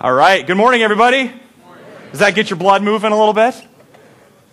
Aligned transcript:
All 0.00 0.12
right. 0.12 0.44
Good 0.44 0.56
morning, 0.56 0.82
everybody. 0.82 1.32
Does 2.10 2.18
that 2.18 2.34
get 2.34 2.50
your 2.50 2.58
blood 2.58 2.82
moving 2.82 3.12
a 3.12 3.16
little 3.16 3.32
bit? 3.32 3.54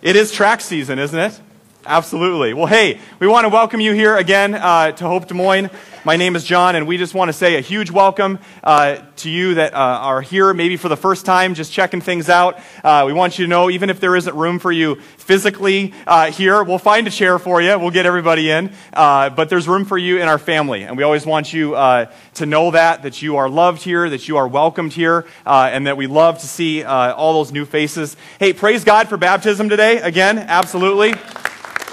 It 0.00 0.14
is 0.14 0.30
track 0.30 0.60
season, 0.60 1.00
isn't 1.00 1.18
it? 1.18 1.40
Absolutely. 1.84 2.54
Well, 2.54 2.66
hey, 2.66 3.00
we 3.18 3.26
want 3.26 3.44
to 3.44 3.48
welcome 3.48 3.80
you 3.80 3.92
here 3.92 4.16
again 4.16 4.54
uh, 4.54 4.92
to 4.92 5.04
Hope 5.04 5.26
Des 5.26 5.34
Moines. 5.34 5.68
My 6.04 6.16
name 6.16 6.34
is 6.34 6.42
John, 6.42 6.74
and 6.74 6.88
we 6.88 6.98
just 6.98 7.14
want 7.14 7.28
to 7.28 7.32
say 7.32 7.54
a 7.54 7.60
huge 7.60 7.88
welcome 7.92 8.40
uh, 8.64 8.96
to 9.18 9.30
you 9.30 9.54
that 9.54 9.72
uh, 9.72 9.76
are 9.76 10.20
here 10.20 10.52
maybe 10.52 10.76
for 10.76 10.88
the 10.88 10.96
first 10.96 11.24
time, 11.24 11.54
just 11.54 11.72
checking 11.72 12.00
things 12.00 12.28
out. 12.28 12.58
Uh, 12.82 13.04
we 13.06 13.12
want 13.12 13.38
you 13.38 13.44
to 13.44 13.48
know, 13.48 13.70
even 13.70 13.88
if 13.88 14.00
there 14.00 14.16
isn't 14.16 14.34
room 14.34 14.58
for 14.58 14.72
you 14.72 14.96
physically 14.96 15.94
uh, 16.08 16.32
here, 16.32 16.64
we'll 16.64 16.78
find 16.78 17.06
a 17.06 17.10
chair 17.10 17.38
for 17.38 17.62
you. 17.62 17.78
We'll 17.78 17.92
get 17.92 18.04
everybody 18.04 18.50
in. 18.50 18.72
Uh, 18.92 19.30
but 19.30 19.48
there's 19.48 19.68
room 19.68 19.84
for 19.84 19.96
you 19.96 20.20
in 20.20 20.26
our 20.26 20.38
family, 20.38 20.82
and 20.82 20.96
we 20.96 21.04
always 21.04 21.24
want 21.24 21.52
you 21.52 21.76
uh, 21.76 22.10
to 22.34 22.46
know 22.46 22.72
that, 22.72 23.04
that 23.04 23.22
you 23.22 23.36
are 23.36 23.48
loved 23.48 23.82
here, 23.82 24.10
that 24.10 24.26
you 24.26 24.38
are 24.38 24.48
welcomed 24.48 24.94
here, 24.94 25.24
and 25.46 25.86
that 25.86 25.96
we 25.96 26.08
love 26.08 26.40
to 26.40 26.48
see 26.48 26.82
all 26.82 27.34
those 27.34 27.52
new 27.52 27.64
faces. 27.64 28.16
Hey, 28.40 28.52
praise 28.52 28.82
God 28.82 29.08
for 29.08 29.16
baptism 29.16 29.68
today. 29.68 30.00
Again, 30.00 30.38
absolutely. 30.38 31.10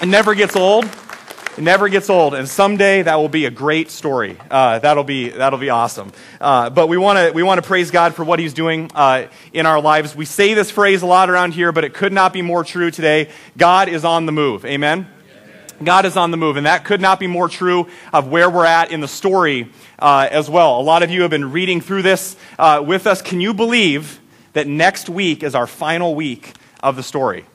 It 0.02 0.08
never 0.08 0.34
gets 0.34 0.56
old. 0.56 0.90
It 1.58 1.64
never 1.64 1.90
gets 1.90 2.10
old, 2.10 2.36
and 2.36 2.48
someday 2.48 3.02
that 3.02 3.16
will 3.16 3.28
be 3.28 3.46
a 3.46 3.52
great 3.52 3.90
story. 3.92 4.38
Uh, 4.50 4.80
that'll 4.80 5.04
be 5.04 5.30
that'll 5.30 5.60
be 5.60 5.70
awesome. 5.70 6.14
Uh, 6.40 6.70
but 6.70 6.88
we 6.88 6.98
want 6.98 7.18
to 7.20 7.32
we 7.34 7.44
want 7.44 7.62
to 7.62 7.68
praise 7.68 7.92
God 7.92 8.16
for 8.16 8.24
what 8.24 8.40
He's 8.40 8.54
doing 8.54 8.90
uh, 8.96 9.28
in 9.52 9.66
our 9.66 9.82
lives. 9.82 10.16
We 10.16 10.26
say 10.26 10.54
this 10.54 10.72
phrase 10.72 11.02
a 11.02 11.06
lot 11.06 11.30
around 11.30 11.54
here, 11.54 11.72
but 11.72 11.84
it 11.84 11.94
could 11.94 12.14
not 12.14 12.34
be 12.34 12.42
more 12.42 12.64
true 12.64 12.92
today. 12.92 13.30
God 13.58 13.90
is 13.90 14.06
on 14.06 14.26
the 14.26 14.32
move. 14.32 14.64
Amen. 14.64 15.08
God 15.84 16.06
is 16.06 16.18
on 16.18 16.32
the 16.32 16.38
move, 16.38 16.58
and 16.58 16.66
that 16.66 16.84
could 16.86 17.02
not 17.02 17.20
be 17.20 17.28
more 17.28 17.50
true 17.50 17.88
of 18.14 18.28
where 18.28 18.50
we're 18.50 18.66
at 18.66 18.92
in 18.92 19.00
the 19.00 19.08
story 19.08 19.70
uh, 19.98 20.28
as 20.30 20.50
well. 20.50 20.80
A 20.80 20.84
lot 20.84 21.04
of 21.04 21.10
you 21.10 21.22
have 21.22 21.32
been 21.32 21.52
reading 21.52 21.82
through 21.82 22.02
this 22.02 22.36
uh, 22.58 22.84
with 22.86 23.08
us. 23.08 23.22
Can 23.22 23.40
you 23.40 23.54
believe 23.54 24.20
that 24.54 24.68
next 24.68 25.10
week 25.10 25.42
is 25.42 25.56
our 25.56 25.68
final 25.68 26.16
week 26.16 26.54
of 26.82 26.96
the 26.96 27.04
story? 27.04 27.46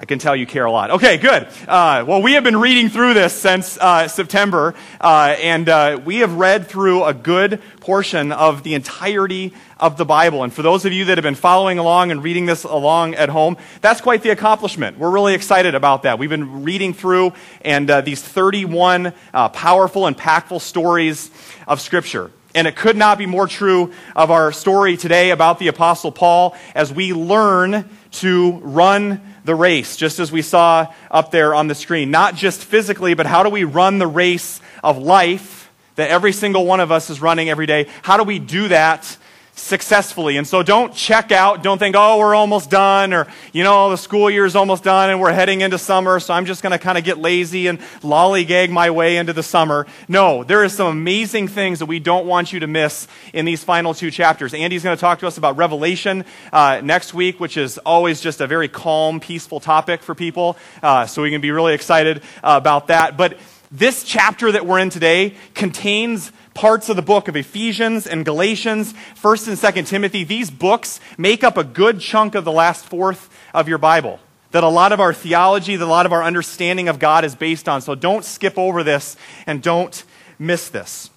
I 0.00 0.04
can 0.04 0.20
tell 0.20 0.36
you 0.36 0.46
care 0.46 0.64
a 0.64 0.70
lot. 0.70 0.92
Okay, 0.92 1.16
good. 1.16 1.48
Uh, 1.66 2.04
well, 2.06 2.22
we 2.22 2.34
have 2.34 2.44
been 2.44 2.58
reading 2.58 2.88
through 2.88 3.14
this 3.14 3.34
since 3.34 3.76
uh, 3.78 4.06
September, 4.06 4.76
uh, 5.00 5.34
and 5.40 5.68
uh, 5.68 6.00
we 6.04 6.18
have 6.18 6.34
read 6.34 6.68
through 6.68 7.02
a 7.02 7.12
good 7.12 7.60
portion 7.80 8.30
of 8.30 8.62
the 8.62 8.74
entirety 8.74 9.52
of 9.80 9.96
the 9.96 10.04
Bible. 10.04 10.44
And 10.44 10.52
for 10.52 10.62
those 10.62 10.84
of 10.84 10.92
you 10.92 11.06
that 11.06 11.18
have 11.18 11.24
been 11.24 11.34
following 11.34 11.80
along 11.80 12.12
and 12.12 12.22
reading 12.22 12.46
this 12.46 12.62
along 12.62 13.16
at 13.16 13.28
home, 13.28 13.56
that's 13.80 14.00
quite 14.00 14.22
the 14.22 14.30
accomplishment. 14.30 14.98
We're 14.98 15.10
really 15.10 15.34
excited 15.34 15.74
about 15.74 16.04
that. 16.04 16.20
We've 16.20 16.30
been 16.30 16.62
reading 16.62 16.94
through 16.94 17.32
and 17.62 17.90
uh, 17.90 18.00
these 18.00 18.22
31 18.22 19.12
uh, 19.34 19.48
powerful, 19.48 20.02
impactful 20.02 20.60
stories 20.60 21.28
of 21.66 21.80
Scripture. 21.80 22.30
And 22.58 22.66
it 22.66 22.74
could 22.74 22.96
not 22.96 23.18
be 23.18 23.26
more 23.26 23.46
true 23.46 23.92
of 24.16 24.32
our 24.32 24.50
story 24.50 24.96
today 24.96 25.30
about 25.30 25.60
the 25.60 25.68
Apostle 25.68 26.10
Paul 26.10 26.56
as 26.74 26.92
we 26.92 27.12
learn 27.12 27.88
to 28.14 28.58
run 28.64 29.20
the 29.44 29.54
race, 29.54 29.96
just 29.96 30.18
as 30.18 30.32
we 30.32 30.42
saw 30.42 30.92
up 31.08 31.30
there 31.30 31.54
on 31.54 31.68
the 31.68 31.76
screen. 31.76 32.10
Not 32.10 32.34
just 32.34 32.64
physically, 32.64 33.14
but 33.14 33.26
how 33.26 33.44
do 33.44 33.48
we 33.48 33.62
run 33.62 34.00
the 34.00 34.08
race 34.08 34.60
of 34.82 34.98
life 34.98 35.70
that 35.94 36.10
every 36.10 36.32
single 36.32 36.66
one 36.66 36.80
of 36.80 36.90
us 36.90 37.10
is 37.10 37.22
running 37.22 37.48
every 37.48 37.66
day? 37.66 37.86
How 38.02 38.16
do 38.16 38.24
we 38.24 38.40
do 38.40 38.66
that 38.66 39.16
successfully. 39.58 40.36
And 40.36 40.46
so 40.46 40.62
don't 40.62 40.94
check 40.94 41.32
out. 41.32 41.62
Don't 41.62 41.78
think, 41.78 41.96
oh, 41.98 42.18
we're 42.18 42.34
almost 42.34 42.70
done, 42.70 43.12
or, 43.12 43.26
you 43.52 43.64
know, 43.64 43.90
the 43.90 43.96
school 43.96 44.30
year 44.30 44.46
is 44.46 44.56
almost 44.56 44.84
done 44.84 45.10
and 45.10 45.20
we're 45.20 45.32
heading 45.32 45.60
into 45.60 45.78
summer, 45.78 46.20
so 46.20 46.32
I'm 46.34 46.46
just 46.46 46.62
going 46.62 46.72
to 46.72 46.78
kind 46.78 46.96
of 46.96 47.04
get 47.04 47.18
lazy 47.18 47.66
and 47.66 47.80
lollygag 48.00 48.70
my 48.70 48.90
way 48.90 49.16
into 49.16 49.32
the 49.32 49.42
summer. 49.42 49.86
No, 50.08 50.44
there 50.44 50.64
is 50.64 50.72
some 50.72 50.86
amazing 50.86 51.48
things 51.48 51.80
that 51.80 51.86
we 51.86 51.98
don't 51.98 52.26
want 52.26 52.52
you 52.52 52.60
to 52.60 52.66
miss 52.66 53.08
in 53.32 53.44
these 53.44 53.64
final 53.64 53.94
two 53.94 54.10
chapters. 54.10 54.54
Andy's 54.54 54.82
going 54.82 54.96
to 54.96 55.00
talk 55.00 55.18
to 55.20 55.26
us 55.26 55.38
about 55.38 55.56
Revelation 55.56 56.24
uh, 56.52 56.80
next 56.82 57.12
week, 57.12 57.40
which 57.40 57.56
is 57.56 57.78
always 57.78 58.20
just 58.20 58.40
a 58.40 58.46
very 58.46 58.68
calm, 58.68 59.20
peaceful 59.20 59.60
topic 59.60 60.02
for 60.02 60.14
people. 60.14 60.56
Uh, 60.82 61.06
so 61.06 61.22
we 61.22 61.30
can 61.30 61.40
be 61.40 61.50
really 61.50 61.74
excited 61.74 62.22
uh, 62.42 62.54
about 62.56 62.88
that. 62.88 63.16
But 63.16 63.38
this 63.70 64.04
chapter 64.04 64.50
that 64.50 64.64
we're 64.64 64.78
in 64.78 64.88
today 64.88 65.34
contains 65.54 66.32
parts 66.58 66.88
of 66.88 66.96
the 66.96 67.02
book 67.02 67.28
of 67.28 67.36
Ephesians 67.36 68.04
and 68.04 68.24
Galatians, 68.24 68.92
1st 69.14 69.46
and 69.46 69.56
2nd 69.56 69.86
Timothy, 69.86 70.24
these 70.24 70.50
books 70.50 70.98
make 71.16 71.44
up 71.44 71.56
a 71.56 71.62
good 71.62 72.00
chunk 72.00 72.34
of 72.34 72.44
the 72.44 72.50
last 72.50 72.84
fourth 72.84 73.30
of 73.54 73.68
your 73.68 73.78
Bible. 73.78 74.18
That 74.50 74.64
a 74.64 74.68
lot 74.68 74.90
of 74.90 74.98
our 74.98 75.14
theology, 75.14 75.76
that 75.76 75.84
a 75.84 75.86
lot 75.86 76.04
of 76.04 76.12
our 76.12 76.24
understanding 76.24 76.88
of 76.88 76.98
God 76.98 77.24
is 77.24 77.36
based 77.36 77.68
on. 77.68 77.80
So 77.80 77.94
don't 77.94 78.24
skip 78.24 78.58
over 78.58 78.82
this 78.82 79.16
and 79.46 79.62
don't 79.62 80.02
miss 80.36 80.68
this. 80.68 81.10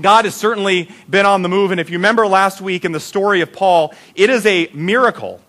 God 0.00 0.24
has 0.24 0.34
certainly 0.34 0.90
been 1.08 1.26
on 1.26 1.42
the 1.42 1.48
move. 1.48 1.70
And 1.70 1.78
if 1.78 1.88
you 1.88 1.98
remember 1.98 2.26
last 2.26 2.60
week 2.60 2.84
in 2.84 2.90
the 2.90 2.98
story 2.98 3.40
of 3.40 3.52
Paul, 3.52 3.94
it 4.16 4.30
is 4.30 4.44
a 4.46 4.68
miracle 4.74 5.40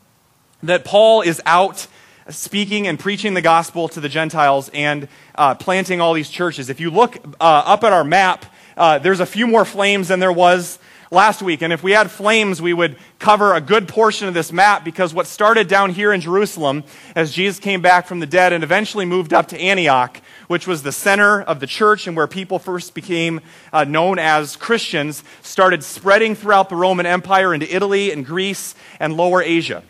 that 0.62 0.86
Paul 0.86 1.24
is 1.24 1.42
out 1.48 1.88
speaking 2.30 2.86
and 2.86 3.00
preaching 3.00 3.34
the 3.34 3.42
gospel 3.42 3.90
to 3.90 4.00
the 4.00 4.10
Gentiles 4.10 4.70
and 4.76 5.08
uh, 5.34 5.56
planting 5.56 6.02
all 6.02 6.14
these 6.14 6.30
churches. 6.30 6.70
If 6.70 6.80
you 6.80 6.92
look 6.92 7.18
uh, 7.42 7.64
up 7.66 7.84
at 7.84 7.94
our 7.94 8.04
map, 8.04 8.46
uh, 8.78 9.00
there's 9.00 9.20
a 9.20 9.26
few 9.26 9.48
more 9.48 9.66
flames 9.66 10.08
than 10.08 10.20
there 10.20 10.32
was 10.32 10.80
last 11.14 11.42
week. 11.42 11.62
And 11.62 11.72
if 11.72 11.84
we 11.84 11.92
had 11.92 12.10
flames, 12.10 12.62
we 12.62 12.74
would 12.74 12.98
cover 13.20 13.54
a 13.54 13.62
good 13.62 13.88
portion 13.88 14.28
of 14.28 14.34
this 14.34 14.52
map 14.52 14.84
because 14.84 15.14
what 15.14 15.28
started 15.28 15.68
down 15.68 15.92
here 15.92 16.12
in 16.12 16.20
Jerusalem 16.20 16.84
as 17.16 17.32
Jesus 17.32 17.60
came 17.60 17.82
back 17.82 18.08
from 18.08 18.20
the 18.20 18.26
dead 18.26 18.52
and 18.52 18.64
eventually 18.64 19.06
moved 19.06 19.34
up 19.34 19.48
to 19.50 19.60
Antioch, 19.60 20.20
which 20.48 20.68
was 20.68 20.84
the 20.84 20.92
center 20.92 21.42
of 21.42 21.60
the 21.60 21.68
church 21.68 22.08
and 22.08 22.18
where 22.18 22.28
people 22.28 22.60
first 22.60 22.96
became 22.96 23.40
uh, 23.72 23.84
known 23.84 24.18
as 24.20 24.56
Christians, 24.56 25.24
started 25.42 25.84
spreading 25.84 26.36
throughout 26.36 26.70
the 26.70 26.76
Roman 26.76 27.06
Empire 27.06 27.54
into 27.54 27.74
Italy 27.74 28.12
and 28.12 28.26
Greece 28.26 28.76
and 29.00 29.16
Lower 29.16 29.42
Asia 29.42 29.84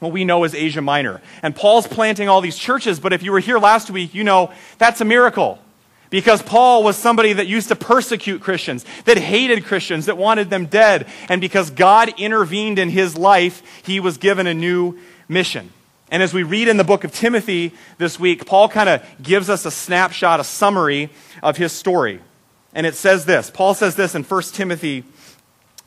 what 0.00 0.12
we 0.12 0.24
know 0.24 0.44
as 0.44 0.54
Asia 0.54 0.82
Minor. 0.82 1.22
And 1.42 1.56
Paul's 1.56 1.86
planting 1.86 2.28
all 2.28 2.42
these 2.42 2.58
churches, 2.58 3.00
but 3.00 3.14
if 3.14 3.22
you 3.22 3.32
were 3.32 3.40
here 3.40 3.58
last 3.58 3.90
week, 3.90 4.12
you 4.12 4.22
know 4.22 4.52
that's 4.76 5.00
a 5.00 5.04
miracle. 5.04 5.58
Because 6.14 6.42
Paul 6.42 6.84
was 6.84 6.96
somebody 6.96 7.32
that 7.32 7.48
used 7.48 7.66
to 7.70 7.74
persecute 7.74 8.40
Christians, 8.40 8.84
that 9.04 9.18
hated 9.18 9.64
Christians, 9.64 10.06
that 10.06 10.16
wanted 10.16 10.48
them 10.48 10.66
dead. 10.66 11.08
And 11.28 11.40
because 11.40 11.70
God 11.70 12.14
intervened 12.20 12.78
in 12.78 12.88
his 12.88 13.18
life, 13.18 13.64
he 13.84 13.98
was 13.98 14.16
given 14.16 14.46
a 14.46 14.54
new 14.54 14.96
mission. 15.28 15.72
And 16.12 16.22
as 16.22 16.32
we 16.32 16.44
read 16.44 16.68
in 16.68 16.76
the 16.76 16.84
book 16.84 17.02
of 17.02 17.12
Timothy 17.12 17.72
this 17.98 18.16
week, 18.20 18.46
Paul 18.46 18.68
kind 18.68 18.88
of 18.88 19.02
gives 19.20 19.50
us 19.50 19.64
a 19.64 19.72
snapshot, 19.72 20.38
a 20.38 20.44
summary 20.44 21.10
of 21.42 21.56
his 21.56 21.72
story. 21.72 22.20
And 22.74 22.86
it 22.86 22.94
says 22.94 23.24
this 23.24 23.50
Paul 23.50 23.74
says 23.74 23.96
this 23.96 24.14
in 24.14 24.22
1 24.22 24.42
Timothy 24.52 25.02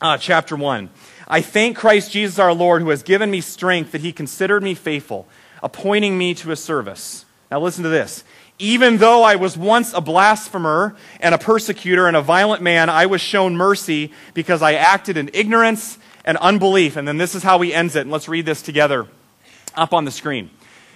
uh, 0.01 0.17
chapter 0.17 0.57
1. 0.57 0.89
I 1.29 1.39
thank 1.39 1.77
Christ 1.77 2.11
Jesus 2.11 2.37
our 2.37 2.53
Lord, 2.53 2.81
who 2.81 2.89
has 2.89 3.01
given 3.01 3.31
me 3.31 3.39
strength 3.39 3.93
that 3.93 4.01
he 4.01 4.11
considered 4.11 4.61
me 4.61 4.73
faithful, 4.73 5.25
appointing 5.63 6.17
me 6.17 6.33
to 6.33 6.49
his 6.49 6.61
service. 6.61 7.23
Now 7.49 7.61
listen 7.61 7.83
to 7.83 7.89
this. 7.89 8.25
Even 8.59 8.97
though 8.97 9.23
I 9.23 9.35
was 9.35 9.55
once 9.55 9.93
a 9.93 10.01
blasphemer 10.01 10.95
and 11.19 11.35
a 11.35 11.37
persecutor 11.37 12.07
and 12.07 12.17
a 12.17 12.21
violent 12.21 12.63
man, 12.63 12.89
I 12.89 13.05
was 13.05 13.21
shown 13.21 13.55
mercy 13.55 14.11
because 14.33 14.61
I 14.61 14.73
acted 14.73 15.15
in 15.15 15.29
ignorance 15.33 15.99
and 16.25 16.37
unbelief. 16.37 16.95
And 16.95 17.07
then 17.07 17.17
this 17.17 17.35
is 17.35 17.43
how 17.43 17.59
he 17.61 17.73
ends 17.73 17.95
it. 17.95 18.01
And 18.01 18.11
let's 18.11 18.27
read 18.27 18.45
this 18.45 18.63
together 18.63 19.07
up 19.75 19.93
on 19.93 20.05
the 20.05 20.11
screen. 20.11 20.49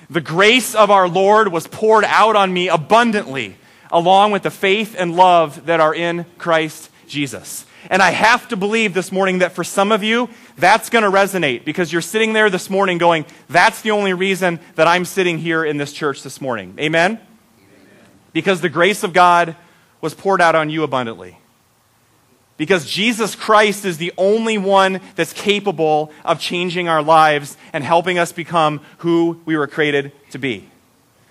The 0.09 0.21
grace 0.21 0.73
of 0.73 0.89
our 0.89 1.07
Lord 1.07 1.50
was 1.50 1.67
poured 1.67 2.03
out 2.03 2.35
on 2.35 2.51
me 2.51 2.67
abundantly, 2.67 3.55
along 3.91 4.31
with 4.31 4.44
the 4.44 4.51
faith 4.51 4.95
and 4.97 5.16
love 5.16 5.67
that 5.67 5.79
are 5.79 5.94
in 5.94 6.25
Christ 6.38 6.89
Jesus. 7.07 7.66
And 7.89 8.01
I 8.01 8.11
have 8.11 8.47
to 8.50 8.57
believe 8.57 8.94
this 8.94 9.11
morning 9.11 9.39
that 9.39 9.53
for 9.53 9.63
some 9.63 9.91
of 9.91 10.03
you, 10.03 10.29
that's 10.57 10.89
going 10.89 11.03
to 11.03 11.09
resonate 11.09 11.63
because 11.63 11.91
you're 11.94 12.01
sitting 12.01 12.33
there 12.33 12.50
this 12.50 12.69
morning 12.69 12.97
going, 12.97 13.25
that's 13.50 13.81
the 13.81 13.91
only 13.91 14.13
reason 14.13 14.59
that 14.75 14.88
I'm 14.88 15.05
sitting 15.05 15.38
here 15.38 15.63
in 15.63 15.77
this 15.77 15.94
church 15.94 16.23
this 16.23 16.41
morning. 16.41 16.75
Amen? 16.79 17.19
Because 18.34 18.62
the 18.62 18.69
grace 18.69 19.03
of 19.03 19.14
God 19.14 19.56
was 20.02 20.14
poured 20.14 20.42
out 20.42 20.56
on 20.56 20.69
you 20.69 20.84
abundantly. 20.84 21.38
Because 22.58 22.86
Jesus 22.86 23.36
Christ 23.36 23.86
is 23.86 23.97
the 23.97 24.14
only 24.18 24.58
one 24.58 25.02
that's 25.16 25.34
capable 25.34 26.12
of 26.24 26.39
changing 26.39 26.88
our 26.88 27.01
lives 27.01 27.57
and 27.74 27.83
helping 27.83 28.19
us 28.19 28.31
become 28.31 28.81
who 29.00 29.42
we 29.45 29.57
were 29.57 29.68
created 29.68 30.12
to 30.31 30.38
be. 30.38 30.69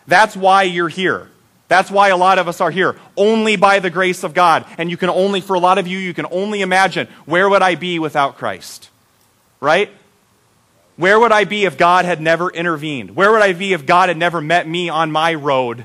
That's 0.07 0.37
why 0.37 0.65
you're 0.65 0.89
here. 0.89 1.31
That's 1.69 1.89
why 1.89 2.09
a 2.09 2.17
lot 2.17 2.41
of 2.41 2.49
us 2.49 2.61
are 2.61 2.73
here. 2.73 2.97
Only 3.17 3.55
by 3.55 3.79
the 3.79 3.91
grace 3.91 4.25
of 4.25 4.35
God. 4.35 4.67
And 4.77 4.91
you 4.91 4.97
can 4.97 5.09
only, 5.09 5.41
for 5.41 5.55
a 5.55 5.61
lot 5.61 5.79
of 5.79 5.87
you, 5.87 5.99
you 5.99 6.13
can 6.13 6.27
only 6.33 6.63
imagine 6.63 7.07
where 7.27 7.49
would 7.49 7.63
I 7.63 7.77
be 7.77 8.01
without 8.01 8.37
Christ? 8.37 8.91
Right? 9.61 9.89
Where 10.97 11.21
would 11.21 11.31
I 11.31 11.45
be 11.45 11.65
if 11.65 11.79
God 11.79 12.07
had 12.07 12.21
never 12.21 12.51
intervened? 12.51 13.15
Where 13.15 13.31
would 13.31 13.41
I 13.41 13.53
be 13.53 13.73
if 13.73 13.87
God 13.87 14.09
had 14.09 14.19
never 14.19 14.41
met 14.41 14.67
me 14.67 14.89
on 14.89 15.13
my 15.13 15.35
road 15.35 15.85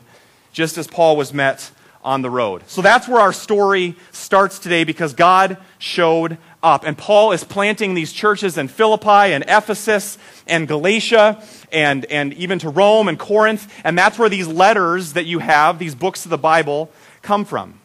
just 0.56 0.78
as 0.78 0.88
Paul 0.88 1.18
was 1.18 1.34
met 1.34 1.70
on 2.02 2.22
the 2.22 2.30
road. 2.30 2.64
So 2.68 2.82
that's 2.82 3.10
where 3.10 3.20
our 3.20 3.34
story 3.34 3.96
starts 4.14 4.58
today 4.58 4.86
because 4.86 5.14
God 5.14 5.58
showed 5.80 6.38
up. 6.64 6.86
And 6.86 6.98
Paul 6.98 7.34
is 7.34 7.44
planting 7.44 7.94
these 7.94 8.14
churches 8.14 8.58
in 8.58 8.70
Philippi 8.70 9.34
and 9.34 9.44
Ephesus 9.50 10.18
and 10.48 10.66
Galatia 10.66 11.44
and, 11.74 12.06
and 12.06 12.34
even 12.36 12.60
to 12.60 12.70
Rome 12.70 13.10
and 13.10 13.20
Corinth. 13.20 13.70
And 13.84 13.98
that's 13.98 14.18
where 14.18 14.30
these 14.30 14.48
letters 14.48 15.14
that 15.14 15.26
you 15.26 15.40
have, 15.40 15.78
these 15.78 15.94
books 15.94 16.24
of 16.24 16.32
the 16.32 16.38
Bible, 16.38 16.90
come 17.22 17.44
from. 17.44 17.80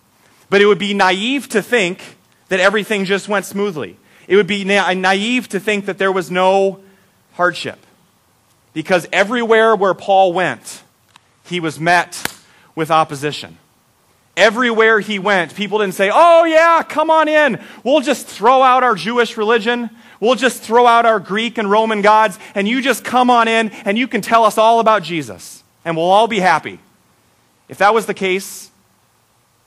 But 0.48 0.60
it 0.60 0.66
would 0.66 0.78
be 0.78 0.94
naive 0.94 1.48
to 1.48 1.62
think 1.62 2.00
that 2.50 2.60
everything 2.60 3.04
just 3.04 3.28
went 3.28 3.46
smoothly. 3.46 3.96
It 4.28 4.36
would 4.36 4.46
be 4.46 4.64
na- 4.64 4.92
naive 4.92 5.48
to 5.48 5.58
think 5.58 5.86
that 5.86 5.98
there 5.98 6.12
was 6.12 6.30
no 6.30 6.80
hardship. 7.32 7.84
Because 8.74 9.08
everywhere 9.12 9.74
where 9.74 9.94
Paul 9.94 10.32
went, 10.32 10.82
he 11.46 11.58
was 11.58 11.80
met 11.80 12.29
with 12.80 12.90
opposition. 12.90 13.58
Everywhere 14.36 15.00
he 15.00 15.18
went, 15.18 15.54
people 15.54 15.78
didn't 15.78 15.94
say, 15.94 16.10
Oh, 16.12 16.44
yeah, 16.44 16.82
come 16.82 17.10
on 17.10 17.28
in. 17.28 17.62
We'll 17.84 18.00
just 18.00 18.26
throw 18.26 18.62
out 18.62 18.82
our 18.82 18.94
Jewish 18.94 19.36
religion. 19.36 19.90
We'll 20.18 20.34
just 20.34 20.62
throw 20.62 20.86
out 20.86 21.04
our 21.04 21.20
Greek 21.20 21.58
and 21.58 21.70
Roman 21.70 22.00
gods, 22.00 22.38
and 22.54 22.66
you 22.66 22.80
just 22.80 23.04
come 23.04 23.28
on 23.30 23.48
in 23.48 23.70
and 23.84 23.98
you 23.98 24.08
can 24.08 24.22
tell 24.22 24.44
us 24.44 24.58
all 24.58 24.80
about 24.80 25.02
Jesus, 25.02 25.62
and 25.84 25.96
we'll 25.96 26.10
all 26.10 26.26
be 26.26 26.40
happy. 26.40 26.80
If 27.68 27.78
that 27.78 27.92
was 27.92 28.06
the 28.06 28.14
case, 28.14 28.70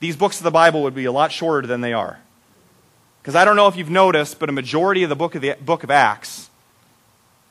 these 0.00 0.16
books 0.16 0.38
of 0.38 0.44
the 0.44 0.50
Bible 0.50 0.82
would 0.82 0.94
be 0.94 1.04
a 1.04 1.12
lot 1.12 1.30
shorter 1.30 1.66
than 1.66 1.80
they 1.80 1.92
are. 1.92 2.18
Because 3.22 3.36
I 3.36 3.44
don't 3.44 3.56
know 3.56 3.68
if 3.68 3.76
you've 3.76 3.90
noticed, 3.90 4.38
but 4.40 4.48
a 4.48 4.52
majority 4.52 5.04
of 5.04 5.08
the 5.08 5.16
book 5.16 5.34
of, 5.34 5.40
the 5.40 5.56
book 5.60 5.84
of 5.84 5.90
Acts 5.90 6.50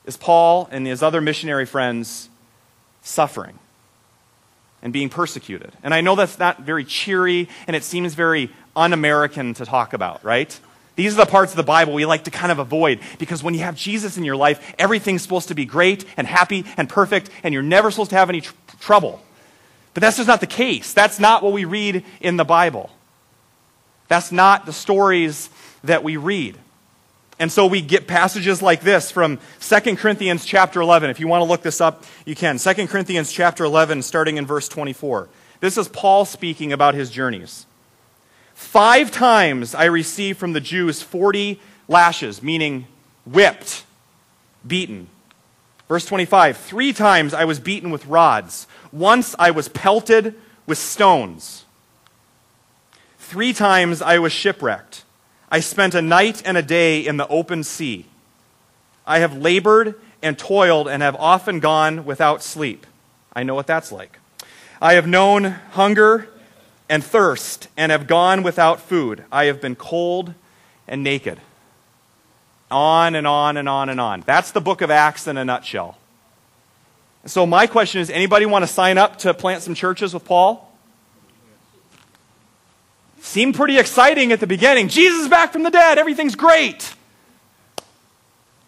is 0.04 0.16
Paul 0.16 0.68
and 0.70 0.86
his 0.86 1.02
other 1.02 1.22
missionary 1.22 1.66
friends 1.66 2.28
suffering 3.02 3.58
and 4.84 4.92
being 4.92 5.08
persecuted. 5.08 5.72
And 5.82 5.92
I 5.92 6.02
know 6.02 6.14
that's 6.14 6.38
not 6.38 6.60
very 6.60 6.84
cheery 6.84 7.48
and 7.66 7.74
it 7.74 7.82
seems 7.82 8.14
very 8.14 8.50
un 8.76 8.92
American 8.92 9.54
to 9.54 9.64
talk 9.64 9.94
about, 9.94 10.22
right? 10.22 10.56
These 10.94 11.14
are 11.14 11.24
the 11.24 11.30
parts 11.30 11.52
of 11.52 11.56
the 11.56 11.64
Bible 11.64 11.94
we 11.94 12.06
like 12.06 12.24
to 12.24 12.30
kind 12.30 12.52
of 12.52 12.60
avoid 12.60 13.00
because 13.18 13.42
when 13.42 13.54
you 13.54 13.60
have 13.60 13.74
Jesus 13.74 14.16
in 14.16 14.24
your 14.24 14.36
life, 14.36 14.74
everything's 14.78 15.22
supposed 15.22 15.48
to 15.48 15.54
be 15.54 15.64
great 15.64 16.04
and 16.16 16.26
happy 16.26 16.64
and 16.76 16.88
perfect, 16.88 17.30
and 17.42 17.52
you're 17.52 17.64
never 17.64 17.90
supposed 17.90 18.10
to 18.10 18.16
have 18.16 18.28
any 18.28 18.42
tr- 18.42 18.54
trouble. 18.78 19.20
But 19.94 20.02
that's 20.02 20.18
just 20.18 20.28
not 20.28 20.40
the 20.40 20.46
case. 20.46 20.92
That's 20.92 21.18
not 21.18 21.42
what 21.42 21.52
we 21.52 21.64
read 21.64 22.04
in 22.20 22.36
the 22.36 22.44
Bible. 22.44 22.90
That's 24.06 24.30
not 24.30 24.66
the 24.66 24.72
stories 24.72 25.50
that 25.82 26.04
we 26.04 26.16
read. 26.16 26.58
And 27.38 27.50
so 27.50 27.66
we 27.66 27.80
get 27.80 28.06
passages 28.06 28.62
like 28.62 28.82
this 28.82 29.10
from 29.10 29.38
2 29.60 29.96
Corinthians 29.96 30.44
chapter 30.44 30.80
11. 30.80 31.10
If 31.10 31.18
you 31.18 31.26
want 31.26 31.40
to 31.40 31.48
look 31.48 31.62
this 31.62 31.80
up, 31.80 32.04
you 32.24 32.34
can. 32.34 32.58
2 32.58 32.86
Corinthians 32.86 33.32
chapter 33.32 33.64
11, 33.64 34.02
starting 34.02 34.36
in 34.36 34.46
verse 34.46 34.68
24. 34.68 35.28
This 35.60 35.76
is 35.76 35.88
Paul 35.88 36.24
speaking 36.24 36.72
about 36.72 36.94
his 36.94 37.10
journeys. 37.10 37.66
Five 38.54 39.10
times 39.10 39.74
I 39.74 39.84
received 39.86 40.38
from 40.38 40.52
the 40.52 40.60
Jews 40.60 41.02
40 41.02 41.60
lashes, 41.88 42.42
meaning 42.42 42.86
whipped, 43.26 43.84
beaten. 44.66 45.08
Verse 45.88 46.06
25 46.06 46.56
Three 46.56 46.92
times 46.92 47.34
I 47.34 47.44
was 47.44 47.58
beaten 47.58 47.90
with 47.90 48.06
rods. 48.06 48.66
Once 48.92 49.34
I 49.38 49.50
was 49.50 49.68
pelted 49.68 50.34
with 50.66 50.78
stones. 50.78 51.64
Three 53.18 53.52
times 53.52 54.00
I 54.00 54.18
was 54.18 54.32
shipwrecked. 54.32 55.03
I 55.54 55.60
spent 55.60 55.94
a 55.94 56.02
night 56.02 56.42
and 56.44 56.56
a 56.56 56.62
day 56.62 57.06
in 57.06 57.16
the 57.16 57.28
open 57.28 57.62
sea. 57.62 58.06
I 59.06 59.20
have 59.20 59.36
labored 59.36 59.94
and 60.20 60.36
toiled 60.36 60.88
and 60.88 61.00
have 61.00 61.14
often 61.14 61.60
gone 61.60 62.04
without 62.04 62.42
sleep. 62.42 62.88
I 63.32 63.44
know 63.44 63.54
what 63.54 63.68
that's 63.68 63.92
like. 63.92 64.18
I 64.82 64.94
have 64.94 65.06
known 65.06 65.44
hunger 65.44 66.28
and 66.88 67.04
thirst 67.04 67.68
and 67.76 67.92
have 67.92 68.08
gone 68.08 68.42
without 68.42 68.80
food. 68.80 69.22
I 69.30 69.44
have 69.44 69.60
been 69.60 69.76
cold 69.76 70.34
and 70.88 71.04
naked. 71.04 71.38
On 72.68 73.14
and 73.14 73.24
on 73.24 73.56
and 73.56 73.68
on 73.68 73.88
and 73.88 74.00
on. 74.00 74.24
That's 74.26 74.50
the 74.50 74.60
book 74.60 74.82
of 74.82 74.90
Acts 74.90 75.28
in 75.28 75.36
a 75.36 75.44
nutshell. 75.44 75.96
So 77.26 77.46
my 77.46 77.68
question 77.68 78.00
is 78.00 78.10
anybody 78.10 78.44
want 78.44 78.64
to 78.64 78.66
sign 78.66 78.98
up 78.98 79.18
to 79.18 79.32
plant 79.32 79.62
some 79.62 79.76
churches 79.76 80.14
with 80.14 80.24
Paul? 80.24 80.63
Seemed 83.24 83.54
pretty 83.54 83.78
exciting 83.78 84.32
at 84.32 84.40
the 84.40 84.46
beginning. 84.46 84.88
Jesus 84.88 85.22
is 85.22 85.28
back 85.28 85.50
from 85.50 85.62
the 85.62 85.70
dead. 85.70 85.96
Everything's 85.96 86.34
great. 86.34 86.94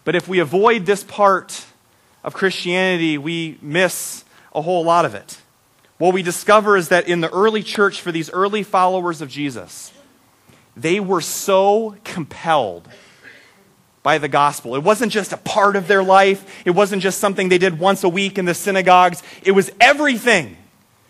But 0.03 0.15
if 0.15 0.27
we 0.27 0.39
avoid 0.39 0.87
this 0.87 1.03
part 1.03 1.63
of 2.23 2.33
Christianity, 2.33 3.19
we 3.19 3.59
miss 3.61 4.25
a 4.55 4.61
whole 4.63 4.83
lot 4.83 5.05
of 5.05 5.13
it. 5.13 5.39
What 5.99 6.11
we 6.11 6.23
discover 6.23 6.75
is 6.75 6.89
that 6.89 7.07
in 7.07 7.21
the 7.21 7.29
early 7.29 7.61
church, 7.61 8.01
for 8.01 8.11
these 8.11 8.31
early 8.31 8.63
followers 8.63 9.21
of 9.21 9.29
Jesus, 9.29 9.93
they 10.75 10.99
were 10.99 11.21
so 11.21 11.95
compelled 12.03 12.89
by 14.01 14.17
the 14.17 14.27
gospel. 14.27 14.75
It 14.75 14.83
wasn't 14.83 15.11
just 15.11 15.33
a 15.33 15.37
part 15.37 15.75
of 15.75 15.87
their 15.87 16.03
life, 16.03 16.63
it 16.65 16.71
wasn't 16.71 17.03
just 17.03 17.19
something 17.19 17.49
they 17.49 17.59
did 17.59 17.77
once 17.77 18.03
a 18.03 18.09
week 18.09 18.39
in 18.39 18.45
the 18.45 18.55
synagogues, 18.55 19.21
it 19.43 19.51
was 19.51 19.69
everything. 19.79 20.57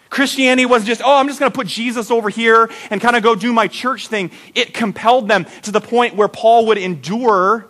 Christianity 0.09 0.65
wasn't 0.65 0.87
just, 0.87 1.01
oh, 1.03 1.17
I'm 1.17 1.27
just 1.27 1.39
going 1.39 1.51
to 1.51 1.55
put 1.55 1.67
Jesus 1.67 2.09
over 2.09 2.29
here 2.29 2.69
and 2.89 3.01
kind 3.01 3.15
of 3.15 3.23
go 3.23 3.35
do 3.35 3.51
my 3.51 3.67
church 3.67 4.07
thing. 4.07 4.31
It 4.55 4.73
compelled 4.73 5.27
them 5.27 5.45
to 5.63 5.71
the 5.71 5.81
point 5.81 6.15
where 6.15 6.27
Paul 6.27 6.67
would 6.67 6.77
endure 6.77 7.67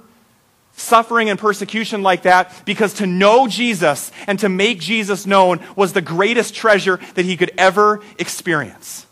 suffering 0.73 1.29
and 1.29 1.39
persecution 1.39 2.03
like 2.03 2.21
that 2.21 2.53
because 2.63 2.93
to 2.95 3.07
know 3.07 3.47
Jesus 3.47 4.11
and 4.27 4.37
to 4.39 4.49
make 4.49 4.79
Jesus 4.79 5.25
known 5.25 5.59
was 5.75 5.93
the 5.93 6.01
greatest 6.01 6.53
treasure 6.53 6.99
that 7.15 7.25
he 7.25 7.35
could 7.35 7.51
ever 7.57 8.01
experience. 8.19 9.07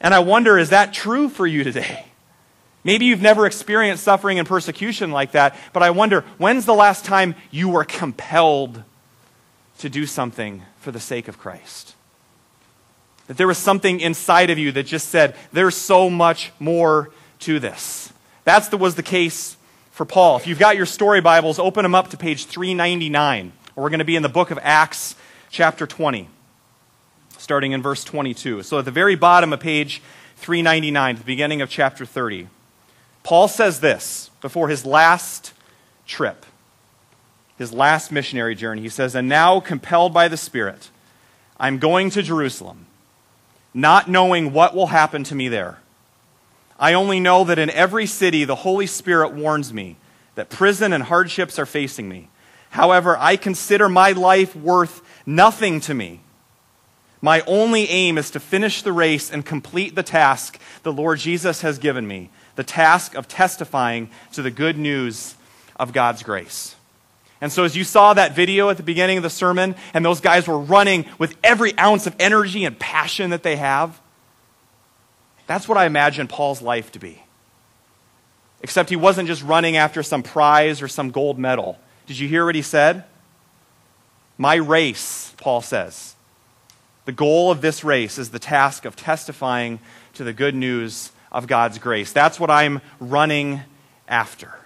And 0.00 0.14
I 0.14 0.20
wonder, 0.20 0.56
is 0.58 0.70
that 0.70 0.92
true 0.92 1.28
for 1.28 1.46
you 1.46 1.64
today? 1.64 2.04
Maybe 2.84 3.06
you've 3.06 3.22
never 3.22 3.46
experienced 3.46 4.04
suffering 4.04 4.38
and 4.38 4.46
persecution 4.46 5.10
like 5.10 5.32
that, 5.32 5.56
but 5.72 5.82
I 5.82 5.90
wonder, 5.90 6.20
when's 6.36 6.66
the 6.66 6.74
last 6.74 7.04
time 7.04 7.34
you 7.50 7.70
were 7.70 7.84
compelled 7.84 8.82
to 9.78 9.88
do 9.88 10.06
something 10.06 10.62
for 10.84 10.92
the 10.92 11.00
sake 11.00 11.26
of 11.26 11.38
Christ? 11.38 11.96
That 13.26 13.36
there 13.36 13.48
was 13.48 13.58
something 13.58 14.00
inside 14.00 14.50
of 14.50 14.58
you 14.58 14.70
that 14.72 14.84
just 14.84 15.08
said, 15.08 15.34
there's 15.52 15.76
so 15.76 16.08
much 16.08 16.52
more 16.60 17.10
to 17.40 17.58
this. 17.58 18.12
That 18.44 18.72
was 18.78 18.94
the 18.94 19.02
case 19.02 19.56
for 19.90 20.04
Paul. 20.04 20.36
If 20.36 20.46
you've 20.46 20.58
got 20.58 20.76
your 20.76 20.86
story 20.86 21.20
Bibles, 21.20 21.58
open 21.58 21.82
them 21.82 21.94
up 21.94 22.10
to 22.10 22.16
page 22.16 22.44
399. 22.44 23.52
We're 23.74 23.88
going 23.88 23.98
to 23.98 24.04
be 24.04 24.14
in 24.14 24.22
the 24.22 24.28
book 24.28 24.50
of 24.50 24.58
Acts, 24.62 25.16
chapter 25.50 25.86
20, 25.86 26.28
starting 27.38 27.72
in 27.72 27.82
verse 27.82 28.04
22. 28.04 28.62
So 28.62 28.78
at 28.78 28.84
the 28.84 28.90
very 28.90 29.16
bottom 29.16 29.52
of 29.52 29.60
page 29.60 30.02
399, 30.36 31.16
the 31.16 31.24
beginning 31.24 31.62
of 31.62 31.70
chapter 31.70 32.04
30, 32.04 32.48
Paul 33.22 33.48
says 33.48 33.80
this 33.80 34.30
before 34.42 34.68
his 34.68 34.84
last 34.84 35.54
trip, 36.06 36.44
his 37.56 37.72
last 37.72 38.10
missionary 38.10 38.54
journey. 38.54 38.82
He 38.82 38.88
says, 38.88 39.14
And 39.14 39.28
now, 39.28 39.60
compelled 39.60 40.12
by 40.12 40.28
the 40.28 40.36
Spirit, 40.36 40.90
I'm 41.58 41.78
going 41.78 42.10
to 42.10 42.22
Jerusalem, 42.22 42.86
not 43.72 44.08
knowing 44.08 44.52
what 44.52 44.74
will 44.74 44.88
happen 44.88 45.24
to 45.24 45.34
me 45.34 45.48
there. 45.48 45.78
I 46.78 46.92
only 46.92 47.20
know 47.20 47.44
that 47.44 47.58
in 47.58 47.70
every 47.70 48.06
city 48.06 48.44
the 48.44 48.56
Holy 48.56 48.86
Spirit 48.86 49.32
warns 49.32 49.72
me 49.72 49.96
that 50.34 50.50
prison 50.50 50.92
and 50.92 51.04
hardships 51.04 51.58
are 51.58 51.66
facing 51.66 52.08
me. 52.08 52.28
However, 52.70 53.16
I 53.18 53.36
consider 53.36 53.88
my 53.88 54.10
life 54.10 54.56
worth 54.56 55.00
nothing 55.24 55.80
to 55.82 55.94
me. 55.94 56.20
My 57.20 57.40
only 57.42 57.88
aim 57.88 58.18
is 58.18 58.30
to 58.32 58.40
finish 58.40 58.82
the 58.82 58.92
race 58.92 59.30
and 59.30 59.46
complete 59.46 59.94
the 59.94 60.02
task 60.02 60.58
the 60.82 60.92
Lord 60.92 61.20
Jesus 61.20 61.62
has 61.62 61.78
given 61.78 62.06
me 62.06 62.30
the 62.56 62.64
task 62.64 63.14
of 63.14 63.28
testifying 63.28 64.10
to 64.32 64.42
the 64.42 64.50
good 64.50 64.78
news 64.78 65.34
of 65.76 65.92
God's 65.92 66.22
grace. 66.22 66.76
And 67.44 67.52
so, 67.52 67.64
as 67.64 67.76
you 67.76 67.84
saw 67.84 68.14
that 68.14 68.34
video 68.34 68.70
at 68.70 68.78
the 68.78 68.82
beginning 68.82 69.18
of 69.18 69.22
the 69.22 69.28
sermon, 69.28 69.76
and 69.92 70.02
those 70.02 70.22
guys 70.22 70.48
were 70.48 70.58
running 70.58 71.04
with 71.18 71.36
every 71.44 71.76
ounce 71.78 72.06
of 72.06 72.16
energy 72.18 72.64
and 72.64 72.78
passion 72.78 73.28
that 73.32 73.42
they 73.42 73.56
have, 73.56 74.00
that's 75.46 75.68
what 75.68 75.76
I 75.76 75.84
imagine 75.84 76.26
Paul's 76.26 76.62
life 76.62 76.90
to 76.92 76.98
be. 76.98 77.22
Except 78.62 78.88
he 78.88 78.96
wasn't 78.96 79.28
just 79.28 79.42
running 79.42 79.76
after 79.76 80.02
some 80.02 80.22
prize 80.22 80.80
or 80.80 80.88
some 80.88 81.10
gold 81.10 81.38
medal. 81.38 81.78
Did 82.06 82.18
you 82.18 82.28
hear 82.28 82.46
what 82.46 82.54
he 82.54 82.62
said? 82.62 83.04
My 84.38 84.54
race, 84.54 85.34
Paul 85.36 85.60
says. 85.60 86.14
The 87.04 87.12
goal 87.12 87.50
of 87.50 87.60
this 87.60 87.84
race 87.84 88.16
is 88.16 88.30
the 88.30 88.38
task 88.38 88.86
of 88.86 88.96
testifying 88.96 89.80
to 90.14 90.24
the 90.24 90.32
good 90.32 90.54
news 90.54 91.12
of 91.30 91.46
God's 91.46 91.76
grace. 91.76 92.10
That's 92.10 92.40
what 92.40 92.48
I'm 92.48 92.80
running 93.00 93.60
after. 94.08 94.63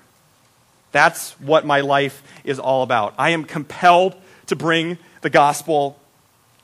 That's 0.93 1.33
what 1.41 1.67
my 1.67 1.81
life 1.81 2.23
is 2.45 2.59
all 2.59 2.83
about. 2.83 3.15
I 3.19 3.31
am 3.31 3.45
compelled 3.45 4.15
to 4.47 4.57
bring 4.57 4.99
the 5.21 5.31
gospel 5.31 5.99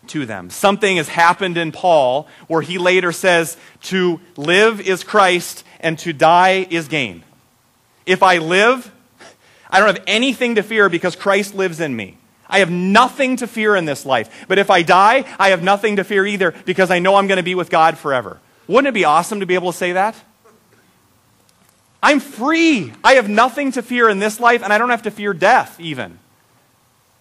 to 0.08 0.26
them. 0.26 0.50
Something 0.50 0.96
has 0.96 1.08
happened 1.08 1.56
in 1.56 1.72
Paul 1.72 2.28
where 2.46 2.62
he 2.62 2.78
later 2.78 3.12
says, 3.12 3.56
To 3.84 4.20
live 4.36 4.80
is 4.80 5.04
Christ 5.04 5.64
and 5.80 5.98
to 6.00 6.12
die 6.12 6.66
is 6.70 6.88
gain. 6.88 7.22
If 8.06 8.22
I 8.22 8.38
live, 8.38 8.92
I 9.70 9.80
don't 9.80 9.96
have 9.96 10.04
anything 10.06 10.56
to 10.56 10.62
fear 10.62 10.88
because 10.88 11.16
Christ 11.16 11.54
lives 11.54 11.80
in 11.80 11.94
me. 11.96 12.18
I 12.48 12.58
have 12.58 12.70
nothing 12.70 13.36
to 13.36 13.46
fear 13.46 13.74
in 13.74 13.86
this 13.86 14.04
life. 14.04 14.44
But 14.46 14.58
if 14.58 14.70
I 14.70 14.82
die, 14.82 15.24
I 15.38 15.48
have 15.48 15.62
nothing 15.62 15.96
to 15.96 16.04
fear 16.04 16.26
either 16.26 16.52
because 16.64 16.90
I 16.90 16.98
know 16.98 17.16
I'm 17.16 17.26
going 17.26 17.38
to 17.38 17.42
be 17.42 17.54
with 17.54 17.70
God 17.70 17.96
forever. 17.98 18.40
Wouldn't 18.66 18.88
it 18.88 18.94
be 18.94 19.04
awesome 19.04 19.40
to 19.40 19.46
be 19.46 19.54
able 19.54 19.72
to 19.72 19.78
say 19.78 19.92
that? 19.92 20.14
I'm 22.04 22.20
free. 22.20 22.92
I 23.02 23.14
have 23.14 23.30
nothing 23.30 23.72
to 23.72 23.82
fear 23.82 24.10
in 24.10 24.18
this 24.18 24.38
life, 24.38 24.62
and 24.62 24.70
I 24.74 24.76
don't 24.76 24.90
have 24.90 25.04
to 25.04 25.10
fear 25.10 25.32
death 25.32 25.80
even. 25.80 26.18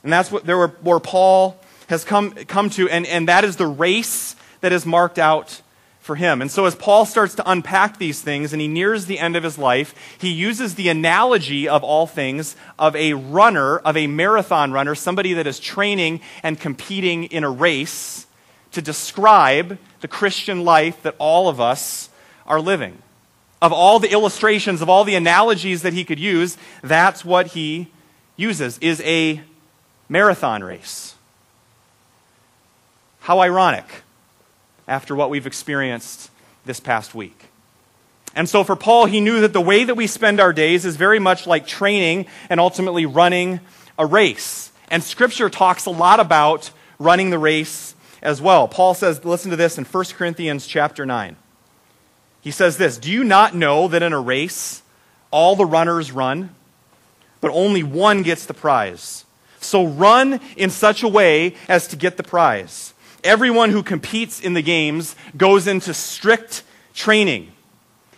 And 0.03 0.11
that's 0.11 0.29
what 0.29 0.45
there 0.45 0.57
were, 0.57 0.67
where 0.81 0.99
Paul 0.99 1.57
has 1.87 2.03
come, 2.03 2.31
come 2.31 2.69
to, 2.71 2.89
and, 2.89 3.05
and 3.05 3.29
that 3.29 3.45
is 3.45 3.55
the 3.55 3.65
race 3.65 4.35
that 4.59 4.73
is 4.73 4.85
marked 4.85 5.17
out 5.17 5.61
for 6.01 6.17
him. 6.17 6.41
And 6.41 6.51
so, 6.51 6.65
as 6.65 6.75
Paul 6.75 7.05
starts 7.05 7.33
to 7.35 7.49
unpack 7.49 7.97
these 7.97 8.21
things 8.21 8.51
and 8.51 8.61
he 8.61 8.67
nears 8.67 9.05
the 9.05 9.19
end 9.19 9.37
of 9.37 9.43
his 9.43 9.57
life, 9.57 9.95
he 10.17 10.29
uses 10.29 10.75
the 10.75 10.89
analogy 10.89 11.65
of 11.65 11.81
all 11.81 12.05
things 12.05 12.57
of 12.77 12.93
a 12.97 13.13
runner, 13.13 13.77
of 13.77 13.95
a 13.95 14.07
marathon 14.07 14.73
runner, 14.73 14.95
somebody 14.95 15.31
that 15.35 15.47
is 15.47 15.61
training 15.61 16.19
and 16.43 16.59
competing 16.59 17.23
in 17.23 17.45
a 17.45 17.49
race 17.49 18.27
to 18.73 18.81
describe 18.81 19.77
the 20.01 20.09
Christian 20.09 20.65
life 20.65 21.01
that 21.03 21.15
all 21.19 21.47
of 21.47 21.61
us 21.61 22.09
are 22.45 22.59
living. 22.59 23.01
Of 23.63 23.71
all 23.71 23.97
the 23.97 24.11
illustrations, 24.11 24.81
of 24.81 24.89
all 24.89 25.05
the 25.05 25.15
analogies 25.15 25.83
that 25.83 25.93
he 25.93 26.03
could 26.03 26.19
use, 26.19 26.57
that's 26.81 27.23
what 27.23 27.47
he 27.47 27.87
uses, 28.35 28.77
is 28.79 28.99
a 29.05 29.39
marathon 30.09 30.65
race. 30.65 31.15
How 33.21 33.39
ironic 33.39 33.85
after 34.85 35.15
what 35.15 35.29
we've 35.29 35.47
experienced 35.47 36.29
this 36.65 36.81
past 36.81 37.15
week. 37.15 37.45
And 38.35 38.49
so 38.49 38.65
for 38.65 38.75
Paul, 38.75 39.05
he 39.05 39.21
knew 39.21 39.39
that 39.39 39.53
the 39.53 39.61
way 39.61 39.85
that 39.85 39.95
we 39.95 40.07
spend 40.07 40.41
our 40.41 40.51
days 40.51 40.83
is 40.83 40.97
very 40.97 41.19
much 41.19 41.47
like 41.47 41.65
training 41.65 42.25
and 42.49 42.59
ultimately 42.59 43.05
running 43.05 43.61
a 43.97 44.05
race. 44.05 44.73
And 44.89 45.01
Scripture 45.01 45.49
talks 45.49 45.85
a 45.85 45.89
lot 45.89 46.19
about 46.19 46.69
running 46.99 47.29
the 47.29 47.39
race 47.39 47.95
as 48.21 48.41
well. 48.41 48.67
Paul 48.67 48.93
says, 48.93 49.23
listen 49.23 49.51
to 49.51 49.57
this 49.57 49.77
in 49.77 49.85
1 49.85 50.05
Corinthians 50.17 50.67
chapter 50.67 51.05
9. 51.05 51.37
He 52.43 52.51
says 52.51 52.77
this 52.77 52.97
Do 52.97 53.09
you 53.09 53.23
not 53.23 53.55
know 53.55 53.87
that 53.87 54.03
in 54.03 54.13
a 54.13 54.19
race 54.19 54.83
all 55.31 55.55
the 55.55 55.65
runners 55.65 56.11
run, 56.11 56.53
but 57.41 57.49
only 57.51 57.81
one 57.81 58.21
gets 58.21 58.45
the 58.45 58.53
prize? 58.53 59.25
So 59.59 59.87
run 59.87 60.41
in 60.57 60.69
such 60.69 61.03
a 61.03 61.07
way 61.07 61.55
as 61.69 61.87
to 61.87 61.95
get 61.95 62.17
the 62.17 62.23
prize. 62.23 62.93
Everyone 63.23 63.69
who 63.69 63.81
competes 63.81 64.41
in 64.41 64.53
the 64.53 64.61
games 64.61 65.15
goes 65.37 65.67
into 65.67 65.93
strict 65.93 66.63
training, 66.93 67.53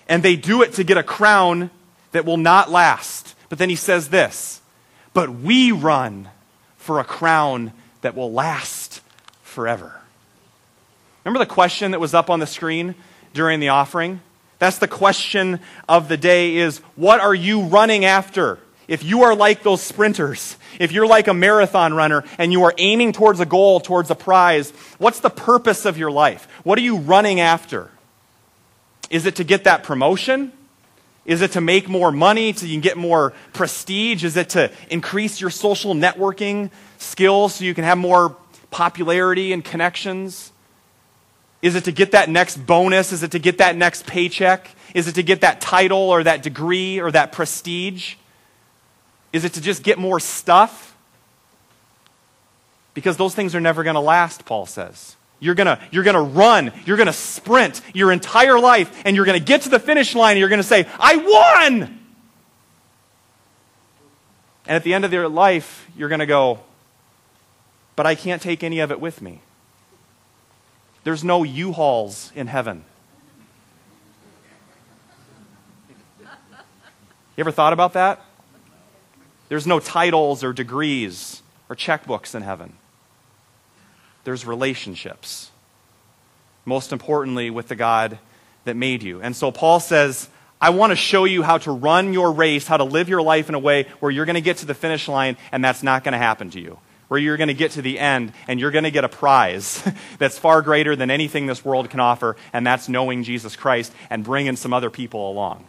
and 0.10 0.24
they 0.24 0.36
do 0.36 0.64
it 0.64 0.74
to 0.74 0.84
get 0.84 0.98
a 0.98 1.04
crown 1.04 1.70
that 2.12 2.26
will 2.26 2.38
not 2.38 2.72
last. 2.72 3.36
But 3.48 3.60
then 3.60 3.70
he 3.70 3.76
says 3.76 4.10
this 4.10 4.60
But 5.14 5.30
we 5.30 5.72
run 5.72 6.30
for 6.78 7.00
a 7.00 7.04
crown 7.04 7.74
that 8.02 8.16
will 8.16 8.32
last 8.32 9.02
forever. 9.44 10.02
Remember 11.24 11.40
the 11.40 11.52
question 11.52 11.92
that 11.92 12.00
was 12.00 12.16
up 12.16 12.32
on 12.32 12.40
the 12.40 12.48
screen 12.48 12.96
during 13.36 13.60
the 13.60 13.70
offering? 13.70 14.22
That's 14.58 14.80
the 14.80 14.88
question 14.88 15.60
of 15.88 16.08
the 16.08 16.18
day 16.18 16.56
is 16.56 16.80
what 16.96 17.20
are 17.20 17.36
you 17.36 17.62
running 17.64 18.06
after? 18.06 18.58
If 18.88 19.04
you 19.04 19.24
are 19.24 19.36
like 19.36 19.64
those 19.64 19.82
sprinters, 19.82 20.58
if 20.80 20.92
you're 20.92 21.08
like 21.08 21.28
a 21.28 21.34
marathon 21.34 21.94
runner 21.94 22.24
and 22.38 22.52
you 22.52 22.64
are 22.64 22.74
aiming 22.78 23.14
towards 23.14 23.40
a 23.40 23.46
goal, 23.46 23.80
towards 23.80 24.10
a 24.10 24.16
prize, 24.16 24.72
what's 24.98 25.20
the 25.20 25.30
purpose 25.30 25.86
of 25.86 25.98
your 25.98 26.12
life? 26.12 26.48
What 26.64 26.78
are 26.80 26.84
you 26.84 26.98
running 26.98 27.40
after? 27.40 27.92
Is 29.10 29.26
it 29.26 29.36
to 29.36 29.44
get 29.44 29.66
that 29.66 29.84
promotion? 29.84 30.52
Is 31.26 31.42
it 31.42 31.54
to 31.54 31.62
make 31.62 31.90
more 31.90 32.12
money, 32.12 32.54
so 32.54 32.68
you 32.68 32.74
can 32.74 32.82
get 32.82 32.98
more 32.98 33.34
prestige? 33.54 34.24
Is 34.24 34.38
it 34.38 34.50
to 34.50 34.72
increase 34.92 35.42
your 35.42 35.50
social 35.50 35.96
networking 35.96 36.70
skills 37.00 37.56
so 37.56 37.66
you 37.66 37.74
can 37.74 37.84
have 37.84 37.98
more 37.98 38.36
popularity 38.70 39.52
and 39.52 39.66
connections? 39.66 40.52
Is 41.62 41.76
it 41.76 41.86
to 41.86 41.92
get 41.92 42.12
that 42.12 42.30
next 42.30 42.58
bonus? 42.58 43.12
Is 43.12 43.24
it 43.24 43.32
to 43.32 43.40
get 43.40 43.58
that 43.58 43.76
next 43.76 44.06
paycheck? 44.06 44.70
Is 44.94 45.08
it 45.08 45.16
to 45.16 45.24
get 45.24 45.42
that 45.42 45.62
title 45.62 45.98
or 45.98 46.24
that 46.24 46.44
degree 46.44 47.00
or 47.00 47.12
that 47.12 47.32
prestige? 47.32 48.16
Is 49.34 49.44
it 49.44 49.54
to 49.54 49.62
just 49.62 49.84
get 49.84 49.98
more 49.98 50.20
stuff? 50.20 50.96
Because 52.94 53.18
those 53.18 53.36
things 53.36 53.54
are 53.56 53.62
never 53.62 53.84
going 53.84 53.96
to 53.96 54.00
last, 54.00 54.46
Paul 54.46 54.66
says. 54.66 55.16
You're 55.40 55.56
going 55.56 55.78
you're 55.92 56.04
to 56.04 56.22
run, 56.22 56.72
you're 56.86 56.98
going 56.98 57.08
to 57.08 57.14
sprint 57.14 57.82
your 57.94 58.12
entire 58.12 58.58
life, 58.58 59.02
and 59.06 59.16
you're 59.16 59.26
going 59.26 59.38
to 59.38 59.44
get 59.44 59.64
to 59.64 59.70
the 59.70 59.80
finish 59.80 60.16
line, 60.16 60.32
and 60.32 60.40
you're 60.40 60.50
going 60.50 60.62
to 60.62 60.64
say, 60.64 60.88
I 60.98 61.18
won! 61.18 62.00
And 64.68 64.76
at 64.76 64.84
the 64.84 64.94
end 64.94 65.06
of 65.06 65.14
your 65.14 65.28
life, 65.28 65.88
you're 65.98 66.10
going 66.10 66.20
to 66.20 66.26
go, 66.26 66.62
but 67.96 68.06
I 68.06 68.16
can't 68.16 68.42
take 68.42 68.64
any 68.64 68.80
of 68.80 68.92
it 68.92 69.00
with 69.00 69.22
me. 69.22 69.42
There's 71.06 71.24
no 71.24 71.44
U 71.44 71.72
hauls 71.72 72.32
in 72.36 72.48
heaven. 72.48 72.84
You 76.20 77.42
ever 77.42 77.52
thought 77.52 77.74
about 77.74 77.94
that? 77.94 78.22
There's 79.48 79.68
no 79.68 79.80
titles 79.80 80.44
or 80.44 80.52
degrees 80.52 81.44
or 81.70 81.76
checkbooks 81.76 82.34
in 82.34 82.42
heaven. 82.42 82.74
There's 84.24 84.48
relationships. 84.48 85.52
Most 86.66 86.92
importantly, 86.92 87.52
with 87.52 87.68
the 87.68 87.76
God 87.76 88.18
that 88.64 88.76
made 88.76 89.04
you. 89.04 89.22
And 89.22 89.36
so 89.36 89.52
Paul 89.52 89.80
says, 89.80 90.28
I 90.60 90.72
want 90.72 90.90
to 90.90 90.96
show 90.96 91.26
you 91.26 91.44
how 91.44 91.60
to 91.60 91.72
run 91.72 92.14
your 92.14 92.32
race, 92.32 92.66
how 92.66 92.78
to 92.78 92.84
live 92.84 93.10
your 93.10 93.22
life 93.22 93.48
in 93.48 93.54
a 93.54 93.60
way 93.60 93.86
where 94.00 94.12
you're 94.12 94.26
going 94.26 94.34
to 94.34 94.42
get 94.42 94.58
to 94.58 94.66
the 94.66 94.74
finish 94.74 95.08
line 95.08 95.38
and 95.52 95.64
that's 95.64 95.84
not 95.84 96.04
going 96.04 96.14
to 96.14 96.18
happen 96.18 96.50
to 96.50 96.60
you. 96.60 96.80
Where 97.08 97.20
you're 97.20 97.38
going 97.38 97.50
to 97.50 97.54
get 97.54 97.72
to 97.72 97.82
the 97.82 98.00
end 98.00 98.34
and 98.48 98.60
you're 98.60 98.72
going 98.72 98.84
to 98.84 98.92
get 98.92 99.04
a 99.04 99.10
prize 99.10 99.84
that's 100.18 100.40
far 100.40 100.62
greater 100.62 100.96
than 100.96 101.12
anything 101.12 101.46
this 101.46 101.64
world 101.64 101.90
can 101.90 102.00
offer, 102.00 102.36
and 102.52 102.66
that's 102.66 102.90
knowing 102.90 103.24
Jesus 103.24 103.56
Christ 103.56 103.94
and 104.10 104.24
bringing 104.24 104.56
some 104.56 104.74
other 104.74 104.90
people 104.90 105.30
along. 105.30 105.68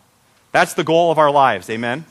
That's 0.52 0.74
the 0.74 0.84
goal 0.84 1.10
of 1.10 1.18
our 1.18 1.30
lives. 1.30 1.68
Amen? 1.68 2.06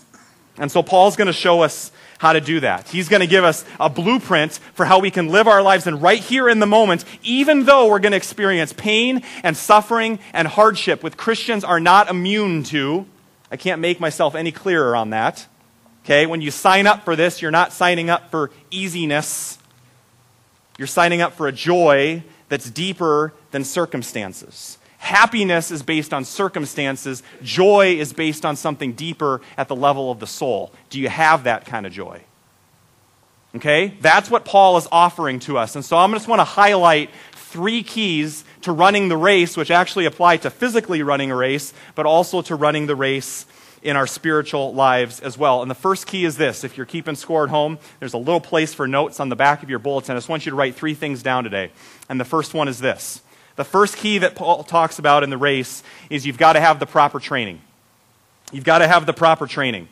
And 0.58 0.72
so 0.72 0.84
Paul's 0.84 1.16
going 1.16 1.28
to 1.28 1.34
show 1.34 1.62
us 1.62 1.92
how 2.18 2.34
to 2.34 2.40
do 2.40 2.62
that. 2.62 2.88
He's 2.88 3.10
going 3.10 3.20
to 3.22 3.28
give 3.28 3.44
us 3.44 3.66
a 3.80 3.90
blueprint 3.90 4.54
for 4.74 4.86
how 4.86 5.00
we 5.00 5.12
can 5.12 5.28
live 5.28 5.48
our 5.48 5.62
lives 5.62 5.86
and 5.86 6.02
right 6.02 6.22
here 6.22 6.48
in 6.48 6.60
the 6.60 6.66
moment, 6.66 7.04
even 7.24 7.66
though 7.66 7.90
we're 7.90 8.00
going 8.00 8.12
to 8.12 8.18
experience 8.18 8.72
pain 8.72 9.24
and 9.44 9.58
suffering 9.58 10.20
and 10.32 10.48
hardship, 10.48 11.04
which 11.04 11.18
Christians 11.18 11.64
are 11.64 11.80
not 11.80 12.10
immune 12.10 12.64
to. 12.66 13.06
I 13.52 13.58
can't 13.58 13.82
make 13.82 14.00
myself 14.00 14.34
any 14.34 14.52
clearer 14.52 14.96
on 14.96 15.10
that. 15.10 15.46
Okay, 16.06 16.28
when 16.28 16.40
you 16.40 16.52
sign 16.52 16.86
up 16.86 17.04
for 17.04 17.16
this, 17.16 17.42
you're 17.42 17.50
not 17.50 17.74
signing 17.74 18.12
up 18.12 18.30
for 18.30 18.52
easiness. 18.70 19.58
You're 20.78 20.88
signing 20.88 21.20
up 21.20 21.34
for 21.34 21.48
a 21.48 21.52
joy 21.52 22.24
that's 22.48 22.70
deeper 22.70 23.34
than 23.50 23.64
circumstances. 23.64 24.78
Happiness 25.00 25.72
is 25.72 25.82
based 25.82 26.14
on 26.14 26.24
circumstances. 26.24 27.24
Joy 27.42 27.96
is 27.98 28.14
based 28.14 28.46
on 28.46 28.56
something 28.56 28.94
deeper 28.94 29.42
at 29.58 29.68
the 29.68 29.76
level 29.76 30.12
of 30.12 30.20
the 30.20 30.28
soul. 30.28 30.72
Do 30.92 31.00
you 31.00 31.10
have 31.10 31.46
that 31.46 31.66
kind 31.66 31.88
of 31.88 31.92
joy? 31.92 32.22
Okay? 33.56 33.96
That's 34.00 34.30
what 34.30 34.46
Paul 34.46 34.78
is 34.78 34.88
offering 34.92 35.40
to 35.42 35.58
us. 35.58 35.76
And 35.76 35.84
so 35.84 35.98
I 35.98 36.08
just 36.12 36.28
want 36.28 36.40
to 36.40 36.46
highlight 36.46 37.10
three 37.32 37.82
keys 37.82 38.46
to 38.62 38.72
running 38.72 39.10
the 39.10 39.18
race, 39.18 39.58
which 39.58 39.72
actually 39.72 40.06
apply 40.06 40.38
to 40.38 40.52
physically 40.52 41.02
running 41.02 41.32
a 41.32 41.36
race, 41.36 41.74
but 41.96 42.06
also 42.06 42.44
to 42.44 42.56
running 42.56 42.86
the 42.86 42.96
race 42.96 43.48
in 43.86 43.96
our 43.96 44.08
spiritual 44.08 44.74
lives 44.74 45.20
as 45.20 45.38
well. 45.38 45.62
And 45.62 45.70
the 45.70 45.76
first 45.76 46.08
key 46.08 46.26
is 46.26 46.38
this 46.38 46.64
if 46.64 46.76
you're 46.76 46.88
keeping 46.88 47.16
score 47.16 47.44
at 47.44 47.52
home, 47.52 47.78
there's 48.00 48.14
a 48.14 48.18
little 48.18 48.42
place 48.42 48.74
for 48.74 48.88
notes 48.88 49.20
on 49.20 49.30
the 49.30 49.36
back 49.36 49.62
of 49.62 49.70
your 49.70 49.78
bulletin. 49.78 50.16
I 50.16 50.18
just 50.18 50.28
want 50.28 50.46
you 50.46 50.50
to 50.50 50.56
write 50.56 50.74
three 50.74 50.96
things 50.96 51.22
down 51.22 51.44
today. 51.44 51.70
And 52.10 52.20
the 52.20 52.26
first 52.26 52.56
one 52.56 52.68
is 52.68 52.80
this 52.80 53.22
the 53.56 53.64
first 53.64 53.96
key 53.96 54.18
that 54.18 54.36
Paul 54.36 54.64
talks 54.64 54.98
about 54.98 55.24
in 55.24 55.30
the 55.30 55.38
race 55.38 55.84
is 56.10 56.26
you've 56.26 56.40
got 56.40 56.54
to 56.54 56.60
have 56.60 56.80
the 56.80 56.88
proper 56.88 57.20
training. 57.20 57.62
You've 58.52 58.64
got 58.64 58.80
to 58.80 58.88
have 58.88 59.06
the 59.06 59.14
proper 59.14 59.46
training. 59.46 59.88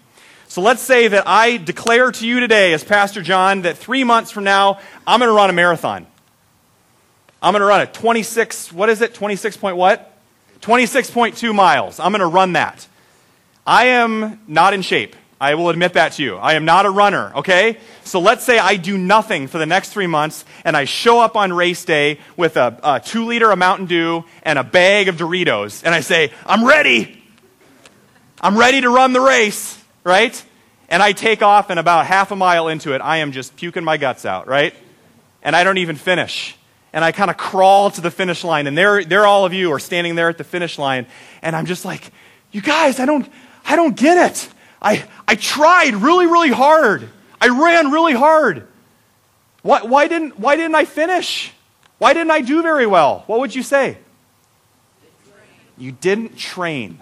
So 0.47 0.61
let's 0.61 0.81
say 0.81 1.07
that 1.07 1.27
I 1.27 1.57
declare 1.57 2.11
to 2.11 2.27
you 2.27 2.39
today, 2.39 2.73
as 2.73 2.83
Pastor 2.83 3.21
John, 3.21 3.61
that 3.61 3.77
three 3.77 4.03
months 4.03 4.31
from 4.31 4.43
now, 4.43 4.79
I'm 5.05 5.19
going 5.19 5.29
to 5.29 5.35
run 5.35 5.49
a 5.49 5.53
marathon. 5.53 6.07
I'm 7.41 7.53
going 7.53 7.61
to 7.61 7.67
run 7.67 7.81
a 7.81 7.85
26, 7.85 8.73
what 8.73 8.89
is 8.89 9.01
it? 9.01 9.13
26 9.13 9.57
point 9.57 9.77
what? 9.77 10.17
26.2 10.61 11.53
miles. 11.53 11.99
I'm 11.99 12.11
going 12.11 12.21
to 12.21 12.25
run 12.27 12.53
that. 12.53 12.87
I 13.65 13.85
am 13.85 14.41
not 14.47 14.73
in 14.73 14.81
shape. 14.81 15.15
I 15.39 15.55
will 15.55 15.69
admit 15.69 15.93
that 15.93 16.13
to 16.13 16.23
you. 16.23 16.37
I 16.37 16.53
am 16.53 16.63
not 16.63 16.85
a 16.85 16.89
runner, 16.89 17.33
okay? 17.35 17.77
So 18.05 18.21
let's 18.21 18.45
say 18.45 18.59
I 18.59 18.77
do 18.77 18.97
nothing 18.97 19.47
for 19.47 19.57
the 19.57 19.65
next 19.65 19.89
three 19.89 20.07
months 20.07 20.45
and 20.63 20.77
I 20.77 20.85
show 20.85 21.19
up 21.19 21.35
on 21.35 21.51
race 21.51 21.83
day 21.83 22.19
with 22.37 22.55
a, 22.55 22.79
a 22.81 22.99
two 23.01 23.25
liter 23.25 23.51
of 23.51 23.59
Mountain 23.59 23.87
Dew 23.87 24.23
and 24.43 24.57
a 24.57 24.63
bag 24.63 25.09
of 25.09 25.17
Doritos 25.17 25.83
and 25.83 25.93
I 25.93 25.99
say, 25.99 26.31
I'm 26.45 26.63
ready. 26.63 27.21
I'm 28.39 28.57
ready 28.57 28.81
to 28.81 28.89
run 28.89 29.11
the 29.11 29.19
race, 29.19 29.81
right? 30.05 30.41
And 30.87 31.03
I 31.03 31.11
take 31.11 31.41
off 31.41 31.69
and 31.69 31.77
about 31.77 32.05
half 32.05 32.31
a 32.31 32.37
mile 32.37 32.69
into 32.69 32.93
it, 32.93 33.01
I 33.01 33.17
am 33.17 33.33
just 33.33 33.55
puking 33.57 33.83
my 33.83 33.97
guts 33.97 34.25
out, 34.25 34.47
right? 34.47 34.73
And 35.41 35.57
I 35.57 35.65
don't 35.65 35.77
even 35.77 35.97
finish. 35.97 36.55
And 36.93 37.03
I 37.03 37.11
kind 37.11 37.29
of 37.29 37.35
crawl 37.35 37.91
to 37.91 37.99
the 37.99 38.11
finish 38.11 38.45
line 38.45 38.65
and 38.65 38.77
there, 38.77 39.03
there 39.03 39.25
all 39.25 39.45
of 39.45 39.53
you 39.53 39.73
are 39.73 39.79
standing 39.79 40.15
there 40.15 40.29
at 40.29 40.37
the 40.37 40.45
finish 40.45 40.77
line 40.77 41.05
and 41.41 41.53
I'm 41.53 41.65
just 41.65 41.83
like, 41.83 42.11
you 42.53 42.61
guys, 42.61 42.99
I 43.01 43.05
don't, 43.05 43.27
I 43.65 43.75
don't 43.75 43.95
get 43.95 44.31
it. 44.31 44.49
I, 44.81 45.03
I 45.27 45.35
tried 45.35 45.95
really, 45.95 46.25
really 46.25 46.51
hard. 46.51 47.09
I 47.39 47.47
ran 47.47 47.91
really 47.91 48.13
hard. 48.13 48.67
Why, 49.61 49.81
why, 49.83 50.07
didn't, 50.07 50.39
why 50.39 50.55
didn't 50.55 50.75
I 50.75 50.85
finish? 50.85 51.53
Why 51.97 52.13
didn't 52.13 52.31
I 52.31 52.41
do 52.41 52.61
very 52.61 52.85
well? 52.85 53.23
What 53.27 53.39
would 53.39 53.55
you 53.55 53.63
say? 53.63 53.97
You 55.77 55.91
didn't 55.91 56.37
train. 56.37 56.99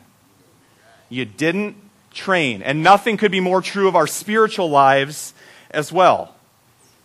You 1.09 1.25
didn't 1.25 1.75
train. 2.13 2.61
And 2.61 2.83
nothing 2.83 3.17
could 3.17 3.31
be 3.31 3.39
more 3.39 3.61
true 3.61 3.87
of 3.87 3.95
our 3.95 4.07
spiritual 4.07 4.69
lives 4.69 5.33
as 5.71 5.91
well. 5.91 6.35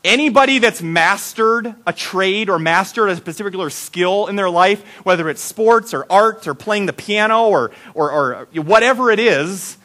Anybody 0.05 0.61
that's 0.61 0.83
mastered 0.83 1.75
a 1.87 1.93
trade 1.93 2.49
or 2.49 2.59
mastered 2.59 3.11
a 3.11 3.21
particular 3.21 3.71
skill 3.71 4.29
in 4.29 4.37
their 4.37 4.51
life, 4.51 4.85
whether 5.05 5.29
it's 5.29 5.43
sports 5.43 5.93
or 5.93 6.07
art 6.09 6.47
or 6.47 6.55
playing 6.55 6.87
the 6.87 6.93
piano 6.93 7.49
or, 7.49 7.73
or, 7.95 8.11
or 8.13 8.45
whatever 8.55 9.11
it 9.11 9.19
is, 9.19 9.79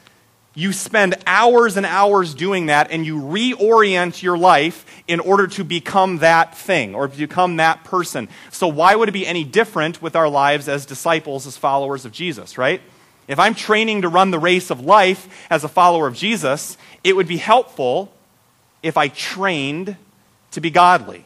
you 0.53 0.73
spend 0.73 1.15
hours 1.25 1.77
and 1.77 1.85
hours 1.85 2.33
doing 2.33 2.65
that 2.65 2.91
and 2.91 3.05
you 3.05 3.21
reorient 3.21 4.21
your 4.21 4.37
life 4.37 4.85
in 5.07 5.19
order 5.21 5.47
to 5.47 5.63
become 5.63 6.17
that 6.17 6.57
thing 6.57 6.93
or 6.93 7.07
become 7.07 7.55
that 7.55 7.83
person. 7.85 8.27
So, 8.51 8.67
why 8.67 8.95
would 8.95 9.07
it 9.07 9.13
be 9.13 9.25
any 9.25 9.45
different 9.45 10.01
with 10.01 10.15
our 10.15 10.27
lives 10.27 10.67
as 10.67 10.85
disciples, 10.85 11.47
as 11.47 11.55
followers 11.55 12.03
of 12.03 12.11
Jesus, 12.11 12.57
right? 12.57 12.81
If 13.27 13.39
I'm 13.39 13.55
training 13.55 14.01
to 14.01 14.09
run 14.09 14.31
the 14.31 14.39
race 14.39 14.69
of 14.69 14.81
life 14.81 15.47
as 15.49 15.63
a 15.63 15.69
follower 15.69 16.05
of 16.05 16.15
Jesus, 16.15 16.77
it 17.01 17.15
would 17.15 17.27
be 17.27 17.37
helpful 17.37 18.11
if 18.83 18.97
I 18.97 19.07
trained 19.09 19.95
to 20.51 20.61
be 20.61 20.69
godly. 20.69 21.25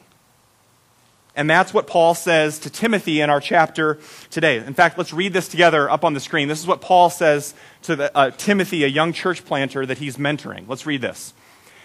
And 1.36 1.50
that's 1.50 1.74
what 1.74 1.86
Paul 1.86 2.16
says 2.16 2.60
to 2.60 2.70
Timothy 2.70 3.20
in 3.20 3.30
our 3.30 3.42
chapter 3.42 4.00
today. 4.30 4.58
In 4.58 4.74
fact, 4.74 4.98
let's 4.98 5.12
read 5.12 5.34
this 5.34 5.50
together 5.50 5.90
up 5.90 6.06
on 6.06 6.14
the 6.14 6.20
screen. 6.22 6.48
This 6.48 6.62
is 6.62 6.68
what 6.68 6.80
Paul 6.80 7.10
says 7.10 7.54
to 7.84 7.98
the, 7.98 8.18
uh, 8.18 8.32
Timothy, 8.32 8.86
a 8.86 8.88
young 8.88 9.12
church 9.12 9.44
planter 9.44 9.86
that 9.86 9.98
he's 9.98 10.16
mentoring. 10.16 10.64
Let's 10.68 10.86
read 10.86 11.02
this. 11.02 11.34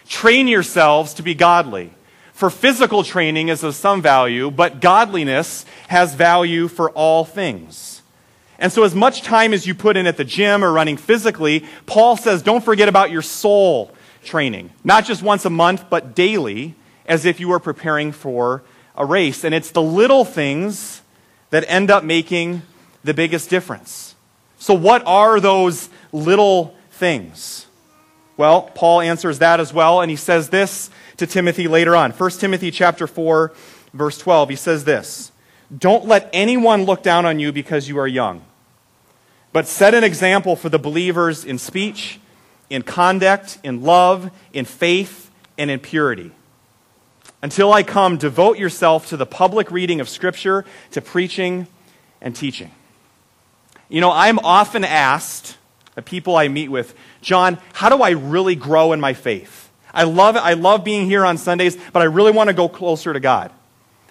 Train 0.09 0.47
yourselves 0.47 1.15
to 1.15 1.23
be 1.23 1.35
godly. 1.35 1.93
For 2.33 2.49
physical 2.49 3.03
training 3.03 3.49
is 3.49 3.65
of 3.65 3.75
some 3.75 4.01
value, 4.01 4.51
but 4.51 4.81
godliness 4.81 5.67
has 5.89 6.15
value 6.15 6.69
for 6.69 6.91
all 6.93 7.25
things. 7.25 8.03
And 8.59 8.73
so, 8.73 8.85
as 8.85 8.95
much 8.95 9.23
time 9.23 9.53
as 9.53 9.67
you 9.67 9.75
put 9.75 9.97
in 9.97 10.07
at 10.07 10.17
the 10.17 10.25
gym 10.25 10.65
or 10.65 10.73
running 10.73 10.97
physically, 10.97 11.65
Paul 11.87 12.17
says 12.17 12.43
don't 12.43 12.65
forget 12.65 12.89
about 12.89 13.11
your 13.11 13.23
soul 13.23 13.91
training. 14.25 14.71
Not 14.85 15.05
just 15.05 15.23
once 15.23 15.45
a 15.45 15.51
month, 15.51 15.91
but 15.91 16.15
daily, 16.15 16.75
as 17.07 17.25
if 17.25 17.41
you 17.41 17.49
were 17.49 17.59
preparing 17.59 18.13
for 18.13 18.63
a 18.97 19.05
race. 19.05 19.45
And 19.45 19.55
it's 19.55 19.71
the 19.71 19.83
little 19.83 20.25
things 20.25 21.03
that 21.51 21.65
end 21.69 21.91
up 21.91 22.05
making 22.05 22.63
the 23.05 23.15
biggest 23.15 23.51
difference. 23.51 24.15
So, 24.59 24.75
what 24.75 25.03
are 25.07 25.41
those 25.41 25.89
little 26.13 26.75
things? 26.91 27.67
Well, 28.37 28.63
Paul 28.63 29.01
answers 29.01 29.39
that 29.41 29.61
as 29.61 29.73
well, 29.73 30.01
and 30.01 30.11
he 30.11 30.17
says 30.17 30.49
this 30.49 30.91
to 31.19 31.27
Timothy 31.27 31.69
later 31.69 31.95
on. 31.95 32.13
1 32.13 32.31
Timothy 32.33 32.71
chapter 32.71 33.07
4, 33.07 33.53
verse 33.93 34.17
12. 34.19 34.51
He 34.51 34.57
says 34.57 34.85
this 34.85 35.33
Don't 35.77 36.07
let 36.07 36.31
anyone 36.33 36.85
look 36.85 37.03
down 37.03 37.27
on 37.27 37.39
you 37.39 37.53
because 37.53 37.89
you 37.89 37.99
are 37.99 38.07
young, 38.07 38.45
but 39.53 39.67
set 39.67 39.95
an 39.95 40.05
example 40.05 40.57
for 40.57 40.69
the 40.69 40.79
believers 40.79 41.45
in 41.45 41.59
speech, 41.59 42.21
in 42.71 42.83
conduct, 42.83 43.59
in 43.63 43.83
love, 43.83 44.31
in 44.53 44.65
faith, 44.65 45.31
and 45.59 45.71
in 45.71 45.81
purity. 45.81 46.31
Until 47.43 47.73
I 47.73 47.83
come, 47.83 48.17
devote 48.17 48.59
yourself 48.59 49.09
to 49.09 49.17
the 49.17 49.27
public 49.27 49.71
reading 49.71 50.01
of 50.01 50.09
Scripture, 50.09 50.65
to 50.93 51.01
preaching 51.01 51.67
and 52.21 52.35
teaching. 52.35 52.71
You 53.89 54.01
know, 54.01 54.13
I'm 54.13 54.39
often 54.39 54.85
asked, 54.85 55.57
the 55.97 56.03
people 56.03 56.37
I 56.37 56.49
meet 56.49 56.71
with, 56.71 56.95
John, 57.21 57.59
how 57.73 57.89
do 57.89 58.03
I 58.03 58.11
really 58.11 58.55
grow 58.55 58.93
in 58.93 59.01
my 59.01 59.13
faith? 59.13 59.71
I 59.93 60.05
love. 60.05 60.37
I 60.37 60.53
love 60.53 60.85
being 60.85 61.07
here 61.07 61.27
on 61.27 61.37
Sundays, 61.37 61.77
but 61.93 62.01
I 62.01 62.05
really 62.05 62.31
want 62.31 62.49
to 62.49 62.55
go 62.55 62.69
closer 62.69 63.13
to 63.13 63.21
God. 63.21 63.51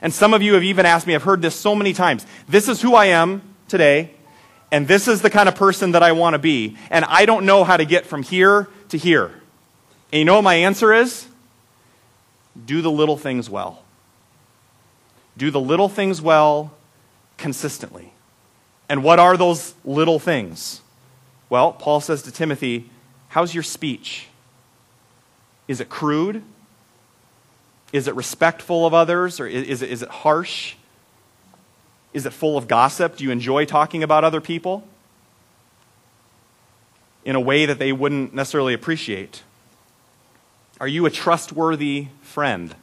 And 0.02 0.14
some 0.14 0.34
of 0.34 0.42
you 0.42 0.56
have 0.56 0.64
even 0.64 0.86
asked 0.86 1.08
me, 1.08 1.16
I've 1.16 1.24
heard 1.24 1.42
this 1.42 1.56
so 1.56 1.76
many 1.76 1.94
times. 1.94 2.26
This 2.48 2.68
is 2.68 2.82
who 2.82 2.96
I 2.96 3.06
am 3.06 3.42
today, 3.68 4.12
and 4.72 4.88
this 4.88 5.08
is 5.08 5.22
the 5.22 5.30
kind 5.30 5.50
of 5.50 5.56
person 5.56 5.92
that 5.92 6.04
I 6.04 6.12
want 6.12 6.34
to 6.34 6.40
be, 6.40 6.78
and 6.90 7.06
I 7.06 7.26
don't 7.26 7.46
know 7.46 7.64
how 7.64 7.78
to 7.78 7.86
get 7.86 8.06
from 8.06 8.24
here 8.24 8.68
to 8.90 8.98
here. 8.98 9.32
And 10.12 10.20
you 10.20 10.26
know 10.26 10.36
what 10.36 10.44
my 10.44 10.56
answer 10.56 10.94
is? 10.94 11.30
do 12.66 12.82
the 12.82 12.92
little 12.92 13.18
things 13.18 13.50
well. 13.50 13.84
Do 15.38 15.52
the 15.52 15.60
little 15.60 15.90
things 15.90 16.22
well 16.22 16.74
consistently. 17.38 18.14
And 18.88 19.04
what 19.04 19.20
are 19.20 19.38
those 19.38 19.76
little 19.86 20.20
things? 20.20 20.82
Well, 21.50 21.72
Paul 21.72 22.02
says 22.02 22.22
to 22.24 22.32
Timothy, 22.32 22.90
How's 23.30 23.54
your 23.54 23.64
speech? 23.64 24.28
Is 25.68 25.80
it 25.80 25.88
crude? 25.88 26.42
Is 27.94 28.08
it 28.08 28.16
respectful 28.16 28.86
of 28.88 28.94
others? 28.94 29.40
Or 29.40 29.48
is 29.48 29.82
it, 29.82 29.90
is 29.90 30.02
it 30.02 30.10
harsh? 30.10 30.76
Is 32.20 32.26
it 32.26 32.32
full 32.32 32.58
of 32.58 32.68
gossip? 32.68 33.16
Do 33.16 33.24
you 33.24 33.32
enjoy 33.32 33.64
talking 33.64 34.04
about 34.04 34.26
other 34.26 34.42
people 34.42 34.86
in 37.24 37.38
a 37.38 37.40
way 37.40 37.66
that 37.66 37.80
they 37.80 37.94
wouldn't 37.94 38.34
necessarily 38.34 38.74
appreciate? 38.74 39.42
Are 40.82 40.88
you 40.88 41.06
a 41.06 41.10
trustworthy 41.10 42.08
friend? 42.22 42.76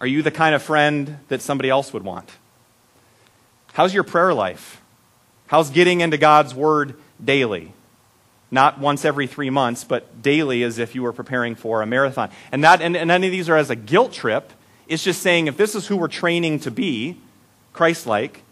Are 0.00 0.06
you 0.08 0.20
the 0.20 0.32
kind 0.32 0.52
of 0.52 0.64
friend 0.64 1.20
that 1.28 1.40
somebody 1.40 1.70
else 1.70 1.92
would 1.92 2.02
want? 2.02 2.28
How's 3.72 3.94
your 3.94 4.02
prayer 4.02 4.34
life? 4.34 4.82
How's 5.46 5.70
getting 5.70 6.00
into 6.00 6.18
God's 6.18 6.56
Word 6.56 6.96
daily? 7.24 7.72
Not 8.50 8.80
once 8.80 9.04
every 9.04 9.28
three 9.28 9.50
months, 9.50 9.84
but 9.84 10.22
daily 10.22 10.64
as 10.64 10.80
if 10.80 10.96
you 10.96 11.04
were 11.04 11.12
preparing 11.12 11.54
for 11.54 11.82
a 11.82 11.86
marathon. 11.86 12.30
And, 12.50 12.60
not, 12.60 12.82
and, 12.82 12.96
and 12.96 13.06
none 13.06 13.22
of 13.22 13.30
these 13.30 13.48
are 13.48 13.56
as 13.56 13.70
a 13.70 13.76
guilt 13.76 14.12
trip. 14.12 14.50
It's 14.88 15.04
just 15.04 15.22
saying 15.22 15.46
if 15.46 15.56
this 15.56 15.76
is 15.76 15.86
who 15.86 15.96
we're 15.96 16.08
training 16.08 16.58
to 16.60 16.72
be, 16.72 17.18
Christ 17.72 18.06
like, 18.06 18.42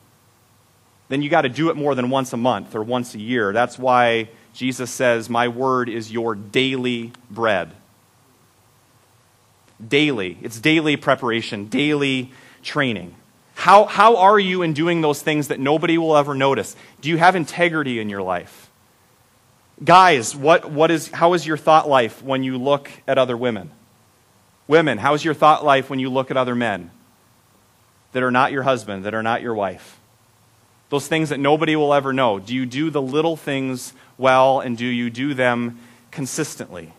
then 1.08 1.22
you 1.22 1.30
got 1.30 1.42
to 1.42 1.48
do 1.48 1.70
it 1.70 1.76
more 1.76 1.94
than 1.94 2.10
once 2.10 2.32
a 2.32 2.36
month 2.36 2.74
or 2.74 2.82
once 2.82 3.14
a 3.14 3.18
year. 3.18 3.52
That's 3.52 3.78
why 3.78 4.28
Jesus 4.52 4.90
says, 4.90 5.30
My 5.30 5.48
word 5.48 5.88
is 5.88 6.10
your 6.10 6.34
daily 6.34 7.12
bread. 7.30 7.72
Daily. 9.86 10.38
It's 10.42 10.58
daily 10.58 10.96
preparation, 10.96 11.66
daily 11.66 12.32
training. 12.62 13.14
How, 13.54 13.84
how 13.84 14.16
are 14.16 14.38
you 14.38 14.62
in 14.62 14.72
doing 14.72 15.00
those 15.00 15.22
things 15.22 15.48
that 15.48 15.60
nobody 15.60 15.96
will 15.96 16.16
ever 16.16 16.34
notice? 16.34 16.76
Do 17.00 17.08
you 17.08 17.18
have 17.18 17.36
integrity 17.36 18.00
in 18.00 18.08
your 18.08 18.22
life? 18.22 18.70
Guys, 19.82 20.34
what, 20.34 20.70
what 20.70 20.90
is, 20.90 21.08
how 21.08 21.34
is 21.34 21.46
your 21.46 21.56
thought 21.56 21.88
life 21.88 22.22
when 22.22 22.42
you 22.42 22.58
look 22.58 22.90
at 23.06 23.18
other 23.18 23.36
women? 23.36 23.70
Women, 24.66 24.98
how 24.98 25.14
is 25.14 25.24
your 25.24 25.34
thought 25.34 25.64
life 25.64 25.88
when 25.88 25.98
you 25.98 26.10
look 26.10 26.30
at 26.30 26.36
other 26.36 26.54
men 26.54 26.90
that 28.12 28.22
are 28.22 28.30
not 28.30 28.52
your 28.52 28.62
husband, 28.62 29.04
that 29.04 29.14
are 29.14 29.22
not 29.22 29.42
your 29.42 29.54
wife? 29.54 29.98
Those 30.88 31.08
things 31.08 31.30
that 31.30 31.40
nobody 31.40 31.74
will 31.76 31.92
ever 31.92 32.12
know. 32.12 32.38
Do 32.38 32.54
you 32.54 32.66
do 32.66 32.90
the 32.90 33.02
little 33.02 33.36
things 33.36 33.92
well, 34.18 34.60
and 34.60 34.76
do 34.78 34.86
you 34.86 35.10
do 35.10 35.34
them 35.34 35.78
consistently? 36.10 36.92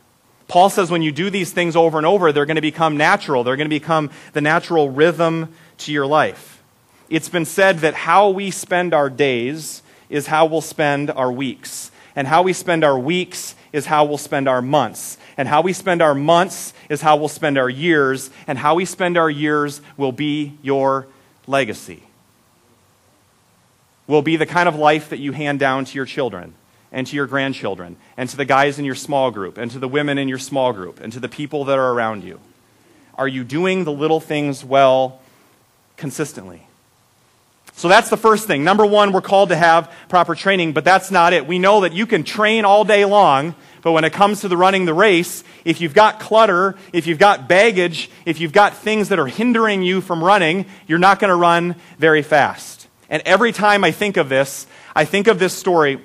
Paul 0.47 0.69
says 0.69 0.89
when 0.89 1.01
you 1.01 1.11
do 1.11 1.29
these 1.29 1.51
things 1.51 1.75
over 1.75 1.97
and 1.97 2.07
over, 2.07 2.31
they're 2.31 2.45
going 2.45 2.55
to 2.55 2.61
become 2.61 2.97
natural. 2.97 3.43
They're 3.43 3.57
going 3.57 3.69
to 3.69 3.69
become 3.69 4.09
the 4.33 4.41
natural 4.41 4.89
rhythm 4.89 5.53
to 5.79 5.91
your 5.91 6.05
life. 6.05 6.61
It's 7.09 7.29
been 7.29 7.45
said 7.45 7.79
that 7.79 7.93
how 7.93 8.29
we 8.29 8.51
spend 8.51 8.93
our 8.93 9.09
days 9.09 9.81
is 10.09 10.27
how 10.27 10.45
we'll 10.45 10.61
spend 10.61 11.11
our 11.11 11.31
weeks. 11.31 11.91
And 12.15 12.27
how 12.27 12.41
we 12.41 12.53
spend 12.53 12.83
our 12.83 12.97
weeks 12.97 13.55
is 13.71 13.85
how 13.85 14.05
we'll 14.05 14.17
spend 14.17 14.47
our 14.47 14.61
months. 14.61 15.17
And 15.37 15.47
how 15.47 15.61
we 15.61 15.71
spend 15.71 16.01
our 16.01 16.15
months 16.15 16.73
is 16.89 17.01
how 17.01 17.15
we'll 17.15 17.27
spend 17.27 17.57
our 17.57 17.69
years. 17.69 18.31
And 18.47 18.57
how 18.57 18.75
we 18.75 18.85
spend 18.85 19.17
our 19.17 19.29
years 19.29 19.81
will 19.95 20.11
be 20.11 20.57
your 20.63 21.07
legacy. 21.45 22.03
Will 24.07 24.21
be 24.21 24.35
the 24.35 24.45
kind 24.45 24.67
of 24.67 24.75
life 24.75 25.09
that 25.09 25.19
you 25.19 25.31
hand 25.31 25.59
down 25.59 25.85
to 25.85 25.95
your 25.95 26.05
children 26.05 26.53
and 26.91 27.05
to 27.05 27.15
your 27.15 27.27
grandchildren, 27.27 27.97
and 28.15 28.29
to 28.29 28.37
the 28.37 28.45
guys 28.45 28.79
in 28.79 28.85
your 28.85 28.95
small 28.95 29.29
group, 29.29 29.57
and 29.57 29.69
to 29.71 29.77
the 29.79 29.89
women 29.89 30.17
in 30.17 30.29
your 30.29 30.37
small 30.37 30.71
group, 30.71 31.01
and 31.01 31.11
to 31.11 31.19
the 31.19 31.27
people 31.27 31.65
that 31.65 31.77
are 31.77 31.91
around 31.91 32.23
you? 32.23 32.39
Are 33.15 33.27
you 33.27 33.43
doing 33.43 33.83
the 33.83 33.91
little 33.91 34.21
things 34.21 34.63
well 34.63 35.19
consistently? 35.97 36.66
So 37.77 37.87
that's 37.87 38.09
the 38.09 38.17
first 38.17 38.47
thing. 38.47 38.63
Number 38.63 38.85
one, 38.85 39.11
we're 39.11 39.21
called 39.21 39.49
to 39.49 39.55
have 39.55 39.91
proper 40.09 40.33
training, 40.33 40.73
but 40.73 40.83
that's 40.83 41.11
not 41.11 41.31
it. 41.31 41.45
We 41.45 41.59
know 41.59 41.81
that 41.81 41.93
you 41.93 42.07
can 42.07 42.23
train 42.23 42.65
all 42.65 42.83
day 42.83 43.05
long, 43.05 43.53
but 43.83 43.91
when 43.91 44.03
it 44.03 44.11
comes 44.11 44.41
to 44.41 44.47
the 44.47 44.57
running 44.57 44.85
the 44.85 44.95
race, 44.95 45.43
if 45.63 45.79
you've 45.79 45.93
got 45.93 46.19
clutter, 46.19 46.75
if 46.91 47.05
you've 47.05 47.19
got 47.19 47.47
baggage, 47.47 48.09
if 48.25 48.39
you've 48.39 48.51
got 48.51 48.75
things 48.75 49.09
that 49.09 49.19
are 49.19 49.27
hindering 49.27 49.83
you 49.83 50.01
from 50.01 50.23
running, 50.23 50.65
you're 50.87 50.97
not 50.97 51.19
going 51.19 51.29
to 51.29 51.35
run 51.35 51.75
very 51.99 52.23
fast. 52.23 52.87
And 53.11 53.21
every 53.27 53.51
time 53.51 53.83
I 53.83 53.91
think 53.91 54.17
of 54.17 54.27
this, 54.27 54.65
I 54.95 55.05
think 55.05 55.27
of 55.27 55.37
this 55.37 55.53
story 55.53 55.99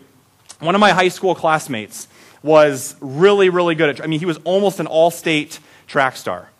one 0.60 0.76
of 0.76 0.80
my 0.80 0.90
high 0.90 1.08
school 1.08 1.34
classmates 1.34 2.06
was 2.42 2.94
really, 3.00 3.48
really 3.48 3.74
good 3.74 3.88
at, 3.88 4.04
I 4.04 4.06
mean, 4.06 4.20
he 4.20 4.26
was 4.26 4.38
almost 4.44 4.78
an 4.78 4.86
all 4.86 5.10
state 5.10 5.58
track 5.88 6.16
star. 6.16 6.51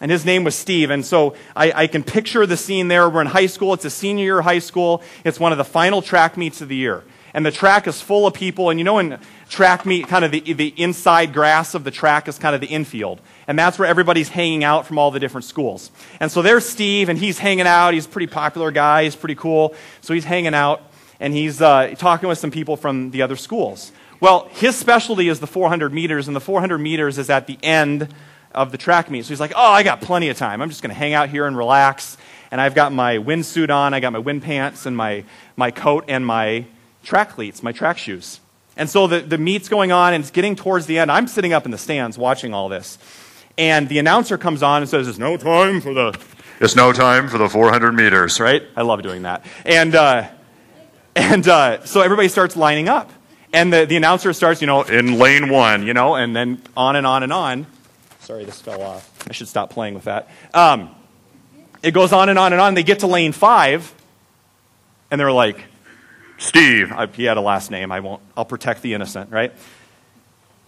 And 0.00 0.10
his 0.10 0.26
name 0.26 0.44
was 0.44 0.54
Steve. 0.54 0.90
And 0.90 1.04
so 1.04 1.34
I, 1.54 1.72
I, 1.72 1.86
can 1.86 2.02
picture 2.02 2.44
the 2.44 2.56
scene 2.56 2.88
there. 2.88 3.08
We're 3.08 3.22
in 3.22 3.28
high 3.28 3.46
school. 3.46 3.72
It's 3.72 3.84
a 3.86 3.90
senior 3.90 4.24
year 4.24 4.42
high 4.42 4.58
school. 4.58 5.02
It's 5.24 5.40
one 5.40 5.52
of 5.52 5.58
the 5.58 5.64
final 5.64 6.02
track 6.02 6.36
meets 6.36 6.60
of 6.60 6.68
the 6.68 6.76
year. 6.76 7.02
And 7.32 7.46
the 7.46 7.50
track 7.50 7.86
is 7.86 8.00
full 8.02 8.26
of 8.26 8.34
people. 8.34 8.68
And 8.68 8.78
you 8.78 8.84
know, 8.84 8.98
in 8.98 9.18
track 9.48 9.86
meet, 9.86 10.06
kind 10.06 10.22
of 10.24 10.32
the, 10.32 10.52
the 10.52 10.74
inside 10.76 11.32
grass 11.32 11.74
of 11.74 11.84
the 11.84 11.90
track 11.90 12.28
is 12.28 12.38
kind 12.38 12.54
of 12.54 12.60
the 12.60 12.66
infield. 12.66 13.22
And 13.46 13.58
that's 13.58 13.78
where 13.78 13.88
everybody's 13.88 14.28
hanging 14.28 14.64
out 14.64 14.86
from 14.86 14.98
all 14.98 15.10
the 15.10 15.20
different 15.20 15.46
schools. 15.46 15.90
And 16.20 16.30
so 16.30 16.42
there's 16.42 16.66
Steve, 16.66 17.08
and 17.08 17.18
he's 17.18 17.38
hanging 17.38 17.66
out. 17.66 17.94
He's 17.94 18.06
a 18.06 18.08
pretty 18.10 18.26
popular 18.26 18.70
guy. 18.70 19.04
He's 19.04 19.16
pretty 19.16 19.34
cool. 19.34 19.74
So 20.02 20.12
he's 20.12 20.24
hanging 20.24 20.54
out 20.54 20.82
and 21.20 21.32
he's 21.32 21.62
uh, 21.62 21.94
talking 21.96 22.28
with 22.28 22.38
some 22.38 22.50
people 22.50 22.76
from 22.76 23.10
the 23.10 23.22
other 23.22 23.36
schools. 23.36 23.92
Well, 24.20 24.48
his 24.52 24.76
specialty 24.76 25.28
is 25.28 25.40
the 25.40 25.46
400 25.46 25.92
meters, 25.92 26.26
and 26.26 26.36
the 26.36 26.40
400 26.40 26.78
meters 26.78 27.18
is 27.18 27.28
at 27.28 27.46
the 27.46 27.58
end 27.62 28.14
of 28.56 28.72
the 28.72 28.78
track 28.78 29.10
meet. 29.10 29.24
So 29.24 29.28
he's 29.28 29.40
like, 29.40 29.52
oh, 29.54 29.70
I 29.70 29.82
got 29.82 30.00
plenty 30.00 30.28
of 30.30 30.36
time. 30.36 30.62
I'm 30.62 30.70
just 30.70 30.82
going 30.82 30.90
to 30.90 30.98
hang 30.98 31.14
out 31.14 31.28
here 31.28 31.46
and 31.46 31.56
relax. 31.56 32.16
And 32.50 32.60
I've 32.60 32.74
got 32.74 32.92
my 32.92 33.18
windsuit 33.18 33.70
on, 33.70 33.92
I 33.94 34.00
got 34.00 34.12
my 34.12 34.18
wind 34.18 34.42
pants 34.42 34.86
and 34.86 34.96
my, 34.96 35.24
my 35.56 35.70
coat 35.70 36.04
and 36.08 36.26
my 36.26 36.64
track 37.04 37.30
cleats, 37.30 37.62
my 37.62 37.72
track 37.72 37.98
shoes. 37.98 38.40
And 38.76 38.88
so 38.88 39.06
the, 39.06 39.20
the 39.20 39.38
meet's 39.38 39.68
going 39.68 39.92
on 39.92 40.14
and 40.14 40.22
it's 40.22 40.30
getting 40.30 40.56
towards 40.56 40.86
the 40.86 40.98
end. 40.98 41.12
I'm 41.12 41.28
sitting 41.28 41.52
up 41.52 41.64
in 41.64 41.70
the 41.70 41.78
stands 41.78 42.18
watching 42.18 42.54
all 42.54 42.68
this. 42.68 42.98
And 43.58 43.88
the 43.88 43.98
announcer 43.98 44.36
comes 44.36 44.62
on 44.62 44.82
and 44.82 44.88
says, 44.88 45.08
It's 45.08 45.18
no 45.18 45.36
time 45.36 45.80
for 45.80 45.94
the 45.94 46.18
it's 46.58 46.74
no 46.74 46.92
time 46.92 47.28
for 47.28 47.36
the 47.36 47.50
400 47.50 47.92
meters, 47.92 48.40
right? 48.40 48.62
I 48.74 48.82
love 48.82 49.02
doing 49.02 49.22
that. 49.22 49.44
And, 49.66 49.94
uh, 49.94 50.28
and 51.14 51.46
uh, 51.46 51.84
so 51.84 52.00
everybody 52.00 52.28
starts 52.28 52.56
lining 52.56 52.88
up. 52.88 53.12
And 53.52 53.72
the, 53.72 53.84
the 53.84 53.96
announcer 53.96 54.32
starts, 54.32 54.62
you 54.62 54.66
know, 54.66 54.82
in 54.82 55.18
lane 55.18 55.50
one, 55.50 55.86
you 55.86 55.92
know, 55.92 56.14
and 56.14 56.34
then 56.34 56.62
on 56.76 56.96
and 56.96 57.06
on 57.06 57.22
and 57.22 57.32
on. 57.32 57.66
Sorry, 58.26 58.44
this 58.44 58.60
fell 58.60 58.82
off. 58.82 59.28
I 59.30 59.32
should 59.32 59.46
stop 59.46 59.70
playing 59.70 59.94
with 59.94 60.04
that. 60.04 60.28
Um, 60.52 60.90
it 61.80 61.92
goes 61.92 62.12
on 62.12 62.28
and 62.28 62.36
on 62.36 62.52
and 62.52 62.60
on. 62.60 62.74
They 62.74 62.82
get 62.82 62.98
to 63.00 63.06
lane 63.06 63.30
five, 63.30 63.94
and 65.12 65.20
they're 65.20 65.30
like, 65.30 65.62
Steve. 66.36 66.90
I, 66.90 67.06
he 67.06 67.22
had 67.22 67.36
a 67.36 67.40
last 67.40 67.70
name. 67.70 67.92
I 67.92 68.00
won't. 68.00 68.20
I'll 68.36 68.44
protect 68.44 68.82
the 68.82 68.94
innocent, 68.94 69.30
right? 69.30 69.52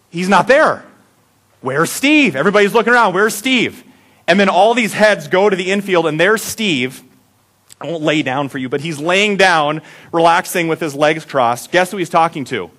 He's 0.08 0.28
not 0.28 0.46
there. 0.46 0.84
Where's 1.60 1.90
Steve? 1.90 2.36
Everybody's 2.36 2.74
looking 2.74 2.92
around. 2.92 3.12
Where's 3.12 3.34
Steve? 3.34 3.82
And 4.28 4.38
then 4.38 4.48
all 4.48 4.72
these 4.72 4.92
heads 4.92 5.26
go 5.26 5.50
to 5.50 5.56
the 5.56 5.72
infield, 5.72 6.06
and 6.06 6.20
there's 6.20 6.44
Steve. 6.44 7.02
I 7.80 7.88
won't 7.88 8.04
lay 8.04 8.22
down 8.22 8.50
for 8.50 8.58
you, 8.58 8.68
but 8.68 8.82
he's 8.82 9.00
laying 9.00 9.36
down, 9.36 9.82
relaxing 10.12 10.68
with 10.68 10.78
his 10.78 10.94
legs 10.94 11.24
crossed. 11.24 11.72
Guess 11.72 11.90
who 11.90 11.96
he's 11.96 12.08
talking 12.08 12.44
to? 12.44 12.70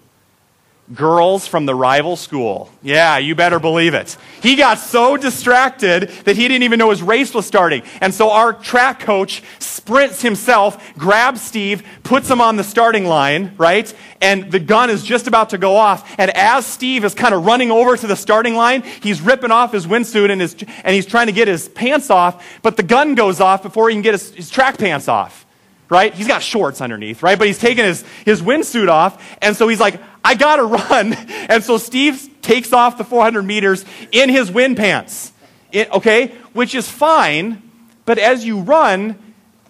Girls 0.94 1.46
from 1.46 1.66
the 1.66 1.76
rival 1.76 2.16
school. 2.16 2.72
Yeah, 2.82 3.18
you 3.18 3.36
better 3.36 3.60
believe 3.60 3.94
it. 3.94 4.18
He 4.42 4.56
got 4.56 4.80
so 4.80 5.18
distracted 5.18 6.10
that 6.26 6.36
he 6.36 6.48
didn't 6.48 6.64
even 6.64 6.80
know 6.80 6.90
his 6.90 7.04
race 7.04 7.34
was 7.34 7.46
starting. 7.46 7.84
And 8.02 8.14
so 8.14 8.32
our 8.32 8.54
track 8.54 9.00
coach 9.00 9.44
sprints 9.60 10.22
himself, 10.22 10.94
grabs 10.98 11.42
Steve, 11.42 11.84
puts 12.04 12.30
him 12.30 12.42
on 12.42 12.56
the 12.56 12.64
starting 12.64 13.06
line, 13.06 13.54
right? 13.58 13.94
And 14.22 14.52
the 14.52 14.60
gun 14.60 14.90
is 14.90 15.04
just 15.04 15.28
about 15.28 15.52
to 15.52 15.58
go 15.58 15.76
off. 15.76 16.16
And 16.18 16.32
as 16.32 16.66
Steve 16.66 17.06
is 17.06 17.14
kind 17.14 17.34
of 17.34 17.46
running 17.46 17.72
over 17.72 17.96
to 17.96 18.08
the 18.08 18.16
starting 18.16 18.56
line, 18.56 18.82
he's 18.82 19.22
ripping 19.22 19.52
off 19.52 19.72
his 19.72 19.86
windsuit 19.86 20.32
and, 20.32 20.42
his, 20.42 20.56
and 20.84 20.96
he's 20.96 21.06
trying 21.06 21.28
to 21.28 21.34
get 21.34 21.48
his 21.48 21.70
pants 21.70 22.10
off, 22.10 22.60
but 22.62 22.78
the 22.78 22.84
gun 22.84 23.16
goes 23.16 23.40
off 23.40 23.62
before 23.62 23.90
he 23.90 23.96
can 23.96 24.02
get 24.02 24.14
his, 24.14 24.34
his 24.34 24.50
track 24.50 24.78
pants 24.78 25.08
off 25.08 25.46
right? 25.90 26.14
He's 26.14 26.28
got 26.28 26.44
shorts 26.44 26.82
underneath, 26.82 27.24
right? 27.24 27.38
But 27.38 27.48
he's 27.48 27.58
taking 27.58 27.84
his, 27.84 28.04
his 28.24 28.42
windsuit 28.42 28.90
off. 28.90 29.38
And 29.42 29.56
so 29.56 29.68
he's 29.68 29.80
like, 29.80 30.00
I 30.24 30.36
got 30.36 30.58
to 30.58 30.64
run. 30.64 31.16
And 31.50 31.64
so 31.64 31.80
Steve 31.80 32.30
takes 32.44 32.74
off 32.74 33.00
the 33.00 33.04
400 33.04 33.42
meters 33.42 33.84
in 34.12 34.30
his 34.30 34.52
wind 34.52 34.78
pants, 34.78 35.34
it, 35.72 35.92
okay? 35.92 36.28
Which 36.54 36.76
is 36.76 36.88
fine. 36.88 37.64
But 38.06 38.20
as 38.20 38.46
you 38.46 38.60
run, 38.60 39.18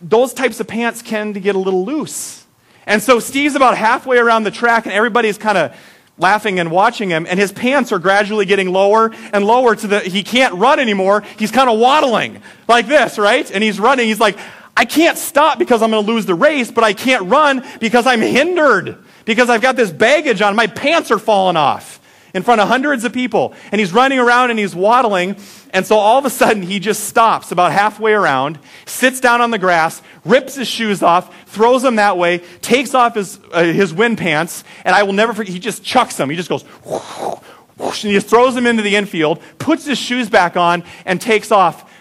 those 0.01 0.33
types 0.33 0.59
of 0.59 0.67
pants 0.67 1.01
tend 1.01 1.35
to 1.35 1.39
get 1.39 1.55
a 1.55 1.59
little 1.59 1.85
loose. 1.85 2.45
And 2.85 3.01
so 3.01 3.19
Steve's 3.19 3.55
about 3.55 3.77
halfway 3.77 4.17
around 4.17 4.43
the 4.43 4.51
track, 4.51 4.85
and 4.85 4.93
everybody's 4.93 5.37
kind 5.37 5.57
of 5.57 5.75
laughing 6.17 6.59
and 6.59 6.69
watching 6.69 7.09
him, 7.09 7.25
and 7.27 7.39
his 7.39 7.51
pants 7.51 7.91
are 7.91 7.99
gradually 7.99 8.45
getting 8.45 8.71
lower 8.71 9.11
and 9.31 9.45
lower 9.45 9.75
to 9.75 9.87
the, 9.87 9.99
he 10.01 10.21
can't 10.21 10.53
run 10.55 10.79
anymore. 10.79 11.23
He's 11.37 11.51
kind 11.51 11.69
of 11.69 11.79
waddling 11.79 12.41
like 12.67 12.87
this, 12.87 13.17
right? 13.17 13.49
And 13.49 13.63
he's 13.63 13.79
running. 13.79 14.07
He's 14.07 14.19
like, 14.19 14.37
I 14.75 14.85
can't 14.85 15.17
stop 15.17 15.59
because 15.59 15.81
I'm 15.81 15.91
going 15.91 16.05
to 16.05 16.11
lose 16.11 16.25
the 16.25 16.35
race, 16.35 16.71
but 16.71 16.83
I 16.83 16.93
can't 16.93 17.29
run 17.29 17.65
because 17.79 18.05
I'm 18.05 18.21
hindered, 18.21 18.97
because 19.25 19.49
I've 19.49 19.61
got 19.61 19.75
this 19.75 19.91
baggage 19.91 20.41
on. 20.41 20.55
My 20.55 20.67
pants 20.67 21.11
are 21.11 21.19
falling 21.19 21.57
off 21.57 21.99
in 22.33 22.43
front 22.43 22.61
of 22.61 22.67
hundreds 22.67 23.03
of 23.05 23.13
people. 23.13 23.53
And 23.71 23.79
he's 23.79 23.91
running 23.91 24.19
around 24.19 24.51
and 24.51 24.59
he's 24.59 24.75
waddling. 24.75 25.35
And 25.71 25.85
so 25.85 25.97
all 25.97 26.19
of 26.19 26.25
a 26.25 26.29
sudden, 26.29 26.63
he 26.63 26.79
just 26.79 27.05
stops 27.05 27.51
about 27.51 27.71
halfway 27.71 28.13
around, 28.13 28.59
sits 28.85 29.19
down 29.19 29.41
on 29.41 29.51
the 29.51 29.59
grass, 29.59 30.01
rips 30.25 30.55
his 30.55 30.67
shoes 30.67 31.03
off, 31.03 31.33
throws 31.47 31.81
them 31.81 31.95
that 31.97 32.17
way, 32.17 32.39
takes 32.61 32.93
off 32.93 33.15
his, 33.15 33.39
uh, 33.51 33.63
his 33.63 33.93
wind 33.93 34.17
pants, 34.17 34.63
and 34.83 34.95
I 34.95 35.03
will 35.03 35.13
never 35.13 35.33
forget, 35.33 35.53
he 35.53 35.59
just 35.59 35.83
chucks 35.83 36.17
them. 36.17 36.29
He 36.29 36.35
just 36.35 36.49
goes, 36.49 36.63
whoosh, 36.63 37.39
whoosh, 37.77 38.03
and 38.03 38.11
he 38.11 38.17
just 38.17 38.27
throws 38.27 38.55
them 38.55 38.65
into 38.65 38.81
the 38.81 38.95
infield, 38.95 39.41
puts 39.59 39.85
his 39.85 39.97
shoes 39.97 40.29
back 40.29 40.57
on, 40.57 40.83
and 41.05 41.21
takes 41.21 41.51
off 41.51 41.91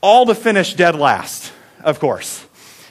all 0.00 0.26
to 0.26 0.34
finish 0.34 0.74
dead 0.74 0.94
last 0.94 1.52
of 1.86 2.00
course. 2.00 2.45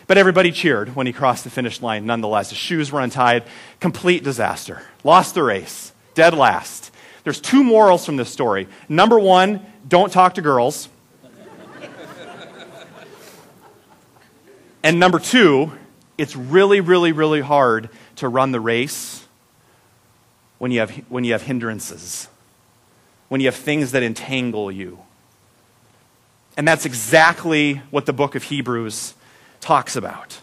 But 0.08 0.18
everybody 0.18 0.52
cheered 0.52 0.96
when 0.96 1.08
he 1.08 1.14
crossed 1.14 1.44
the 1.44 1.50
finish 1.50 1.82
line 1.82 2.06
nonetheless. 2.06 2.50
His 2.50 2.60
shoes 2.60 2.92
were 2.92 3.02
untied. 3.02 3.44
Complete 3.80 4.24
disaster. 4.24 4.84
Lost 5.04 5.34
the 5.34 5.44
race. 5.44 5.94
Dead 6.14 6.34
last. 6.34 6.92
There's 7.24 7.42
two 7.42 7.64
morals 7.64 8.06
from 8.06 8.18
this 8.18 8.30
story. 8.30 8.68
Number 8.88 9.18
one, 9.18 9.66
don't 9.88 10.12
talk 10.12 10.36
to 10.36 10.42
girls. 10.42 10.90
and 14.84 15.00
number 15.00 15.18
two, 15.18 15.72
it's 16.18 16.36
really, 16.36 16.82
really, 16.82 17.12
really 17.12 17.42
hard 17.42 17.90
to 18.18 18.30
run 18.30 18.52
the 18.52 18.60
race 18.60 19.26
when 20.60 20.72
you 20.72 20.80
have, 20.80 20.92
when 21.10 21.24
you 21.24 21.32
have 21.34 21.42
hindrances, 21.42 22.28
when 23.28 23.42
you 23.42 23.48
have 23.48 23.56
things 23.56 23.92
that 23.92 24.04
entangle 24.04 24.72
you. 24.72 25.00
And 26.58 26.68
that's 26.68 26.86
exactly 26.86 27.82
what 27.90 28.06
the 28.06 28.14
book 28.14 28.36
of 28.36 28.44
Hebrews 28.44 29.16
talks 29.66 29.96
about. 29.96 30.40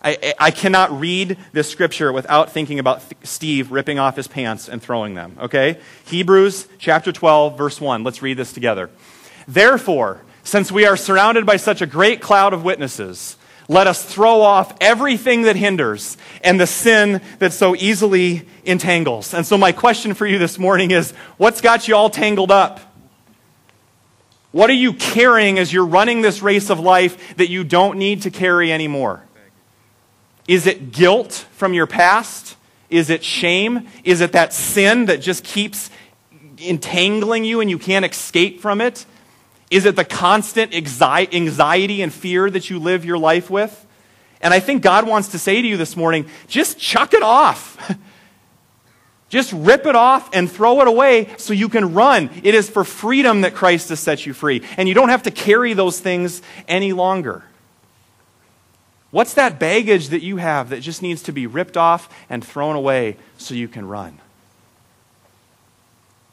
I, 0.00 0.34
I 0.38 0.50
cannot 0.52 1.00
read 1.00 1.38
this 1.52 1.68
scripture 1.68 2.12
without 2.12 2.52
thinking 2.52 2.78
about 2.78 3.02
Steve 3.24 3.72
ripping 3.72 3.98
off 3.98 4.14
his 4.14 4.28
pants 4.28 4.68
and 4.68 4.80
throwing 4.80 5.14
them, 5.14 5.36
okay? 5.40 5.80
Hebrews 6.06 6.68
chapter 6.78 7.10
12, 7.10 7.58
verse 7.58 7.80
1. 7.80 8.04
Let's 8.04 8.22
read 8.22 8.36
this 8.36 8.52
together. 8.52 8.90
Therefore, 9.48 10.22
since 10.44 10.70
we 10.70 10.86
are 10.86 10.96
surrounded 10.96 11.46
by 11.46 11.56
such 11.56 11.82
a 11.82 11.86
great 11.86 12.20
cloud 12.20 12.52
of 12.52 12.62
witnesses, 12.62 13.36
let 13.66 13.88
us 13.88 14.04
throw 14.04 14.42
off 14.42 14.76
everything 14.80 15.42
that 15.42 15.56
hinders 15.56 16.16
and 16.44 16.60
the 16.60 16.66
sin 16.68 17.22
that 17.40 17.52
so 17.52 17.74
easily 17.74 18.46
entangles. 18.64 19.34
And 19.34 19.44
so, 19.44 19.58
my 19.58 19.72
question 19.72 20.14
for 20.14 20.26
you 20.26 20.38
this 20.38 20.60
morning 20.60 20.92
is 20.92 21.12
what's 21.38 21.60
got 21.60 21.88
you 21.88 21.96
all 21.96 22.10
tangled 22.10 22.52
up? 22.52 22.93
What 24.54 24.70
are 24.70 24.74
you 24.74 24.92
carrying 24.92 25.58
as 25.58 25.72
you're 25.72 25.84
running 25.84 26.22
this 26.22 26.40
race 26.40 26.70
of 26.70 26.78
life 26.78 27.36
that 27.38 27.50
you 27.50 27.64
don't 27.64 27.98
need 27.98 28.22
to 28.22 28.30
carry 28.30 28.72
anymore? 28.72 29.24
Is 30.46 30.68
it 30.68 30.92
guilt 30.92 31.44
from 31.54 31.74
your 31.74 31.88
past? 31.88 32.54
Is 32.88 33.10
it 33.10 33.24
shame? 33.24 33.88
Is 34.04 34.20
it 34.20 34.30
that 34.30 34.52
sin 34.52 35.06
that 35.06 35.20
just 35.20 35.42
keeps 35.42 35.90
entangling 36.58 37.44
you 37.44 37.60
and 37.60 37.68
you 37.68 37.80
can't 37.80 38.04
escape 38.04 38.60
from 38.60 38.80
it? 38.80 39.06
Is 39.72 39.86
it 39.86 39.96
the 39.96 40.04
constant 40.04 40.72
anxiety 40.72 42.00
and 42.00 42.12
fear 42.12 42.48
that 42.48 42.70
you 42.70 42.78
live 42.78 43.04
your 43.04 43.18
life 43.18 43.50
with? 43.50 43.84
And 44.40 44.54
I 44.54 44.60
think 44.60 44.82
God 44.84 45.04
wants 45.04 45.30
to 45.32 45.38
say 45.40 45.62
to 45.62 45.66
you 45.66 45.76
this 45.76 45.96
morning 45.96 46.26
just 46.46 46.78
chuck 46.78 47.12
it 47.12 47.24
off. 47.24 47.92
Just 49.34 49.52
rip 49.52 49.84
it 49.84 49.96
off 49.96 50.30
and 50.32 50.48
throw 50.48 50.80
it 50.80 50.86
away 50.86 51.26
so 51.38 51.52
you 51.52 51.68
can 51.68 51.92
run. 51.92 52.30
It 52.44 52.54
is 52.54 52.70
for 52.70 52.84
freedom 52.84 53.40
that 53.40 53.52
Christ 53.52 53.88
has 53.88 53.98
set 53.98 54.24
you 54.26 54.32
free. 54.32 54.62
And 54.76 54.88
you 54.88 54.94
don't 54.94 55.08
have 55.08 55.24
to 55.24 55.32
carry 55.32 55.72
those 55.72 55.98
things 55.98 56.40
any 56.68 56.92
longer. 56.92 57.42
What's 59.10 59.34
that 59.34 59.58
baggage 59.58 60.10
that 60.10 60.22
you 60.22 60.36
have 60.36 60.70
that 60.70 60.82
just 60.82 61.02
needs 61.02 61.24
to 61.24 61.32
be 61.32 61.48
ripped 61.48 61.76
off 61.76 62.08
and 62.30 62.44
thrown 62.44 62.76
away 62.76 63.16
so 63.36 63.54
you 63.54 63.66
can 63.66 63.88
run? 63.88 64.20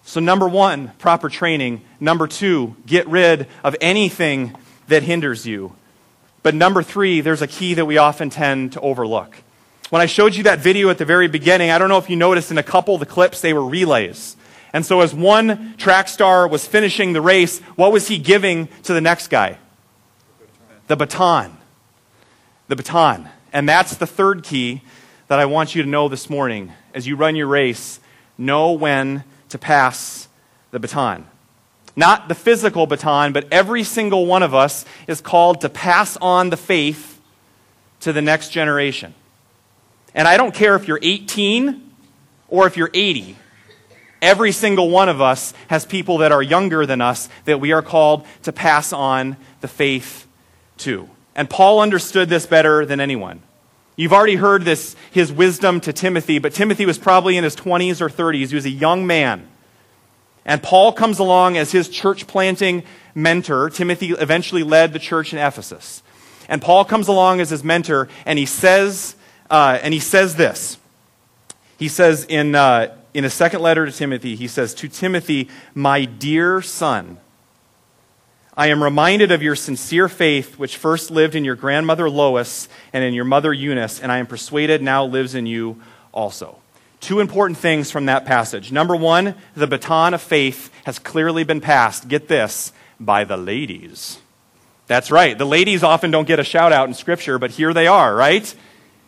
So, 0.03 0.19
number 0.19 0.47
one, 0.47 0.91
proper 0.99 1.27
training. 1.27 1.81
Number 1.99 2.27
two, 2.27 2.75
get 2.85 3.07
rid 3.07 3.47
of 3.63 3.75
anything 3.81 4.55
that 4.89 5.01
hinders 5.01 5.47
you. 5.47 5.73
But 6.43 6.53
number 6.53 6.83
three, 6.83 7.21
there's 7.21 7.41
a 7.41 7.47
key 7.47 7.73
that 7.73 7.85
we 7.85 7.97
often 7.97 8.29
tend 8.29 8.73
to 8.73 8.81
overlook. 8.81 9.37
When 9.91 10.01
I 10.01 10.05
showed 10.05 10.35
you 10.35 10.43
that 10.43 10.59
video 10.59 10.89
at 10.89 10.97
the 10.97 11.03
very 11.03 11.27
beginning, 11.27 11.69
I 11.69 11.77
don't 11.77 11.89
know 11.89 11.97
if 11.97 12.09
you 12.09 12.15
noticed 12.15 12.49
in 12.49 12.57
a 12.57 12.63
couple 12.63 12.93
of 12.93 13.01
the 13.01 13.05
clips, 13.05 13.41
they 13.41 13.51
were 13.51 13.65
relays. 13.65 14.37
And 14.71 14.85
so 14.85 15.01
as 15.01 15.13
one 15.13 15.75
track 15.75 16.07
star 16.07 16.47
was 16.47 16.65
finishing 16.65 17.11
the 17.11 17.19
race, 17.19 17.59
what 17.75 17.91
was 17.91 18.07
he 18.07 18.17
giving 18.17 18.69
to 18.83 18.93
the 18.93 19.01
next 19.01 19.27
guy? 19.27 19.57
The 20.87 20.95
baton. 20.95 21.57
The 22.69 22.77
baton. 22.77 23.27
And 23.51 23.67
that's 23.67 23.97
the 23.97 24.07
third 24.07 24.43
key 24.43 24.81
that 25.27 25.39
I 25.39 25.45
want 25.45 25.75
you 25.75 25.83
to 25.83 25.89
know 25.89 26.07
this 26.07 26.29
morning. 26.29 26.71
As 26.93 27.05
you 27.05 27.17
run 27.17 27.35
your 27.35 27.47
race, 27.47 27.99
know 28.37 28.71
when 28.71 29.25
to 29.49 29.57
pass 29.57 30.29
the 30.71 30.79
baton. 30.79 31.27
Not 31.97 32.29
the 32.29 32.35
physical 32.35 32.87
baton, 32.87 33.33
but 33.33 33.45
every 33.51 33.83
single 33.83 34.25
one 34.25 34.41
of 34.41 34.55
us 34.55 34.85
is 35.05 35.19
called 35.19 35.59
to 35.61 35.69
pass 35.69 36.15
on 36.21 36.49
the 36.49 36.55
faith 36.55 37.19
to 37.99 38.13
the 38.13 38.21
next 38.21 38.51
generation. 38.51 39.15
And 40.13 40.27
I 40.27 40.37
don't 40.37 40.53
care 40.53 40.75
if 40.75 40.87
you're 40.87 40.99
18 41.01 41.91
or 42.47 42.67
if 42.67 42.77
you're 42.77 42.91
80. 42.93 43.37
Every 44.21 44.51
single 44.51 44.89
one 44.89 45.09
of 45.09 45.19
us 45.19 45.53
has 45.67 45.85
people 45.85 46.19
that 46.19 46.31
are 46.31 46.43
younger 46.43 46.85
than 46.85 47.01
us 47.01 47.27
that 47.45 47.59
we 47.59 47.71
are 47.71 47.81
called 47.81 48.25
to 48.43 48.51
pass 48.51 48.93
on 48.93 49.35
the 49.61 49.67
faith 49.67 50.27
to. 50.79 51.09
And 51.35 51.49
Paul 51.49 51.79
understood 51.79 52.29
this 52.29 52.45
better 52.45 52.85
than 52.85 52.99
anyone. 52.99 53.41
You've 53.95 54.13
already 54.13 54.35
heard 54.35 54.63
this, 54.63 54.95
his 55.11 55.31
wisdom 55.31 55.79
to 55.81 55.93
Timothy, 55.93 56.39
but 56.39 56.53
Timothy 56.53 56.85
was 56.85 56.97
probably 56.97 57.37
in 57.37 57.43
his 57.43 57.55
20s 57.55 58.01
or 58.01 58.09
30s. 58.09 58.49
He 58.49 58.55
was 58.55 58.65
a 58.65 58.69
young 58.69 59.07
man. 59.07 59.47
And 60.45 60.61
Paul 60.61 60.93
comes 60.93 61.19
along 61.19 61.57
as 61.57 61.71
his 61.71 61.89
church 61.89 62.27
planting 62.27 62.83
mentor. 63.13 63.69
Timothy 63.69 64.11
eventually 64.11 64.63
led 64.63 64.93
the 64.93 64.99
church 64.99 65.33
in 65.33 65.39
Ephesus. 65.39 66.03
And 66.47 66.61
Paul 66.61 66.83
comes 66.85 67.07
along 67.07 67.41
as 67.41 67.49
his 67.49 67.63
mentor, 67.63 68.07
and 68.25 68.39
he 68.39 68.45
says, 68.45 69.15
uh, 69.51 69.77
and 69.83 69.93
he 69.93 69.99
says 69.99 70.37
this. 70.37 70.77
He 71.77 71.89
says 71.89 72.25
in, 72.25 72.55
uh, 72.55 72.95
in 73.13 73.25
a 73.25 73.29
second 73.29 73.61
letter 73.61 73.85
to 73.85 73.91
Timothy, 73.91 74.35
he 74.35 74.47
says, 74.47 74.73
To 74.75 74.87
Timothy, 74.87 75.49
my 75.75 76.05
dear 76.05 76.61
son, 76.61 77.17
I 78.55 78.67
am 78.67 78.83
reminded 78.83 79.31
of 79.31 79.43
your 79.43 79.55
sincere 79.55 80.07
faith, 80.07 80.57
which 80.57 80.77
first 80.77 81.11
lived 81.11 81.35
in 81.35 81.43
your 81.43 81.55
grandmother 81.55 82.09
Lois 82.09 82.69
and 82.93 83.03
in 83.03 83.13
your 83.13 83.25
mother 83.25 83.51
Eunice, 83.53 83.99
and 83.99 84.11
I 84.11 84.19
am 84.19 84.27
persuaded 84.27 84.81
now 84.81 85.05
lives 85.05 85.35
in 85.35 85.45
you 85.45 85.81
also. 86.13 86.57
Two 87.01 87.19
important 87.19 87.57
things 87.57 87.91
from 87.91 88.05
that 88.05 88.25
passage. 88.25 88.71
Number 88.71 88.95
one, 88.95 89.35
the 89.55 89.67
baton 89.67 90.13
of 90.13 90.21
faith 90.21 90.71
has 90.85 90.99
clearly 90.99 91.43
been 91.43 91.59
passed, 91.61 92.07
get 92.07 92.27
this, 92.27 92.71
by 92.99 93.23
the 93.23 93.37
ladies. 93.37 94.19
That's 94.87 95.11
right. 95.11 95.37
The 95.37 95.45
ladies 95.45 95.83
often 95.83 96.11
don't 96.11 96.27
get 96.27 96.39
a 96.39 96.43
shout 96.43 96.71
out 96.71 96.87
in 96.87 96.93
Scripture, 96.93 97.39
but 97.39 97.51
here 97.51 97.73
they 97.73 97.87
are, 97.87 98.15
right? 98.15 98.53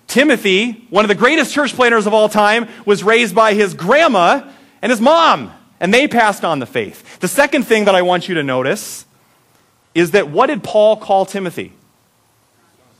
Timothy, 0.07 0.85
one 0.89 1.05
of 1.05 1.09
the 1.09 1.15
greatest 1.15 1.53
church 1.53 1.73
planters 1.73 2.05
of 2.05 2.13
all 2.13 2.29
time, 2.29 2.67
was 2.85 3.03
raised 3.03 3.33
by 3.33 3.53
his 3.53 3.73
grandma 3.73 4.49
and 4.81 4.91
his 4.91 5.01
mom, 5.01 5.51
and 5.79 5.93
they 5.93 6.07
passed 6.07 6.45
on 6.45 6.59
the 6.59 6.65
faith. 6.65 7.19
The 7.19 7.27
second 7.27 7.63
thing 7.63 7.85
that 7.85 7.95
I 7.95 8.01
want 8.01 8.27
you 8.27 8.35
to 8.35 8.43
notice 8.43 9.05
is 9.95 10.11
that 10.11 10.29
what 10.29 10.47
did 10.47 10.63
Paul 10.63 10.97
call 10.97 11.25
Timothy? 11.25 11.73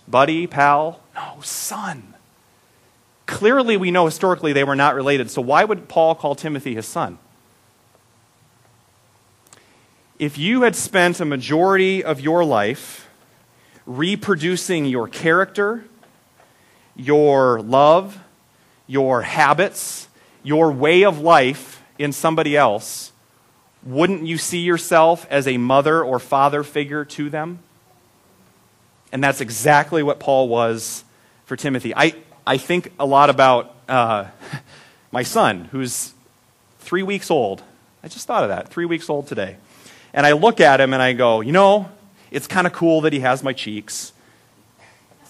Buddy, 0.07 0.47
pal? 0.47 0.99
No, 1.15 1.39
son. 1.41 2.13
Clearly, 3.25 3.77
we 3.77 3.91
know 3.91 4.05
historically 4.05 4.53
they 4.53 4.63
were 4.63 4.75
not 4.75 4.95
related, 4.95 5.31
so 5.31 5.41
why 5.41 5.63
would 5.63 5.87
Paul 5.87 6.15
call 6.15 6.35
Timothy 6.35 6.75
his 6.75 6.85
son? 6.85 7.17
If 10.19 10.37
you 10.37 10.61
had 10.61 10.75
spent 10.75 11.19
a 11.19 11.25
majority 11.25 12.03
of 12.03 12.19
your 12.19 12.43
life 12.45 13.09
reproducing 13.85 14.85
your 14.85 15.07
character, 15.07 15.85
your 16.95 17.62
love, 17.62 18.19
your 18.88 19.21
habits, 19.21 20.08
your 20.43 20.71
way 20.71 21.03
of 21.03 21.19
life 21.19 21.82
in 21.97 22.12
somebody 22.12 22.56
else, 22.58 23.12
wouldn't 23.84 24.25
you 24.25 24.38
see 24.38 24.60
yourself 24.60 25.27
as 25.29 25.47
a 25.47 25.58
mother 25.58 26.03
or 26.03 26.19
father 26.19 26.63
figure 26.63 27.03
to 27.06 27.29
them? 27.29 27.60
And 29.12 29.23
that's 29.23 29.41
exactly 29.41 30.01
what 30.03 30.19
Paul 30.19 30.47
was 30.47 31.03
for 31.45 31.56
Timothy. 31.56 31.93
I, 31.95 32.15
I 32.47 32.58
think 32.58 32.91
a 32.99 33.06
lot 33.06 33.29
about 33.29 33.75
uh, 33.88 34.25
my 35.12 35.23
son, 35.23 35.65
who's 35.65 36.13
three 36.79 37.03
weeks 37.03 37.29
old. 37.29 37.62
I 38.03 38.08
just 38.08 38.27
thought 38.27 38.43
of 38.43 38.49
that, 38.49 38.69
three 38.69 38.86
weeks 38.86 39.10
old 39.10 39.27
today. 39.27 39.58
And 40.13 40.25
I 40.25 40.34
look 40.34 40.60
at 40.60 40.79
him 40.82 40.93
and 40.93 41.01
I 41.01 41.13
go, 41.13 41.41
you 41.41 41.51
know, 41.51 41.89
it's 42.32 42.47
kind 42.47 42.65
of 42.65 42.73
cool 42.73 43.01
that 43.01 43.13
he 43.13 43.19
has 43.19 43.43
my 43.43 43.53
cheeks. 43.53 44.13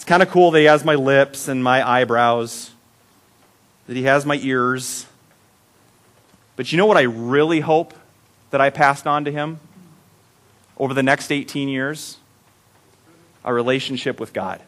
It's 0.04 0.10
kind 0.10 0.22
of 0.22 0.30
cool 0.30 0.52
that 0.52 0.60
he 0.60 0.66
has 0.66 0.84
my 0.84 0.96
lips 0.96 1.48
and 1.48 1.64
my 1.64 1.90
eyebrows, 1.90 2.72
that 3.88 3.96
he 3.96 4.04
has 4.04 4.26
my 4.26 4.36
ears. 4.36 5.06
But 6.58 6.74
you 6.74 6.78
know 6.78 6.86
what 6.86 6.98
I 6.98 7.04
really 7.04 7.62
hope 7.62 7.94
that 8.50 8.60
I 8.60 8.70
passed 8.70 9.08
on 9.08 9.24
to 9.24 9.32
him 9.32 9.62
over 10.78 10.94
the 10.94 11.04
next 11.04 11.32
18 11.32 11.70
years? 11.70 12.18
A 13.46 13.54
relationship 13.54 14.20
with 14.20 14.34
God. 14.34 14.62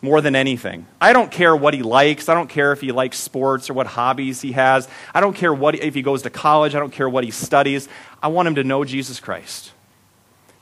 More 0.00 0.20
than 0.20 0.36
anything. 0.36 0.86
I 1.00 1.12
don't 1.12 1.32
care 1.32 1.56
what 1.56 1.74
he 1.74 1.82
likes. 1.82 2.28
I 2.28 2.34
don't 2.34 2.48
care 2.48 2.70
if 2.70 2.80
he 2.80 2.92
likes 2.92 3.18
sports 3.18 3.68
or 3.68 3.74
what 3.74 3.88
hobbies 3.88 4.40
he 4.40 4.52
has. 4.52 4.86
I 5.12 5.20
don't 5.20 5.34
care 5.34 5.52
what, 5.52 5.74
if 5.74 5.94
he 5.94 6.02
goes 6.02 6.22
to 6.22 6.30
college. 6.30 6.76
I 6.76 6.78
don't 6.78 6.92
care 6.92 7.08
what 7.08 7.24
he 7.24 7.32
studies. 7.32 7.88
I 8.22 8.28
want 8.28 8.46
him 8.46 8.54
to 8.54 8.62
know 8.62 8.84
Jesus 8.84 9.18
Christ. 9.18 9.72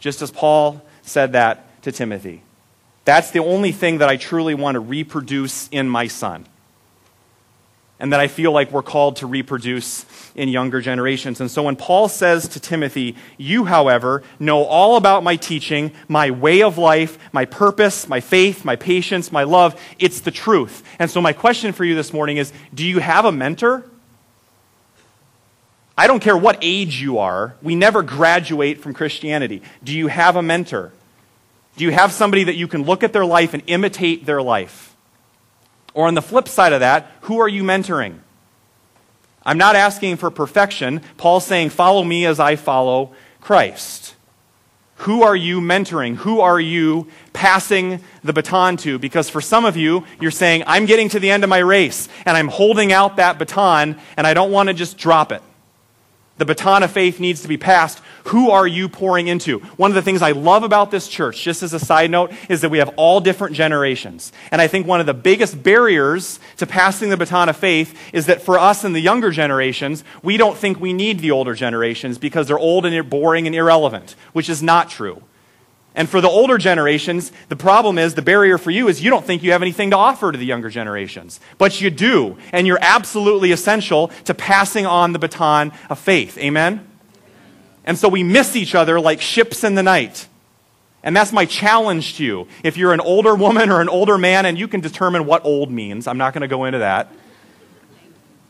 Just 0.01 0.23
as 0.23 0.31
Paul 0.31 0.81
said 1.03 1.33
that 1.33 1.67
to 1.83 1.93
Timothy. 1.93 2.43
That's 3.05 3.31
the 3.31 3.41
only 3.41 3.73
thing 3.73 3.99
that 3.99 4.09
I 4.09 4.17
truly 4.17 4.55
want 4.55 4.77
to 4.77 4.81
reproduce 4.81 5.69
in 5.69 5.89
my 5.89 6.07
son 6.07 6.47
and 8.03 8.13
that 8.13 8.19
I 8.19 8.27
feel 8.27 8.51
like 8.51 8.73
we're 8.73 8.83
called 8.83 9.17
to 9.17 9.29
reproduce 9.29 10.05
in 10.35 10.49
younger 10.49 10.81
generations. 10.81 11.41
And 11.41 11.49
so 11.49 11.63
when 11.63 11.77
Paul 11.77 12.09
says 12.09 12.49
to 12.49 12.61
Timothy, 12.61 13.15
You, 13.39 13.65
however, 13.65 14.25
know 14.41 14.65
all 14.65 14.97
about 14.97 15.23
my 15.23 15.37
teaching, 15.37 15.93
my 16.09 16.33
way 16.33 16.63
of 16.63 16.79
life, 16.79 17.17
my 17.33 17.45
purpose, 17.45 18.09
my 18.09 18.19
faith, 18.19 18.65
my 18.65 18.75
patience, 18.75 19.31
my 19.31 19.45
love, 19.45 19.81
it's 20.01 20.21
the 20.21 20.33
truth. 20.33 20.83
And 20.99 21.09
so 21.09 21.21
my 21.21 21.33
question 21.33 21.73
for 21.73 21.85
you 21.85 21.95
this 21.95 22.13
morning 22.13 22.39
is 22.39 22.53
Do 22.75 22.85
you 22.85 22.99
have 22.99 23.25
a 23.25 23.31
mentor? 23.31 23.85
I 25.97 26.09
don't 26.09 26.21
care 26.21 26.37
what 26.37 26.59
age 26.61 27.01
you 27.01 27.19
are, 27.19 27.55
we 27.63 27.77
never 27.77 28.03
graduate 28.03 28.81
from 28.81 28.95
Christianity. 28.95 29.63
Do 29.85 29.97
you 29.97 30.09
have 30.09 30.35
a 30.35 30.43
mentor? 30.43 30.93
Do 31.77 31.85
you 31.85 31.93
have 31.93 32.13
somebody 32.13 32.45
that 32.45 32.55
you 32.55 32.69
can 32.69 32.85
look 32.85 33.03
at 33.03 33.13
their 33.13 33.25
life 33.25 33.55
and 33.55 33.63
imitate 33.67 34.27
their 34.27 34.43
life? 34.43 34.95
Or 35.95 36.07
on 36.07 36.15
the 36.15 36.23
flip 36.23 36.49
side 36.49 36.73
of 36.73 36.81
that, 36.81 37.11
who 37.23 37.39
are 37.41 37.49
you 37.49 37.63
mentoring? 37.63 38.19
I'm 39.45 39.59
not 39.59 39.77
asking 39.77 40.17
for 40.17 40.31
perfection. 40.31 41.01
Paul's 41.17 41.47
saying, 41.47 41.71
follow 41.71 42.05
me 42.05 42.27
as 42.27 42.39
I 42.39 42.57
follow 42.57 43.13
Christ. 43.41 44.15
Who 44.97 45.25
are 45.25 45.35
you 45.35 45.61
mentoring? 45.61 46.15
Who 46.17 46.41
are 46.41 46.61
you 46.61 47.09
passing 47.33 48.01
the 48.23 48.33
baton 48.33 48.77
to? 48.79 49.01
Because 49.01 49.29
for 49.29 49.41
some 49.41 49.65
of 49.65 49.77
you, 49.77 50.05
you're 50.21 50.31
saying, 50.31 50.63
I'm 50.67 50.87
getting 50.87 51.09
to 51.09 51.19
the 51.19 51.31
end 51.31 51.43
of 51.43 51.51
my 51.51 51.59
race 51.59 52.09
and 52.25 52.37
I'm 52.37 52.47
holding 52.47 52.93
out 52.93 53.17
that 53.17 53.37
baton 53.39 53.99
and 54.17 54.27
I 54.27 54.35
don't 54.35 54.53
want 54.53 54.69
to 54.69 54.75
just 54.75 54.99
drop 54.99 55.33
it. 55.33 55.43
The 56.39 56.47
baton 56.47 56.83
of 56.83 56.91
faith 56.91 57.21
needs 57.21 57.43
to 57.43 57.49
be 57.49 57.59
passed. 57.59 58.01
Who 58.29 58.51
are 58.51 58.67
you 58.67 58.89
pouring 58.89 59.29
into? 59.29 59.59
One 59.77 59.91
of 59.91 59.95
the 59.95 60.03
things 60.03 60.23
I 60.23 60.33
love 60.33 60.63
about 60.63 60.91
this 60.91 61.07
church, 61.07 61.43
just 61.43 61.63
as 61.63 61.73
a 61.75 61.79
side 61.79 62.11
note, 62.11 62.33
is 62.49 62.63
that 62.63 62.71
we 62.71 62.79
have 62.79 62.95
all 62.97 63.21
different 63.21 63.55
generations. 63.55 64.33
And 64.51 64.61
I 64.61 64.67
think 64.67 64.87
one 64.87 65.01
of 65.01 65.07
the 65.07 65.15
biggest 65.15 65.63
barriers 65.63 66.41
to 66.57 66.67
passing 66.67 67.11
the 67.11 67.17
baton 67.17 67.49
of 67.49 67.57
faith 67.57 67.97
is 68.13 68.27
that 68.27 68.43
for 68.43 68.59
us 68.59 68.83
in 68.83 68.93
the 68.95 69.01
younger 69.01 69.31
generations, 69.31 70.05
we 70.23 70.37
don't 70.37 70.57
think 70.57 70.81
we 70.81 70.93
need 70.93 71.21
the 71.21 71.31
older 71.31 71.55
generations 71.55 72.17
because 72.17 72.49
they're 72.49 72.59
old 72.59 72.87
and 72.87 73.11
boring 73.11 73.47
and 73.47 73.55
irrelevant, 73.55 74.17
which 74.33 74.49
is 74.49 74.63
not 74.63 74.89
true. 74.89 75.23
And 75.95 76.09
for 76.09 76.21
the 76.21 76.29
older 76.29 76.57
generations, 76.57 77.33
the 77.49 77.57
problem 77.57 77.99
is, 77.99 78.15
the 78.15 78.23
barrier 78.23 78.57
for 78.57 78.71
you 78.71 78.89
is 78.89 79.03
you 79.03 79.11
don't 79.11 79.25
think 79.25 79.43
you 79.43 79.53
have 79.53 79.61
anything 79.61 79.91
to 79.91 79.97
offer 79.97 80.33
to 80.33 80.39
the 80.39 80.47
younger 80.47 80.71
generations. 80.71 81.39
But 81.59 81.81
you 81.81 81.91
do, 81.91 82.39
and 82.51 82.67
you're 82.67 82.79
absolutely 82.81 83.53
essential 83.53 84.09
to 84.25 84.33
passing 84.33 84.87
on 84.87 85.13
the 85.13 85.19
baton 85.19 85.73
of 85.91 85.99
faith. 85.99 86.39
Amen? 86.39 86.87
And 87.85 87.99
so 87.99 88.09
we 88.09 88.23
miss 88.23 88.57
each 88.57 88.75
other 88.75 89.01
like 89.01 89.21
ships 89.21 89.65
in 89.65 89.75
the 89.75 89.83
night. 89.83 90.29
And 91.03 91.15
that's 91.15 91.33
my 91.33 91.45
challenge 91.45 92.17
to 92.17 92.25
you. 92.25 92.49
If 92.63 92.77
you're 92.77 92.93
an 92.95 93.01
older 93.01 93.35
woman 93.35 93.71
or 93.71 93.81
an 93.81 93.89
older 93.89 94.17
man, 94.17 94.47
and 94.47 94.57
you 94.57 94.69
can 94.69 94.81
determine 94.81 95.27
what 95.27 95.45
old 95.45 95.71
means, 95.71 96.07
I'm 96.07 96.19
not 96.19 96.33
going 96.33 96.43
to 96.43 96.49
go 96.49 96.65
into 96.65 96.79
that. 96.79 97.13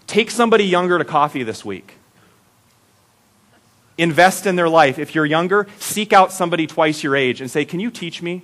Take 0.07 0.31
somebody 0.31 0.65
younger 0.65 0.99
to 0.99 1.05
coffee 1.05 1.43
this 1.43 1.65
week 1.65 1.95
invest 3.99 4.47
in 4.47 4.57
their 4.57 4.69
life. 4.69 4.99
If 4.99 5.15
you're 5.15 5.27
younger, 5.27 5.67
seek 5.79 6.13
out 6.13 6.33
somebody 6.33 6.67
twice 6.67 7.03
your 7.03 7.17
age 7.17 7.41
and 7.41 7.51
say, 7.51 7.65
Can 7.65 7.81
you 7.81 7.91
teach 7.91 8.23
me? 8.23 8.43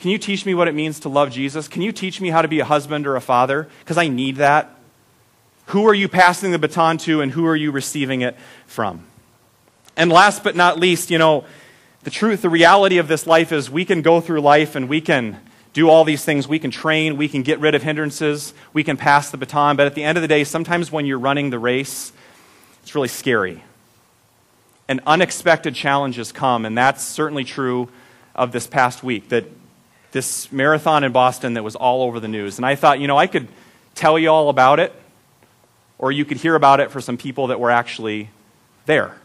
Can 0.00 0.10
you 0.10 0.18
teach 0.18 0.44
me 0.44 0.54
what 0.54 0.68
it 0.68 0.74
means 0.74 1.00
to 1.00 1.08
love 1.08 1.30
Jesus? 1.30 1.68
Can 1.68 1.82
you 1.82 1.92
teach 1.92 2.20
me 2.20 2.30
how 2.30 2.42
to 2.42 2.48
be 2.48 2.60
a 2.60 2.64
husband 2.64 3.06
or 3.06 3.16
a 3.16 3.20
father? 3.20 3.68
Because 3.80 3.96
I 3.96 4.08
need 4.08 4.36
that. 4.36 4.70
Who 5.66 5.86
are 5.88 5.94
you 5.94 6.08
passing 6.08 6.50
the 6.50 6.58
baton 6.58 6.98
to 6.98 7.22
and 7.22 7.32
who 7.32 7.46
are 7.46 7.56
you 7.56 7.70
receiving 7.70 8.20
it 8.20 8.36
from? 8.66 9.06
And 9.96 10.10
last 10.12 10.44
but 10.44 10.56
not 10.56 10.78
least, 10.78 11.10
you 11.10 11.16
know, 11.16 11.44
the 12.02 12.10
truth, 12.10 12.42
the 12.42 12.50
reality 12.50 12.98
of 12.98 13.08
this 13.08 13.26
life 13.26 13.50
is 13.50 13.70
we 13.70 13.84
can 13.86 14.02
go 14.02 14.20
through 14.20 14.40
life 14.40 14.74
and 14.74 14.88
we 14.88 15.00
can 15.00 15.40
do 15.72 15.88
all 15.88 16.04
these 16.04 16.22
things. 16.22 16.46
We 16.46 16.58
can 16.58 16.70
train, 16.70 17.16
we 17.16 17.28
can 17.28 17.42
get 17.42 17.60
rid 17.60 17.74
of 17.74 17.82
hindrances, 17.82 18.52
we 18.74 18.84
can 18.84 18.96
pass 18.98 19.30
the 19.30 19.38
baton. 19.38 19.76
But 19.76 19.86
at 19.86 19.94
the 19.94 20.04
end 20.04 20.18
of 20.18 20.22
the 20.22 20.28
day, 20.28 20.44
sometimes 20.44 20.92
when 20.92 21.06
you're 21.06 21.18
running 21.18 21.48
the 21.48 21.58
race, 21.58 22.12
it's 22.82 22.94
really 22.94 23.08
scary 23.08 23.62
and 24.88 25.00
unexpected 25.06 25.74
challenges 25.74 26.32
come. 26.32 26.64
And 26.64 26.76
that's 26.76 27.02
certainly 27.04 27.44
true 27.44 27.88
of 28.34 28.52
this 28.52 28.66
past 28.66 29.02
week, 29.02 29.28
that 29.28 29.44
this 30.12 30.50
marathon 30.52 31.04
in 31.04 31.12
Boston 31.12 31.54
that 31.54 31.64
was 31.64 31.76
all 31.76 32.02
over 32.02 32.20
the 32.20 32.28
news. 32.28 32.58
And 32.58 32.66
I 32.66 32.74
thought, 32.74 33.00
you 33.00 33.06
know, 33.06 33.16
I 33.16 33.26
could 33.26 33.48
tell 33.94 34.18
you 34.18 34.28
all 34.28 34.48
about 34.48 34.80
it, 34.80 34.92
or 35.98 36.12
you 36.12 36.24
could 36.24 36.36
hear 36.36 36.54
about 36.54 36.80
it 36.80 36.90
for 36.90 37.00
some 37.00 37.16
people 37.16 37.48
that 37.48 37.60
were 37.60 37.70
actually 37.70 38.30
there 38.86 39.16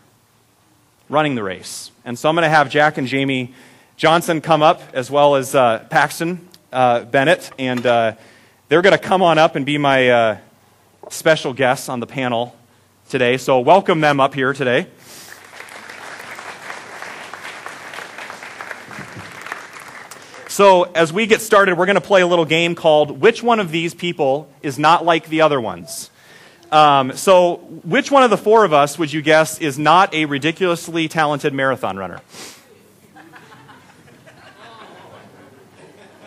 running 1.10 1.36
the 1.36 1.44
race. 1.44 1.92
And 2.06 2.18
so 2.18 2.30
I'm 2.30 2.36
going 2.36 2.44
to 2.44 2.50
have 2.50 2.70
Jack 2.70 2.98
and 2.98 3.08
Jamie 3.08 3.54
Johnson 3.98 4.42
come 4.42 4.62
up, 4.62 4.82
as 4.94 5.12
well 5.12 5.36
as 5.36 5.54
uh, 5.54 5.86
Paxton 5.90 6.48
uh, 6.72 7.04
Bennett, 7.04 7.52
and 7.60 7.86
uh, 7.86 8.14
they're 8.70 8.82
going 8.82 8.98
to 8.98 9.04
come 9.04 9.22
on 9.22 9.38
up 9.38 9.56
and 9.56 9.66
be 9.66 9.78
my 9.78 10.10
uh, 10.10 10.38
special 11.10 11.54
guests 11.54 11.90
on 11.90 12.00
the 12.00 12.08
panel 12.08 12.56
today. 13.10 13.38
So 13.38 13.60
welcome 13.60 14.00
them 14.00 14.20
up 14.20 14.34
here 14.34 14.54
today. 14.54 14.88
So, 20.60 20.84
as 20.84 21.14
we 21.14 21.26
get 21.26 21.40
started, 21.40 21.78
we're 21.78 21.86
going 21.86 21.96
to 21.96 22.02
play 22.02 22.20
a 22.20 22.28
little 22.28 22.44
game 22.44 22.76
called 22.76 23.22
Which 23.22 23.42
One 23.42 23.62
of 23.62 23.72
These 23.72 23.94
People 23.94 24.52
is 24.62 24.78
Not 24.78 25.06
Like 25.06 25.30
the 25.30 25.40
Other 25.40 25.62
Ones? 25.62 26.12
Um, 26.70 27.16
so, 27.16 27.60
which 27.86 28.12
one 28.12 28.24
of 28.24 28.30
the 28.30 28.36
four 28.36 28.66
of 28.66 28.74
us 28.74 29.00
would 29.00 29.14
you 29.14 29.22
guess 29.22 29.62
is 29.62 29.80
not 29.80 30.14
a 30.14 30.26
ridiculously 30.26 31.08
talented 31.08 31.54
marathon 31.54 31.96
runner? 31.96 32.20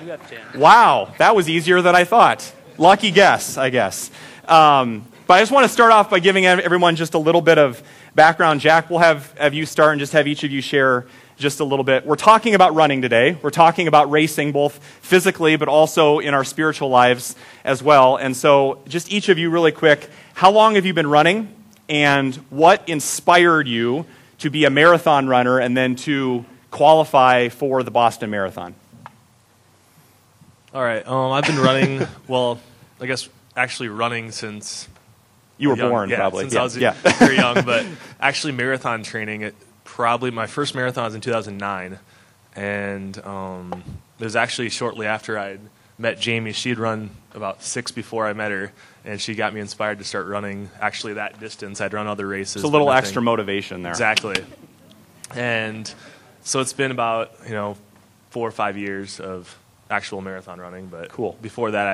You 0.02 0.12
have 0.12 0.30
10. 0.30 0.58
Wow, 0.58 1.12
that 1.18 1.36
was 1.36 1.50
easier 1.50 1.82
than 1.82 1.94
I 1.94 2.04
thought. 2.04 2.54
Lucky 2.78 3.10
guess, 3.10 3.58
I 3.58 3.68
guess. 3.68 4.10
Um, 4.48 5.04
but 5.26 5.34
I 5.34 5.40
just 5.40 5.52
want 5.52 5.66
to 5.66 5.68
start 5.68 5.92
off 5.92 6.08
by 6.08 6.20
giving 6.20 6.46
everyone 6.46 6.96
just 6.96 7.12
a 7.12 7.18
little 7.18 7.42
bit 7.42 7.58
of 7.58 7.82
background. 8.14 8.62
Jack, 8.62 8.88
we'll 8.88 9.00
have, 9.00 9.36
have 9.36 9.52
you 9.52 9.66
start 9.66 9.92
and 9.92 10.00
just 10.00 10.14
have 10.14 10.26
each 10.26 10.42
of 10.42 10.50
you 10.50 10.62
share 10.62 11.04
just 11.42 11.60
a 11.60 11.64
little 11.64 11.84
bit. 11.84 12.06
We're 12.06 12.14
talking 12.14 12.54
about 12.54 12.74
running 12.74 13.02
today. 13.02 13.36
We're 13.42 13.50
talking 13.50 13.88
about 13.88 14.10
racing 14.10 14.52
both 14.52 14.78
physically 15.02 15.56
but 15.56 15.68
also 15.68 16.20
in 16.20 16.32
our 16.32 16.44
spiritual 16.44 16.88
lives 16.88 17.34
as 17.64 17.82
well. 17.82 18.16
And 18.16 18.36
so, 18.36 18.80
just 18.86 19.12
each 19.12 19.28
of 19.28 19.38
you, 19.38 19.50
really 19.50 19.72
quick, 19.72 20.08
how 20.34 20.52
long 20.52 20.76
have 20.76 20.86
you 20.86 20.94
been 20.94 21.08
running? 21.08 21.54
And 21.88 22.34
what 22.48 22.88
inspired 22.88 23.66
you 23.66 24.06
to 24.38 24.50
be 24.50 24.64
a 24.64 24.70
marathon 24.70 25.26
runner 25.26 25.58
and 25.58 25.76
then 25.76 25.96
to 25.96 26.44
qualify 26.70 27.48
for 27.48 27.82
the 27.82 27.90
Boston 27.90 28.30
Marathon? 28.30 28.74
All 30.72 30.82
right. 30.82 31.06
Um, 31.06 31.32
I've 31.32 31.44
been 31.44 31.58
running. 31.58 32.06
well, 32.28 32.60
I 33.00 33.06
guess 33.06 33.28
actually 33.56 33.88
running 33.88 34.30
since 34.30 34.88
You 35.58 35.70
were 35.70 35.76
young. 35.76 35.90
born, 35.90 36.08
yeah, 36.08 36.16
probably. 36.16 36.44
Since 36.44 36.54
yeah. 36.54 36.60
I 36.60 36.64
was 36.64 36.76
yeah. 36.76 36.92
very 37.18 37.36
young, 37.36 37.64
but 37.64 37.84
actually 38.20 38.52
marathon 38.52 39.02
training. 39.02 39.42
It 39.42 39.54
probably 39.92 40.30
my 40.30 40.46
first 40.46 40.74
marathon 40.74 41.04
was 41.04 41.14
in 41.14 41.20
2009, 41.20 41.98
and 42.56 43.18
um, 43.26 43.82
it 44.18 44.24
was 44.24 44.34
actually 44.34 44.70
shortly 44.70 45.06
after 45.06 45.38
I 45.38 45.58
met 45.98 46.18
Jamie. 46.18 46.52
She'd 46.52 46.78
run 46.78 47.10
about 47.34 47.62
six 47.62 47.90
before 47.92 48.26
I 48.26 48.32
met 48.32 48.50
her, 48.52 48.72
and 49.04 49.20
she 49.20 49.34
got 49.34 49.52
me 49.52 49.60
inspired 49.60 49.98
to 49.98 50.04
start 50.04 50.26
running. 50.26 50.70
Actually, 50.80 51.12
that 51.14 51.38
distance. 51.38 51.82
I'd 51.82 51.92
run 51.92 52.06
other 52.06 52.26
races. 52.26 52.56
It's 52.56 52.64
a 52.64 52.68
little 52.68 52.90
extra 52.90 53.20
motivation 53.20 53.82
there. 53.82 53.92
Exactly. 53.92 54.42
And 55.34 55.92
so 56.40 56.60
it's 56.60 56.72
been 56.72 56.90
about 56.90 57.32
you 57.46 57.52
know 57.52 57.76
four 58.30 58.48
or 58.48 58.52
five 58.52 58.78
years 58.78 59.20
of 59.20 59.54
actual 59.90 60.22
marathon 60.22 60.58
running, 60.58 60.86
but 60.86 61.10
Cool. 61.10 61.36
Before 61.42 61.70
that, 61.70 61.86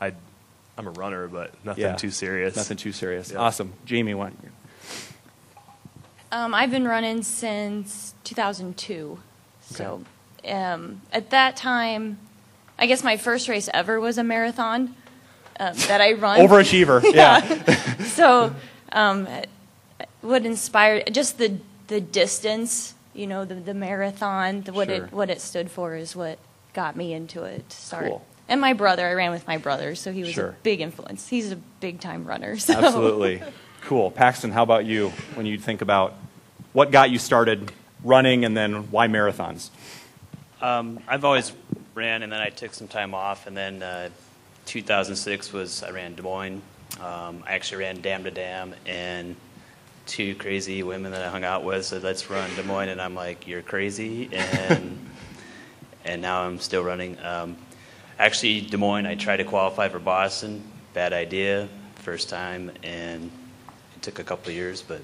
I 0.00 0.06
I 0.08 0.12
I'm 0.76 0.88
a 0.88 0.90
runner, 0.90 1.28
but 1.28 1.52
nothing 1.64 1.84
Yeah. 1.84 1.94
too 1.94 2.10
serious. 2.10 2.56
Nothing 2.56 2.78
too 2.78 2.90
serious. 2.90 3.30
Yeah. 3.30 3.38
Awesome. 3.38 3.74
Jamie, 3.84 4.14
what? 4.14 4.32
Um, 6.32 6.54
I've 6.54 6.70
been 6.70 6.86
running 6.86 7.22
since 7.22 8.14
2002. 8.24 9.18
So 9.62 10.04
um, 10.48 11.00
at 11.12 11.30
that 11.30 11.56
time, 11.56 12.18
I 12.78 12.86
guess 12.86 13.04
my 13.04 13.16
first 13.16 13.48
race 13.48 13.68
ever 13.72 14.00
was 14.00 14.18
a 14.18 14.24
marathon 14.24 14.94
um, 15.60 15.74
that 15.88 16.00
I 16.00 16.12
run. 16.12 16.40
Overachiever. 16.40 17.02
yeah. 17.14 17.40
so 18.04 18.54
um, 18.92 19.28
what 20.20 20.44
inspired 20.44 21.12
just 21.14 21.38
the 21.38 21.58
the 21.86 22.00
distance, 22.00 22.94
you 23.14 23.26
know, 23.26 23.44
the 23.44 23.54
the 23.54 23.74
marathon, 23.74 24.62
the, 24.62 24.72
what 24.72 24.88
Sure. 24.88 25.04
it 25.06 25.12
what 25.12 25.30
it 25.30 25.40
stood 25.40 25.70
for 25.70 25.94
is 25.94 26.16
what 26.16 26.38
got 26.72 26.96
me 26.96 27.12
into 27.12 27.44
it 27.44 27.68
to 27.70 27.76
start. 27.76 28.06
Cool. 28.06 28.26
And 28.48 28.60
my 28.60 28.74
brother, 28.74 29.06
I 29.06 29.14
ran 29.14 29.30
with 29.30 29.46
my 29.46 29.56
brother, 29.56 29.94
so 29.94 30.12
he 30.12 30.22
was 30.22 30.32
Sure. 30.32 30.48
a 30.48 30.56
big 30.62 30.80
influence. 30.80 31.28
He's 31.28 31.50
a 31.50 31.56
big 31.56 32.00
time 32.00 32.26
runner. 32.26 32.56
So. 32.64 32.74
Absolutely. 32.74 33.42
Cool. 33.84 34.10
Paxton, 34.10 34.50
how 34.50 34.62
about 34.62 34.86
you 34.86 35.10
when 35.34 35.44
you 35.44 35.58
think 35.58 35.82
about 35.82 36.14
what 36.72 36.90
got 36.90 37.10
you 37.10 37.18
started 37.18 37.70
running 38.02 38.46
and 38.46 38.56
then 38.56 38.90
why 38.90 39.08
marathons? 39.08 39.68
Um, 40.62 41.00
I've 41.06 41.26
always 41.26 41.52
ran, 41.94 42.22
and 42.22 42.32
then 42.32 42.40
I 42.40 42.48
took 42.48 42.72
some 42.72 42.88
time 42.88 43.12
off, 43.12 43.46
and 43.46 43.54
then 43.54 43.82
uh, 43.82 44.08
2006 44.64 45.52
was 45.52 45.82
I 45.82 45.90
ran 45.90 46.14
Des 46.14 46.22
Moines. 46.22 46.62
Um, 46.98 47.44
I 47.46 47.52
actually 47.52 47.84
ran 47.84 48.00
Dam 48.00 48.24
to 48.24 48.30
Dam, 48.30 48.74
and 48.86 49.36
two 50.06 50.34
crazy 50.36 50.82
women 50.82 51.12
that 51.12 51.20
I 51.20 51.28
hung 51.28 51.44
out 51.44 51.62
with 51.62 51.84
said, 51.84 52.02
"Let's 52.02 52.30
run 52.30 52.48
Des 52.56 52.62
Moines," 52.62 52.88
and 52.88 53.02
I'm 53.02 53.14
like, 53.14 53.46
"You're 53.46 53.60
crazy," 53.60 54.30
and 54.32 54.98
and 56.06 56.22
now 56.22 56.44
I'm 56.44 56.58
still 56.58 56.82
running. 56.82 57.18
Um, 57.22 57.58
actually, 58.18 58.62
Des 58.62 58.78
Moines, 58.78 59.04
I 59.04 59.14
tried 59.14 59.38
to 59.38 59.44
qualify 59.44 59.90
for 59.90 59.98
Boston. 59.98 60.64
Bad 60.94 61.12
idea, 61.12 61.68
first 61.96 62.30
time, 62.30 62.70
and 62.82 63.30
took 64.04 64.18
a 64.18 64.24
couple 64.24 64.50
of 64.50 64.54
years, 64.54 64.82
but 64.82 65.00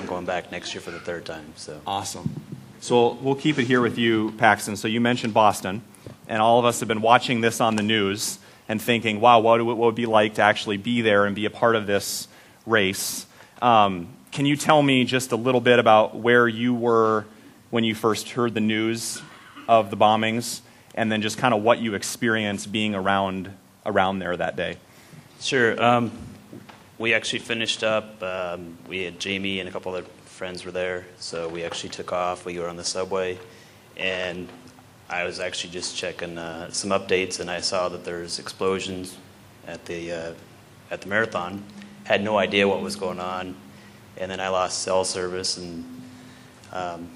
I'm 0.00 0.06
going 0.06 0.24
back 0.24 0.50
next 0.50 0.72
year 0.74 0.80
for 0.80 0.90
the 0.90 0.98
third 0.98 1.26
time. 1.26 1.52
So. 1.56 1.80
Awesome. 1.86 2.40
So 2.80 3.12
we'll 3.20 3.34
keep 3.34 3.58
it 3.58 3.64
here 3.66 3.82
with 3.82 3.98
you, 3.98 4.32
Paxton. 4.38 4.76
So 4.76 4.88
you 4.88 5.02
mentioned 5.02 5.34
Boston, 5.34 5.82
and 6.26 6.40
all 6.40 6.58
of 6.58 6.64
us 6.64 6.80
have 6.80 6.88
been 6.88 7.02
watching 7.02 7.42
this 7.42 7.60
on 7.60 7.76
the 7.76 7.82
news 7.82 8.38
and 8.68 8.80
thinking, 8.80 9.20
wow, 9.20 9.40
what, 9.40 9.58
would- 9.62 9.76
what 9.76 9.86
would 9.86 9.94
it 9.94 9.96
be 9.96 10.06
like 10.06 10.34
to 10.36 10.42
actually 10.42 10.78
be 10.78 11.02
there 11.02 11.26
and 11.26 11.36
be 11.36 11.44
a 11.44 11.50
part 11.50 11.76
of 11.76 11.86
this 11.86 12.26
race? 12.64 13.26
Um, 13.60 14.08
can 14.32 14.46
you 14.46 14.56
tell 14.56 14.82
me 14.82 15.04
just 15.04 15.32
a 15.32 15.36
little 15.36 15.60
bit 15.60 15.78
about 15.78 16.16
where 16.16 16.48
you 16.48 16.74
were 16.74 17.26
when 17.68 17.84
you 17.84 17.94
first 17.94 18.30
heard 18.30 18.54
the 18.54 18.60
news 18.60 19.20
of 19.68 19.90
the 19.90 19.96
bombings, 19.96 20.62
and 20.94 21.12
then 21.12 21.20
just 21.20 21.36
kind 21.36 21.52
of 21.52 21.62
what 21.62 21.80
you 21.80 21.94
experienced 21.94 22.72
being 22.72 22.94
around 22.94 23.50
around 23.84 24.20
there 24.20 24.34
that 24.36 24.56
day? 24.56 24.78
Sure. 25.40 25.82
Um, 25.82 26.10
we 26.98 27.12
actually 27.14 27.40
finished 27.40 27.82
up. 27.82 28.22
Um, 28.22 28.78
we 28.88 29.02
had 29.02 29.18
Jamie 29.18 29.60
and 29.60 29.68
a 29.68 29.72
couple 29.72 29.92
other 29.92 30.06
friends 30.24 30.64
were 30.64 30.70
there, 30.70 31.06
so 31.18 31.48
we 31.48 31.64
actually 31.64 31.90
took 31.90 32.12
off. 32.12 32.44
We 32.44 32.58
were 32.58 32.68
on 32.68 32.76
the 32.76 32.84
subway, 32.84 33.38
and 33.96 34.48
I 35.08 35.24
was 35.24 35.40
actually 35.40 35.70
just 35.70 35.96
checking 35.96 36.38
uh, 36.38 36.70
some 36.70 36.90
updates, 36.90 37.40
and 37.40 37.50
I 37.50 37.60
saw 37.60 37.88
that 37.88 38.04
there's 38.04 38.38
explosions 38.38 39.16
at 39.66 39.84
the 39.86 40.12
uh, 40.12 40.32
at 40.90 41.00
the 41.00 41.08
marathon. 41.08 41.64
Had 42.04 42.22
no 42.22 42.38
idea 42.38 42.68
what 42.68 42.80
was 42.80 42.96
going 42.96 43.20
on, 43.20 43.56
and 44.16 44.30
then 44.30 44.38
I 44.38 44.48
lost 44.48 44.82
cell 44.82 45.04
service, 45.04 45.56
and 45.56 45.84
um, 46.72 47.10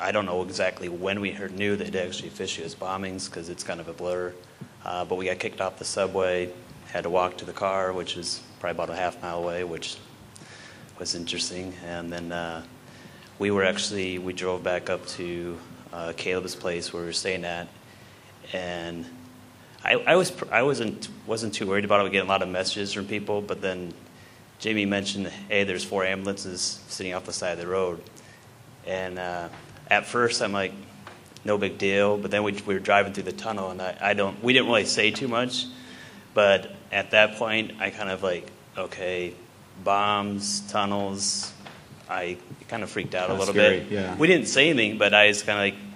I 0.00 0.10
don't 0.10 0.26
know 0.26 0.42
exactly 0.42 0.88
when 0.88 1.20
we 1.20 1.30
heard 1.30 1.52
knew 1.52 1.76
that 1.76 1.88
it 1.88 1.96
actually 1.96 2.28
officially 2.28 2.64
was 2.64 2.74
bombings 2.74 3.28
because 3.28 3.48
it's 3.48 3.62
kind 3.62 3.80
of 3.80 3.88
a 3.88 3.92
blur. 3.92 4.34
Uh, 4.84 5.04
but 5.04 5.16
we 5.16 5.26
got 5.26 5.38
kicked 5.38 5.60
off 5.60 5.78
the 5.78 5.84
subway, 5.84 6.50
had 6.86 7.02
to 7.02 7.10
walk 7.10 7.36
to 7.38 7.44
the 7.44 7.52
car, 7.52 7.92
which 7.92 8.16
is 8.16 8.42
probably 8.60 8.70
about 8.82 8.90
a 8.90 8.96
half 8.96 9.20
mile 9.22 9.38
away, 9.38 9.64
which 9.64 9.96
was 10.98 11.14
interesting. 11.14 11.72
And 11.86 12.12
then 12.12 12.32
uh, 12.32 12.62
we 13.38 13.50
were 13.50 13.64
actually 13.64 14.18
we 14.18 14.32
drove 14.32 14.62
back 14.62 14.90
up 14.90 15.06
to 15.08 15.58
uh, 15.92 16.12
Caleb's 16.16 16.54
place 16.54 16.92
where 16.92 17.02
we 17.02 17.08
were 17.08 17.12
staying 17.12 17.44
at, 17.44 17.68
and 18.52 19.06
I, 19.84 19.94
I 19.94 20.16
was 20.16 20.32
I 20.50 20.62
wasn't 20.62 21.08
wasn't 21.26 21.54
too 21.54 21.66
worried 21.66 21.84
about 21.84 22.00
it. 22.00 22.04
We 22.04 22.10
getting 22.10 22.28
a 22.28 22.32
lot 22.32 22.42
of 22.42 22.48
messages 22.48 22.92
from 22.92 23.06
people, 23.06 23.40
but 23.40 23.60
then 23.60 23.94
Jamie 24.58 24.86
mentioned, 24.86 25.28
hey, 25.48 25.64
there's 25.64 25.84
four 25.84 26.04
ambulances 26.04 26.80
sitting 26.88 27.14
off 27.14 27.24
the 27.24 27.32
side 27.32 27.52
of 27.52 27.58
the 27.58 27.66
road, 27.66 28.02
and 28.86 29.18
uh, 29.18 29.48
at 29.88 30.06
first 30.06 30.42
I'm 30.42 30.52
like, 30.52 30.72
no 31.44 31.58
big 31.58 31.78
deal. 31.78 32.18
But 32.18 32.30
then 32.30 32.42
we, 32.42 32.52
we 32.66 32.74
were 32.74 32.80
driving 32.80 33.12
through 33.12 33.24
the 33.24 33.32
tunnel, 33.32 33.70
and 33.70 33.80
I, 33.80 33.96
I 34.00 34.14
don't 34.14 34.42
we 34.42 34.52
didn't 34.52 34.66
really 34.66 34.84
say 34.84 35.10
too 35.12 35.28
much, 35.28 35.66
but 36.34 36.72
at 36.92 37.10
that 37.12 37.36
point 37.36 37.72
I 37.80 37.90
kind 37.90 38.10
of 38.10 38.22
like, 38.22 38.46
okay, 38.76 39.34
bombs, 39.84 40.60
tunnels. 40.70 41.52
I 42.08 42.38
kind 42.68 42.82
of 42.82 42.90
freaked 42.90 43.14
out 43.14 43.24
a 43.24 43.26
Kinda 43.28 43.38
little 43.40 43.54
scary, 43.54 43.80
bit. 43.80 43.92
yeah. 43.92 44.16
We 44.16 44.26
didn't 44.26 44.46
say 44.48 44.70
anything, 44.70 44.98
but 44.98 45.12
I 45.12 45.28
was 45.28 45.42
kind 45.42 45.58
of 45.58 45.64
like, 45.64 45.88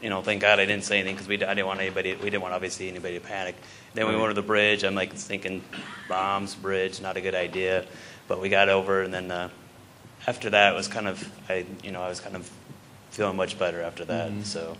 you 0.00 0.10
know, 0.10 0.22
thank 0.22 0.42
God 0.42 0.60
I 0.60 0.66
didn't 0.66 0.84
say 0.84 0.98
anything 0.98 1.16
because 1.16 1.26
we 1.28 1.36
I 1.36 1.54
didn't 1.54 1.66
want 1.66 1.80
anybody. 1.80 2.14
We 2.14 2.30
didn't 2.30 2.42
want 2.42 2.54
obviously 2.54 2.88
anybody 2.88 3.14
to 3.18 3.24
panic. 3.24 3.56
Then 3.94 4.06
we 4.08 4.14
went 4.16 4.28
to 4.30 4.34
the 4.34 4.42
bridge. 4.46 4.84
I'm 4.84 4.94
like 4.94 5.12
thinking, 5.12 5.62
bombs, 6.08 6.54
bridge, 6.54 7.00
not 7.00 7.16
a 7.16 7.20
good 7.20 7.34
idea. 7.34 7.84
But 8.28 8.40
we 8.40 8.48
got 8.48 8.68
over, 8.68 9.02
and 9.02 9.12
then 9.12 9.30
uh, 9.30 9.48
after 10.26 10.50
that, 10.50 10.72
it 10.72 10.76
was 10.76 10.88
kind 10.88 11.08
of 11.08 11.28
I, 11.48 11.64
you 11.82 11.90
know, 11.90 12.02
I 12.02 12.08
was 12.08 12.20
kind 12.20 12.36
of 12.36 12.50
feeling 13.10 13.36
much 13.36 13.58
better 13.58 13.82
after 13.82 14.04
that. 14.04 14.30
Mm-hmm. 14.30 14.42
So 14.42 14.76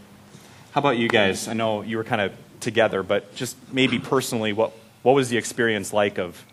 How 0.73 0.81
about 0.81 0.99
you 0.99 1.09
guys? 1.09 1.49
I 1.49 1.53
know 1.55 1.83
you 1.83 1.97
were 1.97 2.05
kind 2.05 2.21
of 2.21 2.33
together, 2.61 3.03
but 3.03 3.35
just 3.35 3.57
maybe 3.73 3.99
personally, 3.99 4.53
what, 4.53 4.73
what 5.05 5.13
was 5.15 5.29
the 5.29 5.37
experience 5.37 5.93
like 5.93 6.19
of 6.19 6.45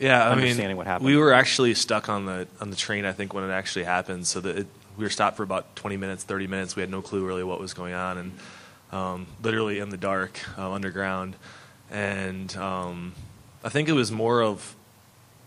Yeah, 0.00 0.24
I 0.24 0.30
understanding 0.32 0.68
mean, 0.68 0.76
what 0.78 0.86
happened. 0.88 1.06
we 1.06 1.16
were 1.16 1.32
actually 1.32 1.74
stuck 1.74 2.08
on 2.08 2.26
the 2.26 2.48
on 2.60 2.70
the 2.70 2.76
train. 2.76 3.04
I 3.04 3.12
think 3.12 3.32
when 3.34 3.44
it 3.44 3.52
actually 3.52 3.84
happened, 3.84 4.26
so 4.26 4.40
that 4.40 4.56
it, 4.58 4.66
we 4.96 5.04
were 5.04 5.10
stopped 5.10 5.36
for 5.36 5.44
about 5.44 5.76
20 5.76 5.96
minutes, 5.96 6.24
30 6.24 6.46
minutes. 6.48 6.74
We 6.76 6.80
had 6.82 6.90
no 6.90 7.00
clue 7.02 7.24
really 7.24 7.44
what 7.44 7.60
was 7.60 7.72
going 7.74 7.94
on, 7.94 8.18
and 8.18 8.32
um, 8.92 9.26
literally 9.42 9.78
in 9.78 9.90
the 9.90 9.96
dark, 9.96 10.40
uh, 10.58 10.72
underground. 10.72 11.36
And 11.90 12.54
um, 12.56 13.14
I 13.64 13.68
think 13.68 13.88
it 13.88 13.92
was 13.92 14.10
more 14.10 14.42
of 14.42 14.74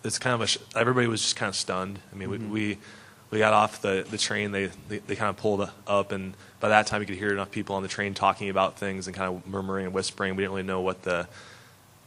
it's 0.03 0.19
kind 0.19 0.33
of 0.33 0.41
a 0.41 0.47
sh- 0.47 0.57
everybody 0.75 1.07
was 1.07 1.21
just 1.21 1.35
kind 1.35 1.49
of 1.49 1.55
stunned. 1.55 1.99
I 2.11 2.15
mean, 2.15 2.29
Mm-hmm. 2.29 2.51
we, 2.51 2.69
we 2.69 2.77
we 3.31 3.39
got 3.39 3.53
off 3.53 3.81
the 3.81 4.05
the 4.09 4.17
train. 4.17 4.51
They, 4.51 4.69
they 4.89 4.99
they 4.99 5.15
kind 5.15 5.29
of 5.29 5.37
pulled 5.37 5.67
up, 5.87 6.11
and 6.11 6.33
by 6.59 6.69
that 6.69 6.85
time, 6.87 7.01
you 7.01 7.07
could 7.07 7.17
hear 7.17 7.31
enough 7.33 7.49
people 7.51 7.75
on 7.75 7.81
the 7.81 7.89
train 7.89 8.13
talking 8.13 8.49
about 8.49 8.77
things 8.77 9.07
and 9.07 9.15
kind 9.15 9.33
of 9.35 9.47
murmuring 9.47 9.85
and 9.87 9.93
whispering. 9.95 10.35
We 10.35 10.43
didn't 10.43 10.51
really 10.53 10.67
know 10.67 10.81
what 10.81 11.01
the 11.03 11.27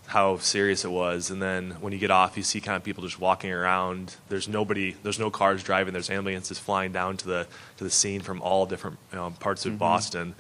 how 0.07 0.39
serious 0.39 0.85
it 0.85 0.91
was. 0.91 1.31
And 1.31 1.43
then 1.43 1.73
when 1.81 1.93
you 1.93 1.99
get 1.99 2.11
off, 2.11 2.37
you 2.37 2.43
see 2.43 2.61
kind 2.61 2.77
of 2.77 2.85
people 2.85 3.03
just 3.03 3.21
walking 3.21 3.51
around. 3.53 4.17
There's 4.29 4.49
nobody. 4.49 4.97
There's 5.03 5.19
no 5.19 5.31
cars 5.31 5.63
driving. 5.63 5.93
There's 5.93 6.11
ambulances 6.11 6.59
flying 6.59 6.93
down 6.93 7.17
to 7.19 7.27
the 7.27 7.47
to 7.79 7.85
the 7.85 7.91
scene 7.91 8.21
from 8.21 8.41
all 8.41 8.67
different 8.67 8.99
you 9.13 9.19
know, 9.19 9.31
parts 9.41 9.67
of 9.67 9.79
Boston. 9.79 10.35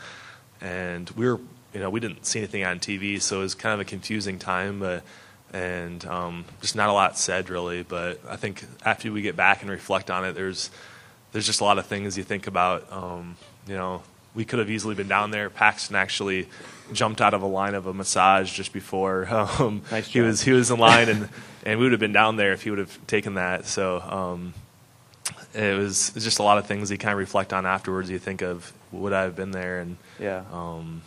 And 0.61 1.11
we 1.11 1.27
were, 1.29 1.41
you 1.75 1.81
know, 1.81 1.91
we 1.91 2.01
didn't 2.01 2.25
see 2.27 2.39
anything 2.39 2.64
on 2.64 2.79
TV, 2.79 3.21
so 3.21 3.41
it 3.41 3.43
was 3.43 3.55
kind 3.55 3.75
of 3.75 3.81
a 3.81 3.85
confusing 3.85 4.39
time. 4.39 4.79
But 4.79 5.03
and 5.53 6.05
um, 6.07 6.45
just 6.61 6.77
not 6.77 6.89
a 6.89 6.93
lot 6.93 7.19
said 7.19 7.51
really. 7.51 7.83
But 7.83 8.21
I 8.29 8.37
think 8.37 8.64
after 8.85 9.11
we 9.11 9.23
get 9.23 9.37
back 9.37 9.62
and 9.62 9.71
reflect 9.71 10.11
on 10.11 10.25
it, 10.25 10.35
there's 10.35 10.71
there's 11.33 11.47
just 11.47 11.61
a 11.61 11.64
lot 11.64 11.79
of 11.79 11.87
things 11.87 12.17
you 12.17 12.25
think 12.25 12.47
about. 12.47 12.91
Um, 12.93 13.37
you 13.67 13.75
know, 13.75 14.03
we 14.35 14.45
could 14.45 14.61
have 14.61 14.71
easily 14.71 14.95
been 14.95 15.09
down 15.09 15.33
there. 15.33 15.51
Paxton 15.51 15.97
actually 15.97 16.49
jumped 16.93 17.20
out 17.20 17.34
of 17.34 17.43
a 17.43 17.47
line 17.47 17.74
of 17.74 17.87
a 17.87 17.95
massage 17.95 18.53
just 18.53 18.72
before 18.72 19.26
um, 19.30 19.82
Nice 19.91 20.07
he 20.07 20.20
was 20.20 20.43
he 20.43 20.53
was 20.53 20.70
in 20.70 20.78
line, 20.78 21.09
and 21.09 21.28
and 21.66 21.78
we 21.78 21.84
would 21.87 21.93
have 21.93 22.01
been 22.01 22.12
down 22.12 22.37
there 22.37 22.53
if 22.53 22.62
he 22.62 22.70
would 22.70 22.78
have 22.78 23.07
taken 23.07 23.34
that. 23.34 23.66
So. 23.66 24.01
Um, 24.01 24.55
it 25.55 25.76
was 25.76 26.12
it's 26.14 26.24
just 26.24 26.39
a 26.39 26.43
lot 26.43 26.59
of 26.59 26.66
things 26.66 26.91
you 26.91 26.99
kind 26.99 27.12
of 27.12 27.18
reflect 27.18 27.53
on 27.55 27.64
afterwards. 27.64 28.11
You 28.11 28.18
think 28.18 28.43
of 28.43 28.72
would 28.93 29.12
I 29.14 29.22
have 29.22 29.34
been 29.34 29.53
there, 29.53 29.78
and 29.80 29.97
Yeah. 30.20 30.43
um, 30.53 31.01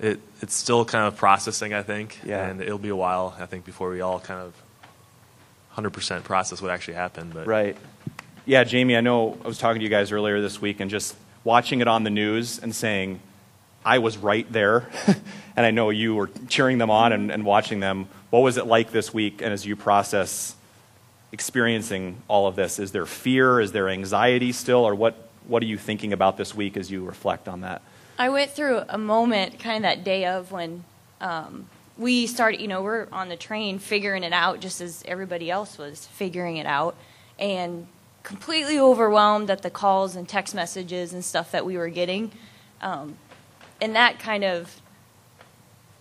it 0.00 0.20
it's 0.40 0.54
still 0.54 0.84
kind 0.84 1.06
of 1.06 1.16
processing, 1.16 1.74
I 1.74 1.82
think, 1.82 2.20
Yeah. 2.24 2.46
and 2.46 2.60
it'll 2.62 2.78
be 2.78 2.88
a 2.88 2.96
while, 2.96 3.34
I 3.38 3.46
think, 3.46 3.64
before 3.64 3.90
we 3.90 4.00
all 4.00 4.20
kind 4.20 4.40
of 4.40 4.54
100% 5.76 6.22
process 6.24 6.62
what 6.62 6.70
actually 6.70 6.94
happened. 6.94 7.34
But 7.34 7.46
Right. 7.46 7.76
Yeah, 8.44 8.62
Jamie, 8.64 8.96
I 8.96 9.00
know 9.00 9.36
I 9.44 9.48
was 9.48 9.58
talking 9.58 9.80
to 9.80 9.84
you 9.84 9.90
guys 9.90 10.12
earlier 10.12 10.40
this 10.40 10.60
week 10.60 10.78
and 10.80 10.88
just 10.90 11.16
watching 11.44 11.80
it 11.80 11.88
on 11.88 12.04
the 12.04 12.10
news 12.10 12.58
and 12.60 12.74
saying, 12.74 13.20
I 13.86 13.98
was 13.98 14.18
right 14.18 14.50
there. 14.52 14.88
and 15.56 15.64
I 15.64 15.70
know 15.70 15.90
you 15.90 16.16
were 16.16 16.28
cheering 16.48 16.78
them 16.78 16.90
on 16.90 17.12
and, 17.12 17.30
and 17.30 17.44
watching 17.44 17.78
them. 17.78 18.08
What 18.30 18.40
was 18.40 18.56
it 18.56 18.66
like 18.66 18.90
this 18.90 19.14
week? 19.14 19.40
And 19.40 19.52
as 19.52 19.64
you 19.64 19.76
process 19.76 20.56
experiencing 21.30 22.20
all 22.26 22.48
of 22.48 22.56
this, 22.56 22.80
is 22.80 22.90
there 22.90 23.06
fear? 23.06 23.60
Is 23.60 23.70
there 23.70 23.88
anxiety 23.88 24.50
still? 24.50 24.84
Or 24.84 24.96
what, 24.96 25.28
what 25.46 25.62
are 25.62 25.66
you 25.66 25.78
thinking 25.78 26.12
about 26.12 26.36
this 26.36 26.52
week 26.52 26.76
as 26.76 26.90
you 26.90 27.04
reflect 27.04 27.46
on 27.46 27.60
that? 27.60 27.80
I 28.18 28.28
went 28.28 28.50
through 28.50 28.82
a 28.88 28.98
moment, 28.98 29.60
kind 29.60 29.76
of 29.76 29.82
that 29.82 30.02
day 30.02 30.26
of 30.26 30.50
when 30.50 30.82
um, 31.20 31.68
we 31.96 32.26
started, 32.26 32.60
you 32.60 32.66
know, 32.66 32.82
we're 32.82 33.06
on 33.12 33.28
the 33.28 33.36
train 33.36 33.78
figuring 33.78 34.24
it 34.24 34.32
out 34.32 34.58
just 34.58 34.80
as 34.80 35.04
everybody 35.06 35.48
else 35.48 35.78
was 35.78 36.06
figuring 36.06 36.56
it 36.56 36.66
out, 36.66 36.96
and 37.38 37.86
completely 38.24 38.80
overwhelmed 38.80 39.48
at 39.48 39.62
the 39.62 39.70
calls 39.70 40.16
and 40.16 40.28
text 40.28 40.56
messages 40.56 41.12
and 41.12 41.24
stuff 41.24 41.52
that 41.52 41.64
we 41.64 41.76
were 41.76 41.88
getting. 41.88 42.32
Um, 42.80 43.16
and 43.80 43.94
that 43.96 44.18
kind 44.18 44.44
of 44.44 44.80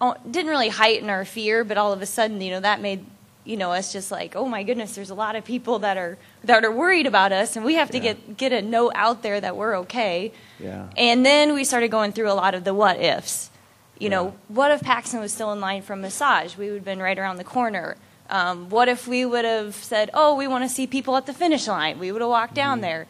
oh, 0.02 0.16
didn't 0.30 0.50
really 0.50 0.70
heighten 0.70 1.10
our 1.10 1.26
fear, 1.26 1.64
but 1.64 1.78
all 1.78 1.94
of 1.94 2.02
a 2.02 2.06
sudden, 2.06 2.42
you 2.42 2.52
know, 2.52 2.60
that 2.60 2.82
made 2.82 3.06
you 3.44 3.58
know 3.58 3.72
us 3.72 3.94
just 3.94 4.10
like, 4.12 4.36
oh 4.36 4.48
my 4.48 4.64
goodness, 4.64 4.96
there's 4.96 5.12
a 5.12 5.16
lot 5.16 5.36
of 5.36 5.46
people 5.46 5.78
that 5.80 5.98
are 5.98 6.18
that 6.44 6.66
are 6.66 6.72
worried 6.72 7.06
about 7.06 7.32
us, 7.32 7.56
and 7.56 7.64
we 7.64 7.76
have 7.76 7.92
to 7.92 7.98
Yeah. 7.98 8.14
get 8.14 8.38
get 8.38 8.54
a 8.54 8.62
note 8.62 8.94
out 8.96 9.22
there 9.22 9.40
that 9.40 9.56
we're 9.56 9.78
okay. 9.80 10.32
Yeah. 10.60 10.88
And 10.98 11.26
then 11.26 11.54
we 11.54 11.64
started 11.64 11.90
going 11.92 12.12
through 12.12 12.32
a 12.32 12.34
lot 12.34 12.56
of 12.56 12.64
the 12.64 12.74
what 12.74 13.00
ifs. 13.00 13.52
You 14.00 14.10
Yeah. 14.10 14.16
know, 14.16 14.34
what 14.48 14.72
if 14.72 14.82
Paxton 14.82 15.20
was 15.20 15.32
still 15.32 15.52
in 15.54 15.62
line 15.62 15.82
from 15.84 16.02
massage? 16.02 16.58
We 16.58 16.68
would 16.70 16.78
have 16.78 16.86
been 16.86 17.00
right 17.02 17.18
around 17.18 17.38
the 17.38 17.44
corner. 17.44 17.98
Um, 18.30 18.70
what 18.72 18.90
if 18.90 19.08
we 19.08 19.24
would 19.24 19.46
have 19.46 19.76
said, 19.76 20.10
oh, 20.16 20.34
we 20.36 20.48
want 20.48 20.64
to 20.64 20.70
see 20.70 20.88
people 20.88 21.16
at 21.16 21.28
the 21.28 21.34
finish 21.34 21.68
line? 21.68 22.00
We 22.00 22.12
would 22.12 22.22
have 22.22 22.30
walked 22.32 22.56
down 22.56 22.82
there. 22.82 23.06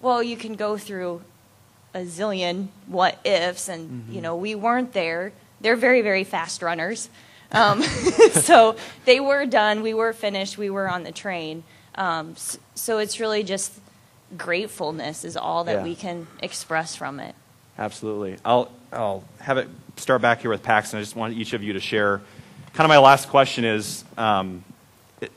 Well, 0.00 0.22
you 0.22 0.36
can 0.36 0.54
go 0.54 0.78
through 0.78 1.22
a 1.94 2.00
zillion 2.00 2.68
what 2.86 3.18
ifs, 3.24 3.68
and, 3.68 4.12
you 4.12 4.20
know, 4.20 4.36
we 4.36 4.54
weren't 4.54 4.92
there. 4.92 5.32
They're 5.60 5.76
very, 5.76 6.02
very 6.02 6.24
fast 6.24 6.62
runners. 6.62 7.08
Um, 7.52 7.82
so 8.32 8.76
they 9.04 9.20
were 9.20 9.46
done. 9.46 9.82
We 9.82 9.94
were 9.94 10.12
finished. 10.12 10.56
We 10.58 10.70
were 10.70 10.88
on 10.88 11.02
the 11.04 11.12
train. 11.12 11.64
Um, 11.94 12.34
so 12.74 12.98
it's 12.98 13.20
really 13.20 13.42
just 13.42 13.72
gratefulness 14.36 15.24
is 15.24 15.36
all 15.36 15.64
that 15.64 15.78
Yeah. 15.78 15.82
we 15.84 15.94
can 15.94 16.26
express 16.40 16.96
from 16.96 17.20
it. 17.20 17.34
Absolutely. 17.78 18.36
I'll, 18.44 18.70
I'll 18.92 19.24
have 19.40 19.58
it 19.58 19.68
start 19.96 20.22
back 20.22 20.40
here 20.40 20.50
with 20.50 20.62
Paxton. 20.62 20.98
I 20.98 21.02
just 21.02 21.16
want 21.16 21.34
each 21.34 21.52
of 21.52 21.62
you 21.62 21.74
to 21.74 21.80
share. 21.80 22.22
Kind 22.72 22.86
of 22.86 22.88
my 22.88 22.98
last 22.98 23.28
question 23.28 23.64
is 23.64 24.04
um, 24.16 24.64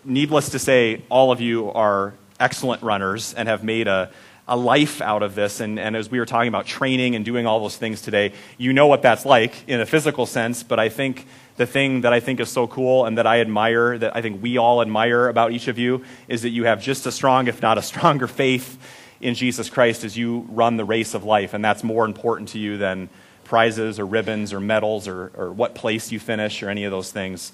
needless 0.05 0.49
to 0.49 0.59
say, 0.59 1.01
all 1.09 1.31
of 1.31 1.41
you 1.41 1.71
are 1.71 2.13
excellent 2.39 2.81
runners 2.81 3.33
and 3.33 3.49
have 3.49 3.63
made 3.63 3.87
a, 3.87 4.09
a 4.47 4.55
life 4.55 5.01
out 5.01 5.23
of 5.23 5.35
this. 5.35 5.59
And, 5.59 5.79
and 5.79 5.95
as 5.95 6.09
we 6.09 6.19
were 6.19 6.25
talking 6.25 6.47
about 6.47 6.65
training 6.65 7.15
and 7.15 7.25
doing 7.25 7.47
all 7.47 7.59
those 7.59 7.77
things 7.77 8.01
today, 8.01 8.33
you 8.57 8.73
know 8.73 8.87
what 8.87 9.01
that's 9.01 9.25
like 9.25 9.67
in 9.67 9.81
a 9.81 9.85
physical 9.85 10.25
sense. 10.25 10.61
But 10.61 10.79
I 10.79 10.89
think 10.89 11.25
the 11.57 11.65
thing 11.65 12.01
that 12.01 12.13
I 12.13 12.19
think 12.19 12.39
is 12.39 12.49
so 12.49 12.67
cool 12.67 13.05
and 13.05 13.17
that 13.17 13.25
I 13.25 13.41
admire, 13.41 13.97
that 13.97 14.15
I 14.15 14.21
think 14.21 14.43
we 14.43 14.57
all 14.57 14.81
admire 14.81 15.27
about 15.27 15.51
each 15.51 15.67
of 15.67 15.79
you, 15.79 16.03
is 16.27 16.43
that 16.43 16.49
you 16.49 16.65
have 16.65 16.81
just 16.81 17.05
as 17.07 17.15
strong, 17.15 17.47
if 17.47 17.61
not 17.61 17.77
a 17.77 17.81
stronger 17.81 18.27
faith 18.27 18.77
in 19.19 19.33
Jesus 19.33 19.69
Christ 19.69 20.03
as 20.03 20.15
you 20.15 20.45
run 20.49 20.77
the 20.77 20.85
race 20.85 21.13
of 21.13 21.23
life. 21.23 21.53
And 21.53 21.65
that's 21.65 21.83
more 21.83 22.05
important 22.05 22.49
to 22.49 22.59
you 22.59 22.77
than 22.77 23.09
prizes 23.45 23.99
or 23.99 24.05
ribbons 24.05 24.53
or 24.53 24.59
medals 24.59 25.07
or, 25.07 25.31
or 25.35 25.51
what 25.51 25.73
place 25.73 26.11
you 26.11 26.19
finish 26.19 26.61
or 26.61 26.69
any 26.69 26.83
of 26.83 26.91
those 26.91 27.11
things. 27.11 27.51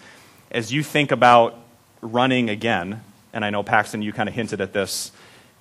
As 0.52 0.74
you 0.74 0.84
think 0.84 1.12
about 1.12 1.58
running 2.02 2.50
again, 2.50 3.02
and 3.32 3.46
I 3.46 3.50
know 3.50 3.64
Paxton, 3.64 4.02
you 4.02 4.12
kind 4.12 4.28
of 4.28 4.36
hinted 4.36 4.60
at 4.60 4.74
this, 4.74 5.12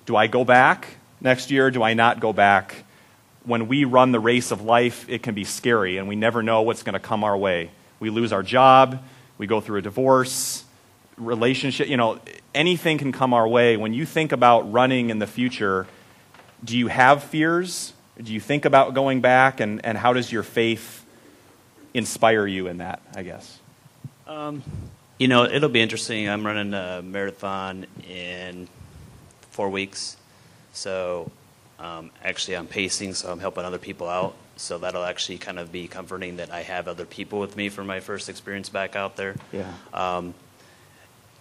do 0.05 0.15
I 0.17 0.27
go 0.27 0.43
back 0.43 0.97
next 1.21 1.51
year? 1.51 1.71
Do 1.71 1.83
I 1.83 1.93
not 1.93 2.19
go 2.19 2.33
back? 2.33 2.83
When 3.45 3.67
we 3.67 3.85
run 3.85 4.11
the 4.11 4.19
race 4.19 4.51
of 4.51 4.61
life, 4.61 5.07
it 5.07 5.23
can 5.23 5.33
be 5.33 5.43
scary, 5.43 5.97
and 5.97 6.07
we 6.07 6.15
never 6.15 6.43
know 6.43 6.61
what's 6.61 6.83
going 6.83 6.93
to 6.93 6.99
come 6.99 7.23
our 7.23 7.37
way. 7.37 7.71
We 7.99 8.09
lose 8.09 8.33
our 8.33 8.43
job, 8.43 9.01
we 9.37 9.47
go 9.47 9.61
through 9.61 9.79
a 9.79 9.81
divorce, 9.81 10.63
relationship, 11.17 11.87
you 11.87 11.97
know, 11.97 12.19
anything 12.53 12.97
can 12.97 13.11
come 13.11 13.33
our 13.33 13.47
way. 13.47 13.77
When 13.77 13.93
you 13.93 14.05
think 14.05 14.31
about 14.31 14.71
running 14.71 15.09
in 15.09 15.19
the 15.19 15.27
future, 15.27 15.87
do 16.63 16.77
you 16.77 16.87
have 16.87 17.23
fears? 17.23 17.93
Do 18.21 18.33
you 18.33 18.39
think 18.39 18.65
about 18.65 18.93
going 18.93 19.21
back? 19.21 19.59
And, 19.59 19.83
and 19.85 19.97
how 19.97 20.13
does 20.13 20.31
your 20.31 20.43
faith 20.43 21.05
inspire 21.93 22.45
you 22.45 22.67
in 22.67 22.77
that, 22.77 23.01
I 23.15 23.23
guess? 23.23 23.59
Um, 24.27 24.63
you 25.17 25.27
know, 25.27 25.45
it'll 25.45 25.69
be 25.69 25.81
interesting. 25.81 26.29
I'm 26.29 26.45
running 26.45 26.73
a 26.73 27.01
marathon 27.01 27.85
in 28.07 28.67
four 29.51 29.69
weeks. 29.69 30.17
So 30.73 31.31
um, 31.79 32.11
actually, 32.23 32.57
I'm 32.57 32.67
pacing, 32.67 33.13
so 33.13 33.31
I'm 33.31 33.39
helping 33.39 33.65
other 33.65 33.79
people 33.79 34.07
out. 34.07 34.35
So 34.55 34.77
that'll 34.77 35.03
actually 35.03 35.39
kind 35.39 35.57
of 35.57 35.71
be 35.71 35.87
comforting 35.87 36.37
that 36.37 36.51
I 36.51 36.61
have 36.61 36.87
other 36.87 37.05
people 37.05 37.39
with 37.39 37.57
me 37.57 37.69
for 37.69 37.83
my 37.83 37.99
first 37.99 38.29
experience 38.29 38.69
back 38.69 38.95
out 38.95 39.15
there. 39.15 39.35
Yeah. 39.51 39.73
Um, 39.93 40.33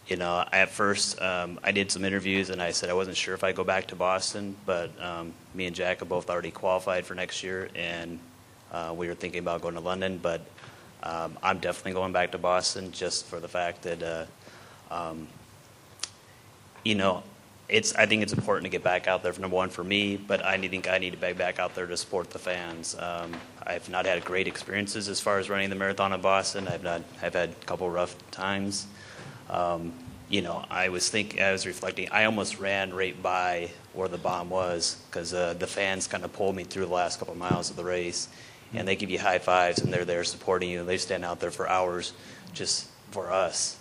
you 0.07 0.16
know, 0.16 0.45
at 0.51 0.70
first, 0.70 1.20
um, 1.22 1.61
I 1.62 1.70
did 1.70 1.91
some 1.91 2.05
interviews 2.05 2.51
and 2.51 2.61
I 2.61 2.72
said 2.72 2.91
I 2.91 2.95
wasn't 2.95 3.16
sure 3.16 3.35
if 3.35 3.45
I'd 3.45 3.55
go 3.55 3.62
back 3.62 3.87
to 3.89 3.95
Boston, 3.95 4.57
but 4.66 4.91
um, 5.01 5.33
me 5.55 5.66
and 5.66 5.76
Jack 5.76 6.01
have 6.01 6.09
both 6.09 6.31
already 6.31 6.51
qualified 6.51 7.07
for 7.07 7.14
next 7.14 7.45
year, 7.45 7.68
and 7.76 8.18
uh, 8.72 8.93
we 8.97 9.07
were 9.07 9.14
thinking 9.14 9.39
about 9.39 9.62
going 9.62 9.74
to 9.74 9.81
London, 9.81 10.18
but 10.20 10.41
um, 11.03 11.39
I'm 11.43 11.59
definitely 11.59 11.93
going 11.93 12.12
back 12.12 12.33
to 12.33 12.39
Boston 12.39 12.91
just 12.91 13.26
for 13.26 13.39
the 13.39 13.49
fact 13.49 13.83
that, 13.83 14.03
uh, 14.03 14.26
um, 14.91 15.28
you 16.85 16.97
know, 16.97 17.22
it's. 17.71 17.95
I 17.95 18.07
think 18.07 18.23
it's 18.23 18.33
important 18.33 18.64
to 18.64 18.71
get 18.71 18.83
back 18.83 19.09
out 19.09 19.23
there 19.23 19.33
for 19.33 19.41
number 19.41 19.57
one 19.57 19.71
for 19.71 19.85
me, 19.85 20.16
but 20.16 20.45
I 20.45 20.59
think 20.59 20.89
I 20.89 20.99
need 20.99 21.12
to 21.12 21.16
be 21.16 21.33
back 21.33 21.59
out 21.59 21.75
there 21.75 21.87
to 21.87 21.97
support 21.97 22.31
the 22.31 22.39
fans. 22.39 22.97
Um, 22.99 23.35
I've 23.66 23.89
not 23.89 24.07
had 24.07 24.25
great 24.25 24.49
experiences 24.49 25.09
as 25.09 25.21
far 25.21 25.39
as 25.39 25.49
running 25.49 25.71
the 25.71 25.77
marathon 25.77 26.12
in 26.12 26.21
Boston. 26.21 26.68
I've 26.68 26.83
not. 26.83 27.03
I've 27.23 27.35
had 27.35 27.51
a 27.51 27.66
couple 27.66 27.89
rough 27.91 28.16
times. 28.31 28.87
Um, 29.49 29.93
you 30.29 30.43
know, 30.43 30.64
I 30.71 30.89
was 30.91 31.09
thinking, 31.09 31.43
I 31.43 31.51
was 31.53 31.66
reflecting. 31.66 32.09
I 32.11 32.25
almost 32.25 32.61
ran 32.61 32.95
right 32.95 33.21
by 33.21 33.71
where 33.93 34.09
the 34.09 34.18
bomb 34.18 34.49
was 34.49 35.03
because 35.11 35.35
uh, 35.35 35.55
the 35.55 35.66
fans 35.66 36.07
kind 36.07 36.25
of 36.25 36.33
pulled 36.33 36.55
me 36.55 36.64
through 36.64 36.87
the 36.87 36.93
last 36.93 37.18
couple 37.18 37.33
of 37.33 37.39
miles 37.39 37.71
of 37.71 37.77
the 37.77 37.85
race, 37.85 38.29
and 38.73 38.87
they 38.87 38.95
give 38.95 39.11
you 39.11 39.18
high 39.18 39.39
fives 39.39 39.81
and 39.81 39.93
they're 39.93 40.05
there 40.05 40.23
supporting 40.23 40.71
you. 40.71 40.85
They 40.85 40.99
stand 40.99 41.25
out 41.25 41.41
there 41.41 41.51
for 41.51 41.68
hours 41.68 42.12
just 42.53 42.89
for 43.11 43.33
us. 43.33 43.77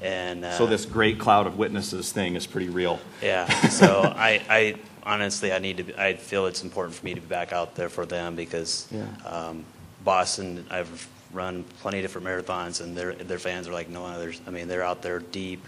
And 0.00 0.44
uh, 0.44 0.56
So, 0.58 0.66
this 0.66 0.84
great 0.84 1.18
cloud 1.18 1.46
of 1.46 1.56
witnesses 1.58 2.10
thing 2.12 2.34
is 2.34 2.46
pretty 2.46 2.68
real. 2.68 2.98
yeah. 3.22 3.46
So 3.70 4.02
I, 4.16 4.42
I 4.48 4.74
honestly, 5.04 5.52
I 5.52 5.58
need 5.58 5.76
to. 5.78 5.82
Be, 5.84 5.94
I 5.94 6.14
feel 6.14 6.46
it's 6.46 6.62
important 6.62 6.94
for 6.96 7.04
me 7.04 7.14
to 7.14 7.20
be 7.20 7.26
back 7.26 7.52
out 7.52 7.74
there 7.74 7.88
for 7.88 8.04
them 8.06 8.34
because 8.34 8.88
Yeah. 8.90 9.06
um, 9.26 9.64
Boston. 10.04 10.66
I've 10.70 11.08
run 11.32 11.64
plenty 11.80 11.98
of 11.98 12.02
different 12.02 12.26
marathons, 12.26 12.80
and 12.80 12.96
their 12.96 13.14
their 13.14 13.38
fans 13.38 13.68
are 13.68 13.72
like 13.72 13.88
no 13.88 14.04
others. 14.04 14.40
I 14.46 14.50
mean, 14.50 14.66
they're 14.68 14.82
out 14.82 15.02
there 15.02 15.20
deep, 15.20 15.64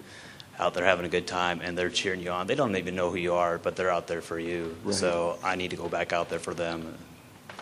out 0.59 0.75
there 0.75 0.85
having 0.85 1.07
a 1.07 1.09
good 1.09 1.27
time, 1.27 1.61
and 1.63 1.79
they're 1.79 1.91
cheering 1.91 2.21
you 2.21 2.31
on. 2.31 2.47
They 2.49 2.55
don't 2.57 2.75
even 2.77 2.95
know 2.97 3.11
who 3.11 3.17
you 3.17 3.35
are, 3.35 3.59
but 3.59 3.77
they're 3.77 3.91
out 3.91 4.07
there 4.09 4.21
for 4.21 4.39
you. 4.39 4.77
Right. 4.85 4.95
So 4.95 5.39
I 5.45 5.55
need 5.55 5.71
to 5.71 5.77
go 5.77 5.89
back 5.89 6.13
out 6.13 6.29
there 6.29 6.41
for 6.41 6.55
them. 6.55 6.97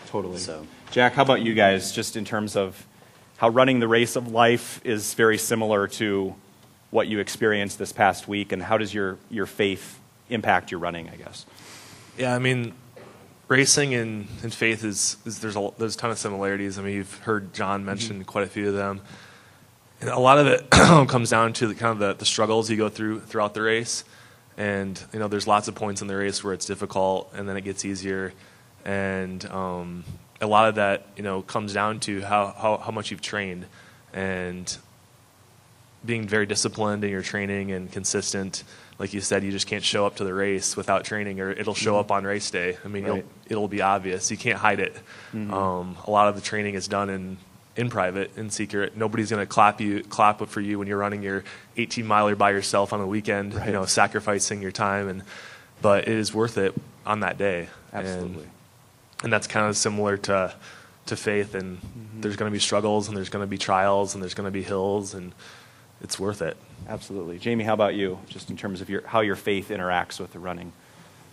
Totally. 0.07 0.37
So- 0.39 0.65
Jack, 0.91 1.13
how 1.13 1.21
about 1.23 1.41
you 1.41 1.53
guys, 1.55 1.91
just 1.91 2.15
in 2.15 2.23
terms 2.25 2.55
of 2.55 2.85
how 3.37 3.49
running 3.49 3.79
the 3.79 3.87
race 3.87 4.15
of 4.15 4.31
life 4.31 4.81
is 4.83 5.13
very 5.13 5.37
similar 5.37 5.87
to 5.87 6.35
what 6.91 7.07
you 7.07 7.19
experienced 7.19 7.79
this 7.79 7.91
past 7.91 8.27
week, 8.27 8.51
and 8.51 8.61
how 8.61 8.77
does 8.77 8.93
your, 8.93 9.17
your 9.29 9.45
faith 9.45 9.99
impact 10.29 10.71
your 10.71 10.79
running, 10.79 11.09
I 11.09 11.15
guess? 11.15 11.45
Yeah, 12.17 12.35
I 12.35 12.39
mean, 12.39 12.73
racing 13.47 13.95
and, 13.95 14.27
and 14.43 14.53
faith 14.53 14.83
is, 14.83 15.17
is 15.25 15.39
there's 15.39 15.55
a 15.55 15.71
there's 15.77 15.95
a 15.95 15.97
ton 15.97 16.11
of 16.11 16.17
similarities. 16.17 16.77
I 16.77 16.83
mean, 16.83 16.95
you've 16.95 17.17
heard 17.19 17.53
John 17.53 17.83
mention 17.83 18.23
quite 18.23 18.43
a 18.43 18.49
few 18.49 18.69
of 18.69 18.75
them, 18.75 19.01
and 20.01 20.09
a 20.09 20.19
lot 20.19 20.37
of 20.37 20.47
it 20.47 20.69
comes 20.69 21.29
down 21.29 21.53
to 21.53 21.67
the, 21.67 21.75
kind 21.75 21.91
of 21.91 21.99
the, 21.99 22.13
the 22.13 22.25
struggles 22.25 22.69
you 22.69 22.77
go 22.77 22.89
through 22.89 23.21
throughout 23.21 23.53
the 23.53 23.61
race. 23.61 24.03
And 24.57 25.01
you 25.11 25.19
know, 25.19 25.27
there's 25.27 25.47
lots 25.47 25.67
of 25.67 25.75
points 25.75 26.01
in 26.01 26.07
the 26.07 26.15
race 26.15 26.43
where 26.43 26.53
it's 26.53 26.65
difficult, 26.65 27.31
and 27.35 27.49
then 27.49 27.57
it 27.57 27.61
gets 27.61 27.85
easier. 27.85 28.33
And 28.85 29.43
um, 29.45 30.03
a 30.41 30.47
lot 30.47 30.67
of 30.69 30.75
that, 30.75 31.05
you 31.15 31.23
know, 31.23 31.41
comes 31.41 31.73
down 31.73 31.99
to 32.01 32.21
how, 32.21 32.53
how, 32.57 32.77
how 32.77 32.91
much 32.91 33.11
you've 33.11 33.21
trained. 33.21 33.65
And 34.13 34.75
being 36.05 36.27
very 36.27 36.45
disciplined 36.45 37.03
in 37.03 37.09
your 37.09 37.21
training 37.21 37.71
and 37.71 37.91
consistent. 37.91 38.63
Like 38.99 39.13
you 39.13 39.21
said, 39.21 39.43
you 39.43 39.51
just 39.51 39.67
can't 39.67 39.83
show 39.83 40.05
up 40.05 40.17
to 40.17 40.23
the 40.23 40.33
race 40.33 40.75
without 40.77 41.03
training, 41.05 41.39
or 41.39 41.49
it'll 41.51 41.73
show 41.73 41.97
up 41.97 42.11
on 42.11 42.25
race 42.25 42.51
day. 42.51 42.77
I 42.83 42.87
mean, 42.89 43.05
Right. 43.05 43.25
it'll 43.47 43.67
be 43.67 43.81
obvious. 43.81 44.29
You 44.29 44.37
can't 44.37 44.59
hide 44.59 44.79
it. 44.79 44.95
Um, 45.33 45.97
a 46.05 46.11
lot 46.11 46.27
of 46.27 46.35
the 46.35 46.41
training 46.41 46.75
is 46.75 46.87
done 46.87 47.09
in 47.09 47.37
in 47.75 47.89
private, 47.89 48.29
in 48.37 48.51
secret. 48.51 48.95
Nobody's 48.95 49.31
going 49.31 49.41
to 49.41 49.47
clap 49.47 49.81
you 49.81 50.03
clap 50.03 50.45
for 50.47 50.61
you 50.61 50.77
when 50.77 50.87
you're 50.87 50.97
running 50.99 51.23
your 51.23 51.43
18 51.75 52.05
miler 52.05 52.35
by 52.35 52.51
yourself 52.51 52.93
on 52.93 52.99
the 52.99 53.07
weekend. 53.07 53.55
Right. 53.55 53.67
You 53.67 53.73
know, 53.73 53.85
sacrificing 53.85 54.61
your 54.61 54.71
time, 54.71 55.07
and 55.07 55.23
but 55.81 56.07
it 56.07 56.13
is 56.15 56.33
worth 56.33 56.57
it 56.59 56.75
on 57.05 57.21
that 57.21 57.37
day. 57.39 57.69
Absolutely. 57.91 58.43
and 58.43 58.51
that's 59.31 59.47
kind 59.47 59.67
of 59.67 59.77
similar 59.77 60.17
to 60.17 60.53
to 61.05 61.17
faith 61.17 61.53
and 61.53 61.79
there's 62.15 62.37
going 62.37 62.49
to 62.49 62.53
be 62.53 62.59
struggles 62.59 63.09
and 63.09 63.17
there's 63.17 63.29
going 63.29 63.43
to 63.43 63.47
be 63.47 63.57
trials 63.57 64.13
and 64.13 64.23
there's 64.23 64.33
going 64.33 64.47
to 64.47 64.51
be 64.51 64.63
hills 64.63 65.13
and 65.13 65.33
it's 66.01 66.17
worth 66.17 66.41
it 66.41 66.55
Absolutely. 66.87 67.39
Jamie, 67.39 67.63
how 67.63 67.73
about 67.73 67.95
you? 67.95 68.19
Just 68.27 68.49
in 68.49 68.57
terms 68.57 68.81
of 68.81 68.89
your, 68.89 69.05
how 69.07 69.21
your 69.21 69.35
faith 69.35 69.69
interacts 69.69 70.19
with 70.19 70.33
the 70.33 70.39
running. 70.39 70.73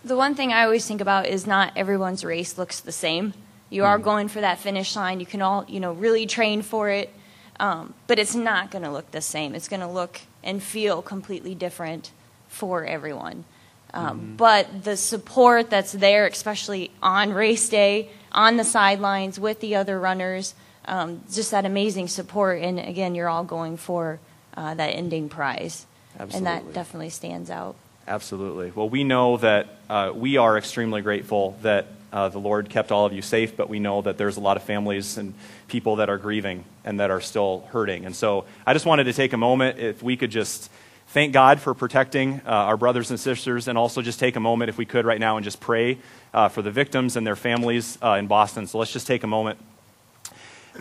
The 0.03 0.15
one 0.15 0.35
thing 0.35 0.51
I 0.51 0.63
always 0.63 0.85
think 0.87 1.01
about 1.01 1.27
is 1.27 1.45
not 1.45 1.73
everyone's 1.75 2.23
race 2.23 2.57
looks 2.57 2.79
the 2.79 2.91
same. 2.91 3.33
You 3.69 3.85
are 3.85 3.97
going 3.97 4.27
for 4.27 4.41
that 4.41 4.59
finish 4.59 4.95
line. 4.95 5.19
You 5.19 5.25
can 5.25 5.41
all, 5.41 5.65
you 5.67 5.79
know, 5.79 5.93
really 5.93 6.25
train 6.25 6.61
for 6.61 6.89
it, 6.89 7.13
um, 7.59 7.93
but 8.07 8.19
it's 8.19 8.35
not 8.35 8.71
going 8.71 8.83
to 8.83 8.91
look 8.91 9.11
the 9.11 9.21
same. 9.21 9.55
It's 9.55 9.69
going 9.69 9.79
to 9.79 9.87
look 9.87 10.21
and 10.43 10.61
feel 10.61 11.01
completely 11.01 11.55
different 11.55 12.11
for 12.47 12.83
everyone. 12.83 13.45
Um, 13.93 14.35
But 14.37 14.83
the 14.83 14.95
support 14.95 15.69
that's 15.69 15.91
there, 15.91 16.25
especially 16.25 16.91
on 17.01 17.33
race 17.33 17.67
day, 17.69 18.09
on 18.31 18.57
the 18.57 18.63
sidelines 18.63 19.39
with 19.39 19.59
the 19.59 19.75
other 19.75 19.99
runners, 19.99 20.55
um, 20.85 21.21
just 21.31 21.51
that 21.51 21.65
amazing 21.65 22.07
support. 22.07 22.61
And 22.61 22.79
again, 22.79 23.15
you're 23.15 23.29
all 23.29 23.43
going 23.43 23.77
for 23.77 24.19
uh, 24.55 24.73
that 24.75 24.89
ending 24.89 25.29
prize, 25.29 25.85
and 26.17 26.45
that 26.45 26.73
definitely 26.73 27.09
stands 27.09 27.49
out. 27.49 27.75
Absolutely. 28.07 28.71
Well, 28.73 28.89
we 28.89 29.03
know 29.03 29.37
that 29.37 29.67
uh, 29.89 30.11
we 30.15 30.37
are 30.37 30.57
extremely 30.57 31.01
grateful 31.01 31.57
that 31.61 31.87
uh, 32.11 32.29
the 32.29 32.39
Lord 32.39 32.69
kept 32.69 32.91
all 32.91 33.05
of 33.05 33.13
you 33.13 33.21
safe, 33.21 33.55
but 33.55 33.69
we 33.69 33.79
know 33.79 34.01
that 34.01 34.17
there's 34.17 34.37
a 34.37 34.41
lot 34.41 34.57
of 34.57 34.63
families 34.63 35.17
and 35.17 35.33
people 35.67 35.97
that 35.97 36.09
are 36.09 36.17
grieving 36.17 36.65
and 36.83 36.99
that 36.99 37.11
are 37.11 37.21
still 37.21 37.63
hurting. 37.71 38.05
And 38.05 38.15
so 38.15 38.45
I 38.65 38.73
just 38.73 38.85
wanted 38.85 39.05
to 39.05 39.13
take 39.13 39.33
a 39.33 39.37
moment, 39.37 39.79
if 39.79 40.03
we 40.03 40.17
could 40.17 40.31
just 40.31 40.69
thank 41.11 41.33
God 41.33 41.59
for 41.59 41.73
protecting 41.73 42.41
uh, 42.45 42.49
our 42.49 42.77
brothers 42.77 43.09
and 43.09 43.19
sisters, 43.19 43.67
and 43.67 43.77
also 43.77 44.01
just 44.01 44.19
take 44.19 44.37
a 44.37 44.39
moment, 44.39 44.69
if 44.69 44.77
we 44.77 44.85
could, 44.85 45.05
right 45.05 45.19
now, 45.19 45.35
and 45.35 45.43
just 45.43 45.59
pray 45.59 45.97
uh, 46.33 46.47
for 46.47 46.61
the 46.61 46.71
victims 46.71 47.17
and 47.17 47.27
their 47.27 47.35
families 47.35 47.97
uh, 48.01 48.11
in 48.13 48.27
Boston. 48.27 48.65
So 48.65 48.77
let's 48.77 48.93
just 48.93 49.07
take 49.07 49.23
a 49.23 49.27
moment. 49.27 49.59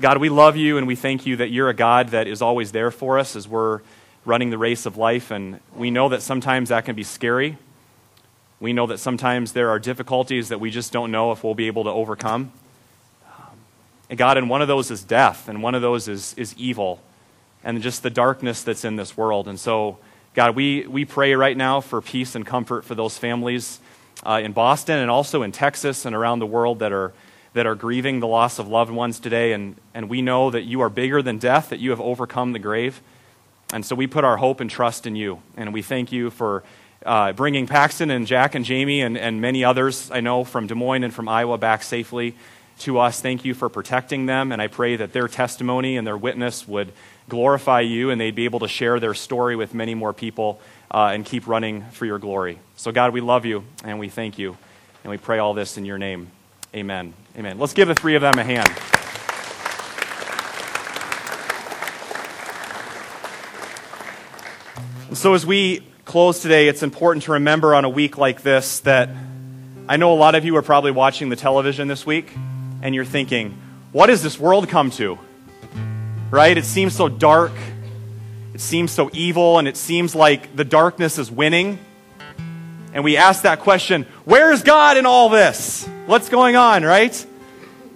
God, 0.00 0.18
we 0.18 0.28
love 0.28 0.56
you 0.56 0.78
and 0.78 0.86
we 0.86 0.94
thank 0.94 1.26
you 1.26 1.36
that 1.36 1.50
you're 1.50 1.68
a 1.68 1.74
God 1.74 2.10
that 2.10 2.28
is 2.28 2.40
always 2.40 2.70
there 2.70 2.92
for 2.92 3.18
us 3.18 3.34
as 3.34 3.48
we're 3.48 3.80
running 4.24 4.50
the 4.50 4.58
race 4.58 4.86
of 4.86 4.96
life. 4.96 5.32
And 5.32 5.58
we 5.74 5.90
know 5.90 6.08
that 6.10 6.22
sometimes 6.22 6.68
that 6.68 6.84
can 6.84 6.94
be 6.94 7.02
scary. 7.02 7.58
We 8.60 8.72
know 8.72 8.86
that 8.86 8.98
sometimes 8.98 9.52
there 9.52 9.68
are 9.68 9.80
difficulties 9.80 10.48
that 10.50 10.60
we 10.60 10.70
just 10.70 10.92
don't 10.92 11.10
know 11.10 11.32
if 11.32 11.42
we'll 11.42 11.56
be 11.56 11.66
able 11.66 11.84
to 11.84 11.90
overcome. 11.90 12.52
And 14.08 14.16
God, 14.16 14.38
and 14.38 14.48
one 14.48 14.62
of 14.62 14.68
those 14.68 14.92
is 14.92 15.02
death, 15.02 15.48
and 15.48 15.60
one 15.62 15.74
of 15.74 15.82
those 15.82 16.06
is, 16.06 16.34
is 16.36 16.54
evil, 16.56 17.00
and 17.64 17.80
just 17.82 18.02
the 18.02 18.10
darkness 18.10 18.62
that's 18.62 18.84
in 18.84 18.96
this 18.96 19.16
world. 19.16 19.48
And 19.48 19.58
so, 19.58 19.98
God, 20.32 20.54
we, 20.54 20.86
we 20.86 21.04
pray 21.04 21.34
right 21.34 21.56
now 21.56 21.80
for 21.80 22.00
peace 22.00 22.36
and 22.36 22.46
comfort 22.46 22.84
for 22.84 22.94
those 22.94 23.18
families 23.18 23.80
uh, 24.24 24.40
in 24.40 24.52
Boston 24.52 24.98
and 24.98 25.10
also 25.10 25.42
in 25.42 25.50
Texas 25.50 26.04
and 26.04 26.14
around 26.14 26.38
the 26.38 26.46
world 26.46 26.78
that 26.78 26.92
are, 26.92 27.12
that 27.54 27.66
are 27.66 27.74
grieving 27.74 28.20
the 28.20 28.28
loss 28.28 28.60
of 28.60 28.68
loved 28.68 28.92
ones 28.92 29.18
today. 29.18 29.52
And, 29.52 29.74
and 29.92 30.08
we 30.08 30.22
know 30.22 30.48
that 30.50 30.62
you 30.62 30.82
are 30.82 30.88
bigger 30.88 31.20
than 31.20 31.38
death, 31.38 31.70
that 31.70 31.80
you 31.80 31.90
have 31.90 32.00
overcome 32.00 32.52
the 32.52 32.60
grave. 32.60 33.02
And 33.72 33.84
so 33.84 33.96
we 33.96 34.06
put 34.06 34.22
our 34.22 34.36
hope 34.36 34.60
and 34.60 34.70
trust 34.70 35.04
in 35.04 35.16
you. 35.16 35.42
And 35.56 35.74
we 35.74 35.82
thank 35.82 36.12
you 36.12 36.30
for 36.30 36.62
uh, 37.04 37.32
bringing 37.32 37.66
Paxton 37.66 38.08
and 38.10 38.24
Jack 38.24 38.54
and 38.54 38.64
Jamie 38.64 39.00
and, 39.00 39.18
and 39.18 39.40
many 39.40 39.64
others, 39.64 40.12
I 40.12 40.20
know, 40.20 40.44
from 40.44 40.68
Des 40.68 40.76
Moines 40.76 41.02
and 41.02 41.12
from 41.12 41.28
Iowa 41.28 41.58
back 41.58 41.82
safely 41.82 42.36
to 42.80 43.00
us. 43.00 43.20
Thank 43.20 43.44
you 43.44 43.52
for 43.52 43.68
protecting 43.68 44.26
them. 44.26 44.52
And 44.52 44.62
I 44.62 44.68
pray 44.68 44.94
that 44.94 45.12
their 45.12 45.26
testimony 45.26 45.96
and 45.96 46.06
their 46.06 46.16
witness 46.16 46.68
would 46.68 46.92
glorify 47.30 47.80
you 47.80 48.10
and 48.10 48.20
they'd 48.20 48.34
be 48.34 48.44
able 48.44 48.58
to 48.60 48.68
share 48.68 49.00
their 49.00 49.14
story 49.14 49.56
with 49.56 49.72
many 49.72 49.94
more 49.94 50.12
people 50.12 50.60
uh, 50.90 51.12
and 51.14 51.24
keep 51.24 51.46
running 51.46 51.84
for 51.92 52.04
your 52.04 52.18
glory. 52.18 52.58
So, 52.76 52.92
God, 52.92 53.12
we 53.14 53.20
love 53.20 53.46
you 53.46 53.64
and 53.84 53.98
we 53.98 54.08
thank 54.08 54.38
you. 54.38 54.58
And 55.02 55.10
we 55.10 55.16
pray 55.16 55.38
all 55.38 55.54
this 55.54 55.78
in 55.78 55.86
your 55.86 55.96
name. 55.96 56.30
Amen. 56.74 57.14
Amen. 57.36 57.58
Let's 57.58 57.72
give 57.72 57.88
the 57.88 57.94
three 57.94 58.16
of 58.16 58.22
them 58.22 58.38
a 58.38 58.44
hand. 58.44 58.68
So, 65.16 65.34
as 65.34 65.46
we 65.46 65.80
close 66.04 66.40
today, 66.40 66.68
it's 66.68 66.82
important 66.82 67.24
to 67.24 67.32
remember 67.32 67.74
on 67.74 67.84
a 67.84 67.88
week 67.88 68.18
like 68.18 68.42
this 68.42 68.80
that 68.80 69.08
I 69.88 69.96
know 69.96 70.12
a 70.12 70.18
lot 70.18 70.34
of 70.34 70.44
you 70.44 70.56
are 70.56 70.62
probably 70.62 70.90
watching 70.90 71.30
the 71.30 71.36
television 71.36 71.88
this 71.88 72.04
week 72.04 72.32
and 72.82 72.94
you're 72.94 73.04
thinking, 73.04 73.56
what 73.92 74.08
has 74.08 74.22
this 74.22 74.38
world 74.38 74.68
come 74.68 74.90
to? 74.92 75.18
Right? 76.30 76.56
It 76.56 76.64
seems 76.64 76.94
so 76.94 77.08
dark, 77.08 77.52
it 78.54 78.60
seems 78.60 78.92
so 78.92 79.10
evil, 79.12 79.58
and 79.58 79.66
it 79.66 79.76
seems 79.76 80.14
like 80.14 80.54
the 80.54 80.64
darkness 80.64 81.18
is 81.18 81.30
winning. 81.30 81.78
And 82.92 83.04
we 83.04 83.16
ask 83.16 83.42
that 83.42 83.60
question, 83.60 84.06
where's 84.24 84.62
God 84.62 84.96
in 84.96 85.06
all 85.06 85.28
this? 85.28 85.88
What's 86.06 86.28
going 86.28 86.56
on, 86.56 86.82
right? 86.82 87.26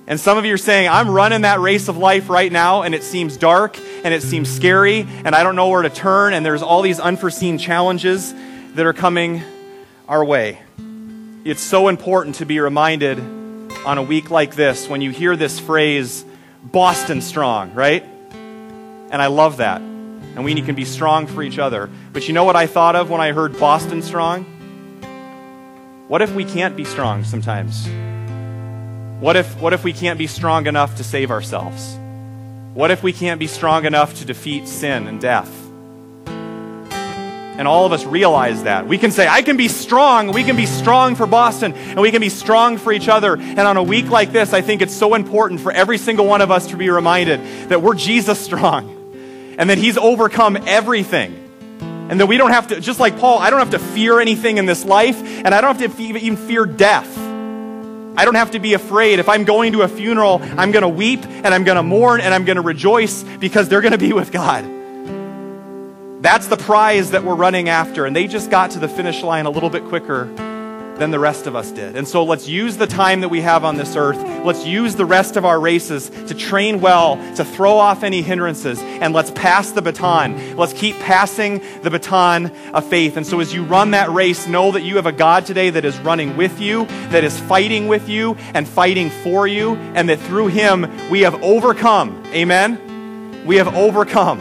And 0.07 0.21
some 0.21 0.37
of 0.37 0.45
you 0.45 0.55
are 0.55 0.59
saying, 0.59 0.89
I'm 0.89 1.11
running 1.11 1.43
that 1.43 1.61
race 1.61 1.89
of 1.89 1.97
life 1.97 2.29
right 2.29 2.53
now, 2.53 2.83
and 2.83 2.95
it 2.95 3.03
seems 3.03 3.37
dark, 3.37 3.79
and 4.05 4.13
it 4.13 4.23
seems 4.23 4.49
scary, 4.49 5.07
and 5.25 5.35
I 5.35 5.43
don't 5.43 5.57
know 5.57 5.69
where 5.69 5.83
to 5.83 5.91
turn, 5.91 6.35
and 6.35 6.45
there's 6.45 6.63
all 6.63 6.83
these 6.83 7.01
unforeseen 7.01 7.59
challenges 7.59 8.35
that 8.75 8.85
are 8.85 8.93
coming 8.93 9.43
our 10.09 10.25
way. 10.25 10.61
It's 11.45 11.63
so 11.63 11.89
important 11.89 12.37
to 12.37 12.47
be 12.47 12.61
reminded 12.61 13.19
on 13.87 13.99
a 13.99 14.03
week 14.03 14.31
like 14.31 14.55
this 14.55 14.89
when 14.89 15.01
you 15.01 15.11
hear 15.11 15.37
this 15.37 15.59
phrase, 15.59 16.25
Boston 16.63 17.21
strong, 17.21 17.75
right? 17.75 18.05
And 19.15 19.23
I 19.23 19.29
love 19.29 19.59
that. 19.59 19.81
And 19.81 20.45
we 20.45 20.61
can 20.61 20.75
be 20.75 20.85
strong 20.85 21.29
for 21.29 21.45
each 21.45 21.61
other. 21.61 21.89
But 22.13 22.27
you 22.27 22.35
know 22.35 22.43
what 22.43 22.57
I 22.57 22.67
thought 22.67 22.97
of 22.97 23.11
when 23.11 23.21
I 23.21 23.31
heard 23.31 23.57
Boston 23.61 24.03
strong? 24.03 24.43
What 26.09 26.21
if 26.21 26.35
we 26.35 26.45
can't 26.45 26.77
be 26.77 26.83
strong 26.83 27.23
sometimes? 27.23 27.87
What 29.23 29.37
if, 29.37 29.57
what 29.61 29.73
if 29.73 29.85
we 29.85 29.93
can't 29.93 30.19
be 30.19 30.27
strong 30.27 30.67
enough 30.67 30.97
to 30.97 31.05
save 31.05 31.31
ourselves? 31.31 31.97
What 32.75 32.91
if 32.91 33.05
we 33.05 33.13
can't 33.13 33.39
be 33.39 33.47
strong 33.47 33.85
enough 33.85 34.15
to 34.17 34.25
defeat 34.25 34.67
sin 34.67 35.07
and 35.07 35.21
death? 35.21 35.49
And 36.27 37.69
all 37.69 37.87
of 37.87 37.93
us 37.93 38.05
realize 38.05 38.65
that. 38.65 38.89
We 38.89 38.99
can 38.99 39.13
say, 39.13 39.29
I 39.29 39.43
can 39.43 39.57
be 39.57 39.69
strong. 39.69 40.33
We 40.33 40.43
can 40.43 40.57
be 40.57 40.67
strong 40.67 41.15
for 41.15 41.29
Boston, 41.29 41.73
and 41.73 42.01
we 42.01 42.11
can 42.11 42.21
be 42.21 42.31
strong 42.31 42.79
for 42.79 42.93
each 42.93 43.07
other. 43.07 43.37
And 43.37 43.61
on 43.61 43.77
a 43.77 43.83
week 43.85 44.11
like 44.11 44.33
this, 44.33 44.53
I 44.53 44.61
think 44.61 44.83
it's 44.83 44.93
so 44.93 45.15
important 45.15 45.61
for 45.61 45.71
every 45.71 45.99
single 45.99 46.27
one 46.27 46.41
of 46.41 46.51
us 46.51 46.67
to 46.71 46.77
be 46.77 46.91
reminded 46.91 47.69
that 47.69 47.81
we're 47.81 47.95
Jesus 47.95 48.41
strong 48.45 48.94
and 49.59 49.71
that 49.71 49.79
He's 49.79 49.97
overcome 49.97 50.57
everything. 50.67 51.41
And 52.11 52.21
that 52.21 52.27
we 52.27 52.37
don't 52.37 52.51
have 52.51 52.69
to, 52.69 52.81
just 52.81 53.01
like 53.01 53.19
Paul, 53.19 53.39
I 53.39 53.51
don't 53.51 53.61
have 53.61 53.71
to 53.71 53.79
fear 53.79 54.21
anything 54.21 54.59
in 54.59 54.67
this 54.67 54.85
life, 54.85 55.17
and 55.17 55.55
I 55.55 55.61
don't 55.61 55.81
have 55.81 55.97
to 55.97 56.03
even 56.03 56.37
fear 56.37 56.67
death. 56.67 57.19
I 58.17 58.25
don't 58.25 58.37
have 58.37 58.53
to 58.53 58.61
be 58.61 58.75
afraid. 58.75 59.19
If 59.19 59.29
I'm 59.29 59.45
going 59.45 59.73
to 59.73 59.83
a 59.83 59.89
funeral, 59.89 60.41
I'm 60.43 60.71
going 60.71 60.83
to 60.83 60.89
weep 60.89 61.25
and 61.25 61.49
I'm 61.49 61.65
going 61.65 61.77
to 61.77 61.83
mourn 61.83 62.21
and 62.21 62.33
I'm 62.33 62.45
going 62.45 62.57
to 62.57 62.63
rejoice 62.63 63.25
because 63.25 63.69
they're 63.69 63.81
going 63.81 63.93
to 63.93 63.99
be 63.99 64.13
with 64.13 64.31
God. 64.31 64.65
That's 66.23 66.47
the 66.47 66.57
prize 66.57 67.11
that 67.11 67.25
we're 67.25 67.35
running 67.35 67.69
after. 67.69 68.07
And 68.07 68.15
they 68.15 68.29
just 68.29 68.53
got 68.53 68.71
to 68.73 68.79
the 68.79 68.87
finish 68.87 69.23
line 69.23 69.47
a 69.47 69.51
little 69.51 69.69
bit 69.69 69.85
quicker 69.87 70.27
than 70.99 71.11
the 71.11 71.19
rest 71.19 71.47
of 71.47 71.57
us 71.57 71.71
did. 71.71 71.97
And 71.97 72.07
so 72.07 72.25
let's 72.25 72.49
use 72.49 72.77
the 72.77 72.87
time 72.87 73.21
that 73.21 73.29
we 73.29 73.41
have 73.41 73.65
on 73.65 73.77
this 73.77 73.97
earth. 73.97 74.19
Let's 74.45 74.65
use 74.67 74.95
the 74.95 75.05
rest 75.05 75.37
of 75.37 75.45
our 75.45 75.59
races 75.59 76.09
to 76.09 76.35
train 76.35 76.81
well, 76.81 77.17
to 77.37 77.45
throw 77.45 77.77
off 77.77 78.03
any 78.03 78.23
hindrances, 78.23 78.81
and 78.81 79.13
let's 79.13 79.31
pass 79.33 79.73
the 79.73 79.83
baton. 79.83 80.57
Let's 80.57 80.73
keep 80.73 80.97
passing 81.01 81.63
the 81.83 81.91
baton 81.91 82.53
of 82.73 82.89
faith. 82.89 83.17
And 83.17 83.27
so 83.27 83.41
as 83.41 83.53
you 83.53 83.65
run 83.65 83.93
that 83.93 84.11
race, 84.11 84.47
know 84.47 84.73
that 84.73 84.83
you 84.83 84.97
have 84.97 85.07
a 85.07 85.13
God 85.13 85.47
today 85.47 85.71
that 85.71 85.85
is 85.85 85.99
running 85.99 86.37
with 86.37 86.61
you, 86.61 86.87
that 87.09 87.25
is 87.25 87.39
fighting 87.39 87.89
with 87.89 88.09
you 88.09 88.35
and 88.55 88.69
fighting 88.69 89.11
for 89.11 89.47
you, 89.47 89.75
and 89.77 90.09
that 90.09 90.21
through 90.21 90.49
him 90.49 91.11
we 91.11 91.23
have 91.23 91.43
overcome. 91.43 92.23
Amen? 92.29 93.45
We 93.47 93.57
have 93.57 93.75
overcome. 93.75 94.41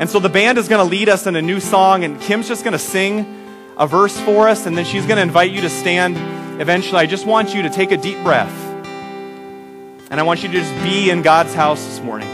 And 0.00 0.08
so 0.08 0.18
the 0.18 0.30
band 0.30 0.56
is 0.56 0.68
going 0.68 0.82
to 0.82 0.90
lead 0.90 1.10
us 1.10 1.26
in 1.26 1.36
a 1.36 1.42
new 1.42 1.60
song, 1.60 2.04
and 2.04 2.18
Kim's 2.20 2.48
just 2.48 2.64
going 2.64 2.72
to 2.72 2.78
sing 2.78 3.39
a 3.80 3.86
verse 3.86 4.20
for 4.20 4.46
us, 4.46 4.66
and 4.66 4.76
then 4.76 4.84
she's 4.84 5.06
going 5.06 5.16
to 5.16 5.22
invite 5.22 5.50
you 5.50 5.62
to 5.62 5.70
stand 5.70 6.18
eventually. 6.60 6.98
I 6.98 7.06
just 7.06 7.24
want 7.24 7.54
you 7.54 7.62
to 7.62 7.70
take 7.70 7.92
a 7.92 7.96
deep 7.96 8.22
breath. 8.22 8.52
And 10.10 10.20
I 10.20 10.22
want 10.22 10.42
you 10.42 10.50
to 10.50 10.54
just 10.54 10.74
be 10.84 11.08
in 11.08 11.22
God's 11.22 11.54
house 11.54 11.82
this 11.86 11.98
morning. 12.00 12.28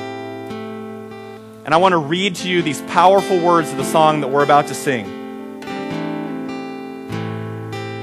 And 1.65 1.73
I 1.73 1.77
want 1.77 1.93
to 1.93 1.99
read 1.99 2.35
to 2.37 2.49
you 2.49 2.63
these 2.63 2.83
powerful 2.83 3.39
words 3.41 3.71
of 3.71 3.77
the 3.77 3.85
song 3.85 4.23
that 4.23 4.29
we're 4.29 4.43
about 4.43 4.67
to 4.69 4.75
sing. 4.75 5.07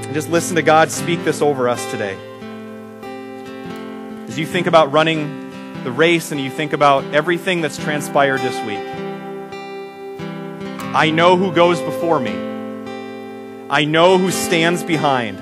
And 0.04 0.14
just 0.14 0.30
listen 0.30 0.56
to 0.56 0.62
God 0.62 0.90
speak 0.90 1.26
this 1.26 1.42
over 1.42 1.68
us 1.68 1.86
today. 1.92 2.16
As 4.26 4.40
you 4.40 4.46
think 4.46 4.68
about 4.68 4.94
running 4.94 5.84
the 5.84 5.92
race 5.92 6.32
and 6.32 6.40
you 6.40 6.50
think 6.50 6.72
about 6.72 7.04
everything 7.14 7.60
that's 7.60 7.78
transpired 7.78 8.40
this 8.40 8.56
week. 8.66 8.80
I 10.96 11.12
know 11.12 11.36
who 11.36 11.52
goes 11.52 11.82
before 11.82 12.22
me. 12.22 12.53
I 13.74 13.86
know 13.86 14.20
who 14.20 14.30
stands 14.30 14.84
behind. 14.84 15.40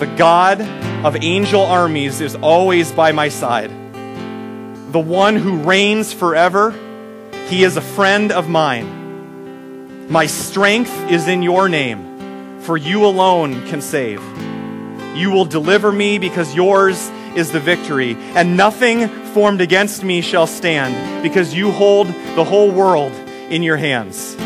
The 0.00 0.14
God 0.18 0.60
of 1.02 1.16
angel 1.24 1.62
armies 1.62 2.20
is 2.20 2.34
always 2.34 2.92
by 2.92 3.12
my 3.12 3.30
side. 3.30 3.70
The 4.92 5.00
one 5.00 5.36
who 5.36 5.62
reigns 5.62 6.12
forever, 6.12 6.74
he 7.46 7.64
is 7.64 7.78
a 7.78 7.80
friend 7.80 8.30
of 8.30 8.50
mine. 8.50 10.10
My 10.12 10.26
strength 10.26 10.94
is 11.10 11.26
in 11.26 11.42
your 11.42 11.70
name, 11.70 12.60
for 12.60 12.76
you 12.76 13.06
alone 13.06 13.66
can 13.68 13.80
save. 13.80 14.20
You 15.16 15.30
will 15.30 15.46
deliver 15.46 15.90
me 15.90 16.18
because 16.18 16.54
yours 16.54 17.08
is 17.34 17.50
the 17.50 17.60
victory, 17.60 18.14
and 18.34 18.58
nothing 18.58 19.08
formed 19.32 19.62
against 19.62 20.04
me 20.04 20.20
shall 20.20 20.46
stand, 20.46 21.22
because 21.22 21.54
you 21.54 21.70
hold 21.70 22.08
the 22.08 22.44
whole 22.44 22.70
world 22.70 23.12
in 23.48 23.62
your 23.62 23.78
hands. 23.78 24.36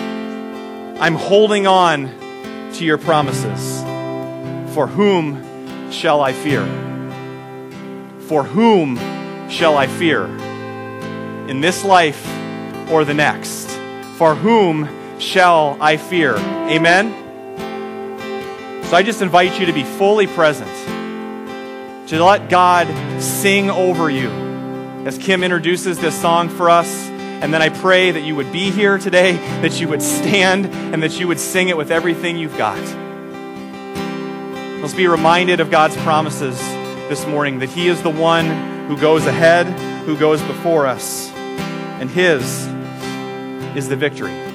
I'm 1.00 1.16
holding 1.16 1.66
on 1.66 2.22
to 2.74 2.84
your 2.84 2.98
promises. 2.98 3.82
For 4.74 4.86
whom 4.86 5.90
shall 5.92 6.20
I 6.20 6.32
fear? 6.32 6.64
For 8.28 8.42
whom 8.42 8.96
shall 9.48 9.76
I 9.76 9.86
fear? 9.86 10.26
In 11.48 11.60
this 11.60 11.84
life 11.84 12.26
or 12.90 13.04
the 13.04 13.14
next? 13.14 13.68
For 14.16 14.34
whom 14.34 14.88
shall 15.20 15.78
I 15.80 15.96
fear? 15.96 16.36
Amen? 16.36 17.22
So 18.84 18.96
I 18.96 19.02
just 19.02 19.22
invite 19.22 19.58
you 19.60 19.66
to 19.66 19.72
be 19.72 19.84
fully 19.84 20.26
present, 20.26 20.70
to 22.08 22.24
let 22.24 22.48
God 22.48 22.88
sing 23.22 23.70
over 23.70 24.10
you 24.10 24.28
as 25.06 25.18
Kim 25.18 25.44
introduces 25.44 25.98
this 25.98 26.20
song 26.20 26.48
for 26.48 26.70
us. 26.70 27.13
And 27.42 27.52
then 27.52 27.60
I 27.62 27.68
pray 27.68 28.10
that 28.10 28.22
you 28.22 28.34
would 28.36 28.52
be 28.52 28.70
here 28.70 28.98
today, 28.98 29.32
that 29.60 29.80
you 29.80 29.88
would 29.88 30.02
stand, 30.02 30.66
and 30.66 31.02
that 31.02 31.18
you 31.18 31.28
would 31.28 31.40
sing 31.40 31.68
it 31.68 31.76
with 31.76 31.90
everything 31.90 32.36
you've 32.36 32.56
got. 32.56 32.78
Let's 34.80 34.94
be 34.94 35.06
reminded 35.06 35.60
of 35.60 35.70
God's 35.70 35.96
promises 35.98 36.58
this 37.08 37.26
morning 37.26 37.58
that 37.60 37.70
He 37.70 37.88
is 37.88 38.02
the 38.02 38.10
one 38.10 38.46
who 38.86 38.96
goes 38.98 39.26
ahead, 39.26 39.66
who 40.04 40.16
goes 40.16 40.42
before 40.42 40.86
us, 40.86 41.30
and 41.30 42.10
His 42.10 42.66
is 43.76 43.88
the 43.88 43.96
victory. 43.96 44.53